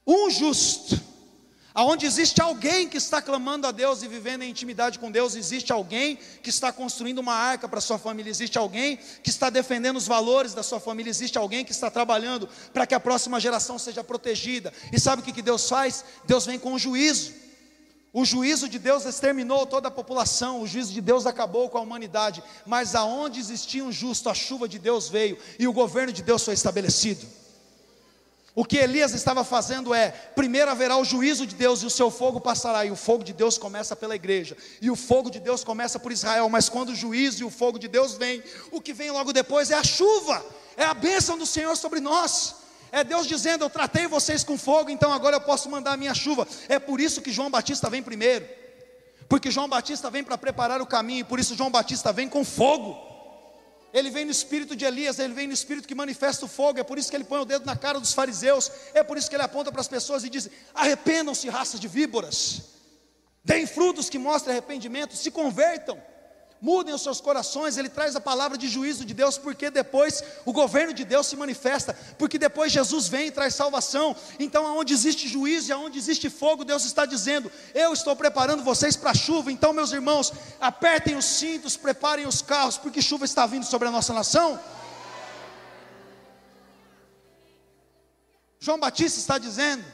um 0.06 0.28
justo, 0.28 1.00
aonde 1.78 2.06
existe 2.06 2.42
alguém 2.42 2.88
que 2.88 2.96
está 2.96 3.22
clamando 3.22 3.64
a 3.64 3.70
Deus 3.70 4.02
e 4.02 4.08
vivendo 4.08 4.42
em 4.42 4.50
intimidade 4.50 4.98
com 4.98 5.12
Deus, 5.12 5.36
existe 5.36 5.72
alguém 5.72 6.18
que 6.42 6.50
está 6.50 6.72
construindo 6.72 7.20
uma 7.20 7.34
arca 7.34 7.68
para 7.68 7.80
sua 7.80 7.96
família, 7.96 8.28
existe 8.28 8.58
alguém 8.58 8.98
que 9.22 9.30
está 9.30 9.48
defendendo 9.48 9.96
os 9.96 10.04
valores 10.04 10.54
da 10.54 10.64
sua 10.64 10.80
família, 10.80 11.08
existe 11.08 11.38
alguém 11.38 11.64
que 11.64 11.70
está 11.70 11.88
trabalhando 11.88 12.48
para 12.72 12.84
que 12.84 12.96
a 12.96 12.98
próxima 12.98 13.38
geração 13.38 13.78
seja 13.78 14.02
protegida. 14.02 14.72
E 14.92 14.98
sabe 14.98 15.22
o 15.22 15.24
que 15.24 15.40
Deus 15.40 15.68
faz? 15.68 16.04
Deus 16.26 16.46
vem 16.46 16.58
com 16.58 16.76
juízo. 16.76 17.32
O 18.12 18.24
juízo 18.24 18.68
de 18.68 18.80
Deus 18.80 19.04
exterminou 19.04 19.64
toda 19.64 19.86
a 19.86 19.92
população, 19.92 20.60
o 20.60 20.66
juízo 20.66 20.92
de 20.92 21.00
Deus 21.00 21.26
acabou 21.26 21.70
com 21.70 21.78
a 21.78 21.82
humanidade, 21.82 22.42
mas 22.66 22.96
aonde 22.96 23.38
existia 23.38 23.84
um 23.84 23.92
justo, 23.92 24.28
a 24.28 24.34
chuva 24.34 24.66
de 24.66 24.80
Deus 24.80 25.08
veio 25.08 25.38
e 25.60 25.68
o 25.68 25.72
governo 25.72 26.12
de 26.12 26.24
Deus 26.24 26.44
foi 26.44 26.54
estabelecido. 26.54 27.24
O 28.58 28.64
que 28.64 28.76
Elias 28.76 29.14
estava 29.14 29.44
fazendo 29.44 29.94
é: 29.94 30.10
primeiro 30.34 30.68
haverá 30.68 30.96
o 30.96 31.04
juízo 31.04 31.46
de 31.46 31.54
Deus 31.54 31.80
e 31.80 31.86
o 31.86 31.90
seu 31.90 32.10
fogo 32.10 32.40
passará, 32.40 32.84
e 32.84 32.90
o 32.90 32.96
fogo 32.96 33.22
de 33.22 33.32
Deus 33.32 33.56
começa 33.56 33.94
pela 33.94 34.16
igreja, 34.16 34.56
e 34.82 34.90
o 34.90 34.96
fogo 34.96 35.30
de 35.30 35.38
Deus 35.38 35.62
começa 35.62 35.96
por 35.96 36.10
Israel, 36.10 36.48
mas 36.48 36.68
quando 36.68 36.88
o 36.88 36.94
juízo 36.96 37.42
e 37.42 37.44
o 37.44 37.50
fogo 37.50 37.78
de 37.78 37.86
Deus 37.86 38.14
vem, 38.14 38.42
o 38.72 38.80
que 38.80 38.92
vem 38.92 39.12
logo 39.12 39.32
depois 39.32 39.70
é 39.70 39.74
a 39.74 39.84
chuva, 39.84 40.44
é 40.76 40.84
a 40.84 40.92
bênção 40.92 41.38
do 41.38 41.46
Senhor 41.46 41.76
sobre 41.76 42.00
nós. 42.00 42.56
É 42.90 43.04
Deus 43.04 43.28
dizendo: 43.28 43.64
Eu 43.64 43.70
tratei 43.70 44.08
vocês 44.08 44.42
com 44.42 44.58
fogo, 44.58 44.90
então 44.90 45.12
agora 45.12 45.36
eu 45.36 45.40
posso 45.40 45.70
mandar 45.70 45.92
a 45.92 45.96
minha 45.96 46.12
chuva. 46.12 46.44
É 46.68 46.80
por 46.80 47.00
isso 47.00 47.22
que 47.22 47.30
João 47.30 47.52
Batista 47.52 47.88
vem 47.88 48.02
primeiro, 48.02 48.44
porque 49.28 49.52
João 49.52 49.68
Batista 49.68 50.10
vem 50.10 50.24
para 50.24 50.36
preparar 50.36 50.82
o 50.82 50.86
caminho, 50.86 51.20
e 51.20 51.24
por 51.24 51.38
isso 51.38 51.54
João 51.54 51.70
Batista 51.70 52.12
vem 52.12 52.28
com 52.28 52.44
fogo. 52.44 53.07
Ele 53.92 54.10
vem 54.10 54.24
no 54.24 54.30
espírito 54.30 54.76
de 54.76 54.84
Elias, 54.84 55.18
ele 55.18 55.32
vem 55.32 55.46
no 55.46 55.52
espírito 55.52 55.88
que 55.88 55.94
manifesta 55.94 56.44
o 56.44 56.48
fogo. 56.48 56.78
É 56.78 56.82
por 56.82 56.98
isso 56.98 57.10
que 57.10 57.16
ele 57.16 57.24
põe 57.24 57.40
o 57.40 57.44
dedo 57.44 57.64
na 57.64 57.76
cara 57.76 57.98
dos 57.98 58.12
fariseus. 58.12 58.70
É 58.92 59.02
por 59.02 59.16
isso 59.16 59.28
que 59.28 59.36
ele 59.36 59.42
aponta 59.42 59.72
para 59.72 59.80
as 59.80 59.88
pessoas 59.88 60.24
e 60.24 60.30
diz: 60.30 60.48
Arrependam-se, 60.74 61.48
raça 61.48 61.78
de 61.78 61.88
víboras. 61.88 62.62
Deem 63.42 63.66
frutos 63.66 64.10
que 64.10 64.18
mostrem 64.18 64.52
arrependimento, 64.56 65.16
se 65.16 65.30
convertam 65.30 65.98
mudem 66.60 66.94
os 66.94 67.02
seus 67.02 67.20
corações. 67.20 67.76
Ele 67.76 67.88
traz 67.88 68.16
a 68.16 68.20
palavra 68.20 68.58
de 68.58 68.68
juízo 68.68 69.04
de 69.04 69.14
Deus, 69.14 69.38
porque 69.38 69.70
depois 69.70 70.22
o 70.44 70.52
governo 70.52 70.92
de 70.92 71.04
Deus 71.04 71.26
se 71.26 71.36
manifesta, 71.36 71.96
porque 72.18 72.38
depois 72.38 72.72
Jesus 72.72 73.08
vem 73.08 73.28
e 73.28 73.30
traz 73.30 73.54
salvação. 73.54 74.16
Então, 74.38 74.66
aonde 74.66 74.92
existe 74.92 75.28
juízo 75.28 75.70
e 75.70 75.72
aonde 75.72 75.98
existe 75.98 76.28
fogo, 76.28 76.64
Deus 76.64 76.84
está 76.84 77.06
dizendo: 77.06 77.50
Eu 77.74 77.92
estou 77.92 78.14
preparando 78.16 78.62
vocês 78.62 78.96
para 78.96 79.10
a 79.10 79.14
chuva. 79.14 79.52
Então, 79.52 79.72
meus 79.72 79.92
irmãos, 79.92 80.32
apertem 80.60 81.16
os 81.16 81.24
cintos, 81.24 81.76
preparem 81.76 82.26
os 82.26 82.42
carros, 82.42 82.76
porque 82.76 83.00
chuva 83.00 83.24
está 83.24 83.46
vindo 83.46 83.64
sobre 83.64 83.88
a 83.88 83.90
nossa 83.90 84.12
nação. 84.12 84.60
João 88.60 88.78
Batista 88.78 89.18
está 89.18 89.38
dizendo 89.38 89.84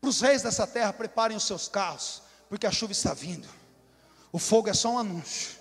para 0.00 0.10
os 0.10 0.20
reis 0.20 0.42
dessa 0.42 0.66
terra: 0.66 0.92
preparem 0.92 1.36
os 1.36 1.44
seus 1.44 1.66
carros, 1.66 2.22
porque 2.48 2.66
a 2.66 2.70
chuva 2.70 2.92
está 2.92 3.14
vindo. 3.14 3.63
O 4.34 4.38
fogo 4.40 4.68
é 4.68 4.74
só 4.74 4.90
um 4.90 4.98
anúncio. 4.98 5.52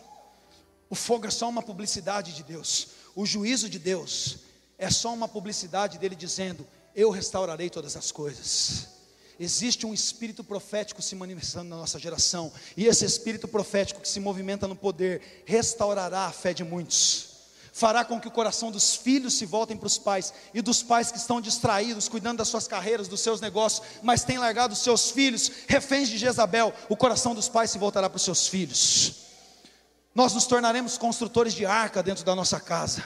O 0.90 0.96
fogo 0.96 1.28
é 1.28 1.30
só 1.30 1.48
uma 1.48 1.62
publicidade 1.62 2.34
de 2.34 2.42
Deus. 2.42 2.88
O 3.16 3.24
juízo 3.24 3.70
de 3.70 3.78
Deus 3.78 4.40
é 4.80 4.90
só 4.90 5.14
uma 5.14 5.28
publicidade 5.28 6.00
dele 6.00 6.16
dizendo: 6.16 6.66
Eu 6.96 7.12
restaurarei 7.12 7.70
todas 7.70 7.96
as 7.96 8.12
coisas. 8.12 8.88
Existe 9.40 9.86
um 9.86 9.94
espírito 9.94 10.44
profético 10.44 11.04
se 11.04 11.14
manifestando 11.16 11.70
na 11.70 11.76
nossa 11.76 12.00
geração, 12.00 12.52
e 12.76 12.88
esse 12.88 13.06
espírito 13.06 13.48
profético 13.48 14.02
que 14.02 14.10
se 14.10 14.20
movimenta 14.20 14.68
no 14.68 14.76
poder 14.76 15.44
restaurará 15.46 16.26
a 16.26 16.32
fé 16.32 16.52
de 16.52 16.64
muitos 16.64 17.33
fará 17.74 18.06
com 18.06 18.22
que 18.22 18.28
o 18.28 18.32
coração 18.32 18.72
dos 18.72 18.96
filhos 18.96 19.34
se 19.34 19.48
voltem 19.48 19.76
para 19.76 19.88
os 19.88 19.98
pais 19.98 20.32
e 20.54 20.62
dos 20.62 20.84
pais 20.84 21.12
que 21.12 21.18
estão 21.18 21.42
distraídos, 21.42 22.08
cuidando 22.08 22.38
das 22.38 22.48
suas 22.48 22.68
carreiras, 22.68 23.08
dos 23.08 23.20
seus 23.20 23.42
negócios, 23.42 23.86
mas 24.04 24.24
têm 24.24 24.38
largado 24.38 24.74
os 24.74 24.80
seus 24.80 25.10
filhos, 25.10 25.52
reféns 25.68 26.08
de 26.08 26.20
Jezabel, 26.20 26.72
o 26.88 26.96
coração 26.96 27.34
dos 27.34 27.50
pais 27.50 27.72
se 27.72 27.80
voltará 27.80 28.08
para 28.08 28.18
os 28.18 28.22
seus 28.22 28.48
filhos. 28.48 29.16
Nós 30.14 30.36
nos 30.36 30.46
tornaremos 30.46 31.00
construtores 31.00 31.56
de 31.56 31.66
arca 31.66 32.04
dentro 32.04 32.24
da 32.24 32.36
nossa 32.36 32.60
casa. 32.60 33.04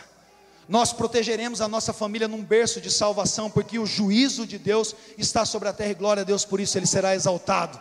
Nós 0.68 0.92
protegeremos 0.92 1.62
a 1.62 1.68
nossa 1.70 1.94
família 1.94 2.28
num 2.28 2.44
berço 2.44 2.82
de 2.82 2.92
salvação, 2.92 3.50
porque 3.50 3.80
o 3.80 3.86
juízo 3.86 4.46
de 4.46 4.58
Deus 4.58 4.94
está 5.18 5.46
sobre 5.46 5.70
a 5.70 5.74
terra 5.74 5.92
e 5.92 5.96
glória 5.96 6.22
a 6.22 6.26
Deus, 6.26 6.44
por 6.44 6.60
isso 6.60 6.78
ele 6.78 6.86
será 6.86 7.16
exaltado. 7.16 7.80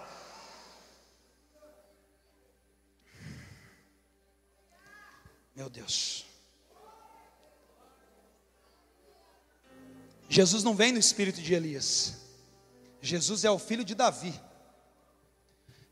Meu 5.57 5.69
Deus. 5.69 6.26
Jesus 10.29 10.63
não 10.63 10.75
vem 10.75 10.93
no 10.93 10.99
espírito 10.99 11.41
de 11.41 11.55
Elias. 11.55 12.17
Jesus 13.01 13.45
é 13.45 13.51
o 13.51 13.59
filho 13.59 13.85
de 13.85 13.95
Davi. 13.95 14.39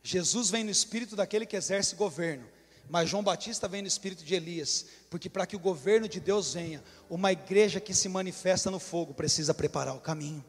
Jesus 0.03 0.51
vem 0.51 0.65
no 0.65 0.71
espírito 0.71 1.17
daquele 1.17 1.47
que 1.47 1.57
exerce 1.57 1.95
governo. 1.95 2.47
Mas 2.89 3.09
João 3.09 3.23
Batista 3.23 3.67
vem 3.67 3.81
no 3.81 3.89
espírito 3.89 4.25
de 4.25 4.35
Elias, 4.35 4.87
porque 5.09 5.31
para 5.31 5.47
que 5.47 5.57
o 5.57 5.61
governo 5.61 6.07
de 6.07 6.21
Deus 6.21 6.53
venha, 6.53 6.83
uma 7.09 7.33
igreja 7.33 7.81
que 7.81 7.95
se 7.95 8.09
manifesta 8.09 8.71
no 8.71 8.79
fogo 8.79 9.15
precisa 9.15 9.55
preparar 9.55 9.95
o 9.97 10.01
caminho. 10.01 10.45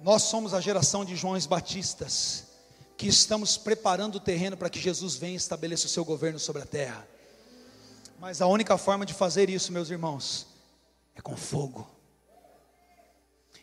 Nós 0.00 0.22
somos 0.22 0.54
a 0.54 0.60
geração 0.60 1.04
de 1.04 1.16
Joões 1.16 1.46
Batistas, 1.46 2.44
que 2.96 3.08
estamos 3.08 3.58
preparando 3.58 4.16
o 4.16 4.20
terreno 4.20 4.56
para 4.56 4.70
que 4.70 4.80
Jesus 4.80 5.16
venha 5.16 5.34
e 5.34 5.36
estabeleça 5.36 5.86
o 5.86 5.90
seu 5.90 6.04
governo 6.04 6.38
sobre 6.38 6.62
a 6.62 6.66
terra. 6.66 7.06
Mas 8.18 8.40
a 8.40 8.46
única 8.46 8.78
forma 8.78 9.04
de 9.04 9.12
fazer 9.12 9.50
isso, 9.50 9.72
meus 9.72 9.90
irmãos, 9.90 10.46
é 11.16 11.20
com 11.20 11.36
fogo. 11.36 11.90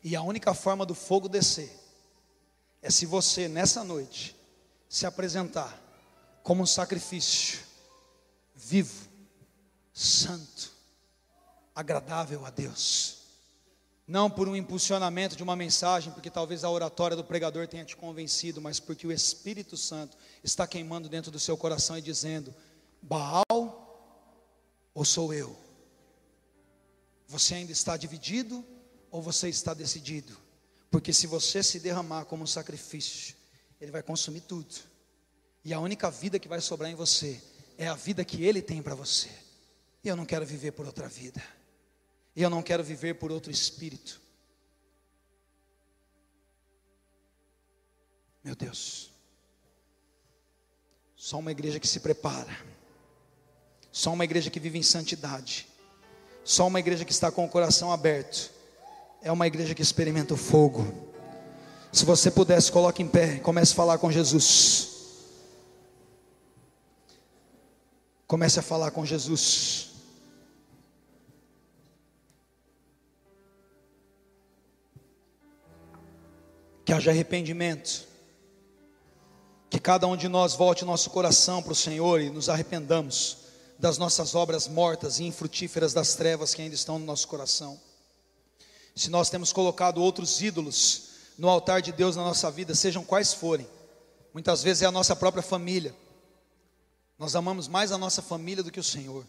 E 0.03 0.15
a 0.15 0.21
única 0.21 0.53
forma 0.53 0.85
do 0.85 0.93
fogo 0.93 1.29
descer 1.29 1.71
é 2.81 2.91
se 2.91 3.05
você, 3.05 3.47
nessa 3.47 3.83
noite, 3.83 4.35
se 4.89 5.05
apresentar 5.05 5.81
como 6.43 6.61
um 6.61 6.65
sacrifício 6.65 7.59
vivo, 8.53 9.07
santo, 9.93 10.73
agradável 11.73 12.45
a 12.45 12.49
Deus. 12.49 13.19
Não 14.05 14.29
por 14.29 14.49
um 14.49 14.55
impulsionamento 14.55 15.37
de 15.37 15.43
uma 15.43 15.55
mensagem, 15.55 16.11
porque 16.11 16.29
talvez 16.29 16.65
a 16.65 16.69
oratória 16.69 17.15
do 17.15 17.23
pregador 17.23 17.67
tenha 17.69 17.85
te 17.85 17.95
convencido, 17.95 18.61
mas 18.61 18.79
porque 18.79 19.07
o 19.07 19.11
Espírito 19.13 19.77
Santo 19.77 20.17
está 20.43 20.67
queimando 20.67 21.07
dentro 21.07 21.31
do 21.31 21.39
seu 21.39 21.55
coração 21.55 21.97
e 21.97 22.01
dizendo: 22.01 22.53
Baal 23.01 23.45
ou 24.93 25.05
sou 25.05 25.33
eu? 25.33 25.62
Você 27.33 27.55
ainda 27.55 27.71
está 27.71 27.97
dividido 27.97 28.63
ou 29.09 29.19
você 29.19 29.49
está 29.49 29.73
decidido? 29.73 30.37
Porque 30.91 31.11
se 31.11 31.25
você 31.25 31.63
se 31.63 31.79
derramar 31.79 32.25
como 32.25 32.43
um 32.43 32.47
sacrifício, 32.47 33.35
ele 33.81 33.89
vai 33.89 34.03
consumir 34.03 34.41
tudo. 34.41 34.75
E 35.65 35.73
a 35.73 35.79
única 35.79 36.11
vida 36.11 36.37
que 36.37 36.47
vai 36.47 36.61
sobrar 36.61 36.91
em 36.91 36.95
você 36.95 37.41
é 37.75 37.87
a 37.87 37.95
vida 37.95 38.23
que 38.23 38.43
Ele 38.43 38.61
tem 38.61 38.83
para 38.83 38.93
você. 38.93 39.31
E 40.03 40.07
eu 40.07 40.15
não 40.15 40.27
quero 40.27 40.45
viver 40.45 40.73
por 40.73 40.85
outra 40.85 41.09
vida. 41.09 41.43
E 42.35 42.43
eu 42.43 42.51
não 42.51 42.61
quero 42.61 42.83
viver 42.83 43.15
por 43.15 43.31
outro 43.31 43.51
espírito. 43.51 44.21
Meu 48.43 48.55
Deus. 48.55 49.11
Só 51.15 51.39
uma 51.39 51.51
igreja 51.51 51.79
que 51.79 51.87
se 51.87 51.99
prepara. 51.99 52.55
Só 53.91 54.13
uma 54.13 54.23
igreja 54.23 54.51
que 54.51 54.59
vive 54.59 54.77
em 54.77 54.83
santidade. 54.83 55.72
Só 56.43 56.67
uma 56.67 56.79
igreja 56.79 57.05
que 57.05 57.11
está 57.11 57.31
com 57.31 57.45
o 57.45 57.49
coração 57.49 57.91
aberto. 57.91 58.51
É 59.21 59.31
uma 59.31 59.47
igreja 59.47 59.73
que 59.73 59.81
experimenta 59.81 60.33
o 60.33 60.37
fogo. 60.37 60.93
Se 61.91 62.03
você 62.03 62.29
pudesse, 62.29 62.71
coloque 62.71 63.01
em 63.01 63.07
pé, 63.07 63.39
comece 63.39 63.71
a 63.71 63.75
falar 63.75 63.97
com 63.97 64.11
Jesus. 64.11 64.89
Comece 68.27 68.59
a 68.59 68.63
falar 68.63 68.91
com 68.91 69.05
Jesus. 69.05 69.91
Que 76.83 76.91
haja 76.91 77.11
arrependimento. 77.11 78.05
Que 79.69 79.79
cada 79.79 80.05
um 80.07 80.17
de 80.17 80.27
nós 80.27 80.55
volte 80.55 80.83
nosso 80.83 81.09
coração 81.09 81.63
para 81.63 81.71
o 81.71 81.75
Senhor 81.75 82.19
e 82.19 82.29
nos 82.29 82.49
arrependamos 82.49 83.42
das 83.77 83.97
nossas 83.97 84.35
obras 84.35 84.67
mortas 84.67 85.19
e 85.19 85.23
infrutíferas 85.23 85.93
das 85.93 86.15
trevas 86.15 86.53
que 86.53 86.61
ainda 86.61 86.75
estão 86.75 86.99
no 86.99 87.05
nosso 87.05 87.27
coração. 87.27 87.79
Se 88.95 89.09
nós 89.09 89.29
temos 89.29 89.51
colocado 89.51 90.01
outros 90.01 90.41
ídolos 90.41 91.09
no 91.37 91.49
altar 91.49 91.81
de 91.81 91.91
Deus 91.91 92.15
na 92.15 92.23
nossa 92.23 92.51
vida, 92.51 92.75
sejam 92.75 93.03
quais 93.03 93.33
forem, 93.33 93.67
muitas 94.33 94.61
vezes 94.61 94.83
é 94.83 94.85
a 94.85 94.91
nossa 94.91 95.15
própria 95.15 95.41
família, 95.41 95.95
nós 97.17 97.35
amamos 97.35 97.67
mais 97.67 97.91
a 97.91 97.97
nossa 97.97 98.21
família 98.21 98.63
do 98.63 98.71
que 98.71 98.79
o 98.79 98.83
Senhor. 98.83 99.25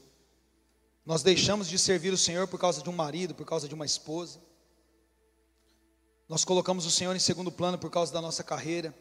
Nós 1.05 1.23
deixamos 1.23 1.69
de 1.69 1.79
servir 1.79 2.13
o 2.13 2.19
Senhor 2.19 2.49
por 2.49 2.59
causa 2.59 2.83
de 2.83 2.89
um 2.89 2.93
marido, 2.93 3.35
por 3.35 3.47
causa 3.47 3.69
de 3.69 3.75
uma 3.75 3.85
esposa. 3.85 4.41
Nós 6.29 6.45
colocamos 6.45 6.87
o 6.87 6.91
Senhor 6.91 7.15
em 7.15 7.21
segundo 7.21 7.53
plano 7.53 7.79
por 7.79 7.91
causa 7.91 8.13
da 8.13 8.21
nossa 8.21 8.43
carreira. 8.43 8.95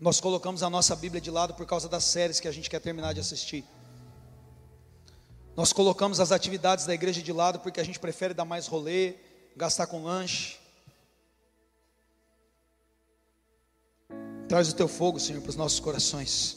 Nós 0.00 0.18
colocamos 0.18 0.62
a 0.62 0.70
nossa 0.70 0.96
Bíblia 0.96 1.20
de 1.20 1.30
lado 1.30 1.52
por 1.52 1.66
causa 1.66 1.86
das 1.86 2.04
séries 2.04 2.40
que 2.40 2.48
a 2.48 2.52
gente 2.52 2.70
quer 2.70 2.80
terminar 2.80 3.12
de 3.12 3.20
assistir. 3.20 3.66
Nós 5.54 5.74
colocamos 5.74 6.20
as 6.20 6.32
atividades 6.32 6.86
da 6.86 6.94
igreja 6.94 7.20
de 7.20 7.30
lado 7.30 7.60
porque 7.60 7.78
a 7.78 7.84
gente 7.84 8.00
prefere 8.00 8.32
dar 8.32 8.46
mais 8.46 8.66
rolê, 8.66 9.16
gastar 9.54 9.86
com 9.88 10.02
lanche. 10.02 10.56
Traz 14.48 14.70
o 14.70 14.74
teu 14.74 14.88
fogo, 14.88 15.20
Senhor, 15.20 15.42
para 15.42 15.50
os 15.50 15.56
nossos 15.56 15.78
corações. 15.78 16.56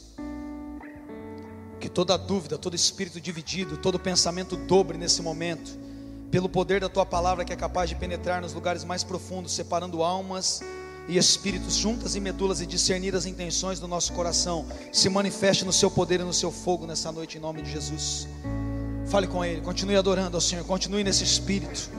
Que 1.78 1.90
toda 1.90 2.16
dúvida, 2.16 2.56
todo 2.56 2.74
espírito 2.74 3.20
dividido, 3.20 3.76
todo 3.76 4.00
pensamento 4.00 4.56
dobre 4.56 4.96
nesse 4.96 5.20
momento, 5.20 5.70
pelo 6.30 6.48
poder 6.48 6.80
da 6.80 6.88
tua 6.88 7.04
palavra 7.04 7.44
que 7.44 7.52
é 7.52 7.56
capaz 7.56 7.90
de 7.90 7.96
penetrar 7.96 8.40
nos 8.40 8.54
lugares 8.54 8.84
mais 8.84 9.04
profundos, 9.04 9.52
separando 9.52 10.02
almas 10.02 10.62
e 11.08 11.18
espíritos 11.18 11.74
juntas 11.74 12.14
e 12.14 12.20
medulas 12.20 12.60
e 12.60 12.66
discernir 12.66 13.14
as 13.14 13.26
intenções 13.26 13.78
do 13.78 13.88
nosso 13.88 14.12
coração, 14.12 14.66
se 14.92 15.08
manifeste 15.08 15.64
no 15.64 15.72
seu 15.72 15.90
poder 15.90 16.20
e 16.20 16.24
no 16.24 16.32
seu 16.32 16.50
fogo 16.50 16.86
nessa 16.86 17.12
noite, 17.12 17.38
em 17.38 17.40
nome 17.40 17.62
de 17.62 17.70
Jesus. 17.70 18.26
Fale 19.06 19.26
com 19.26 19.44
Ele, 19.44 19.60
continue 19.60 19.96
adorando 19.96 20.36
ao 20.36 20.40
Senhor, 20.40 20.64
continue 20.64 21.04
nesse 21.04 21.24
espírito. 21.24 21.90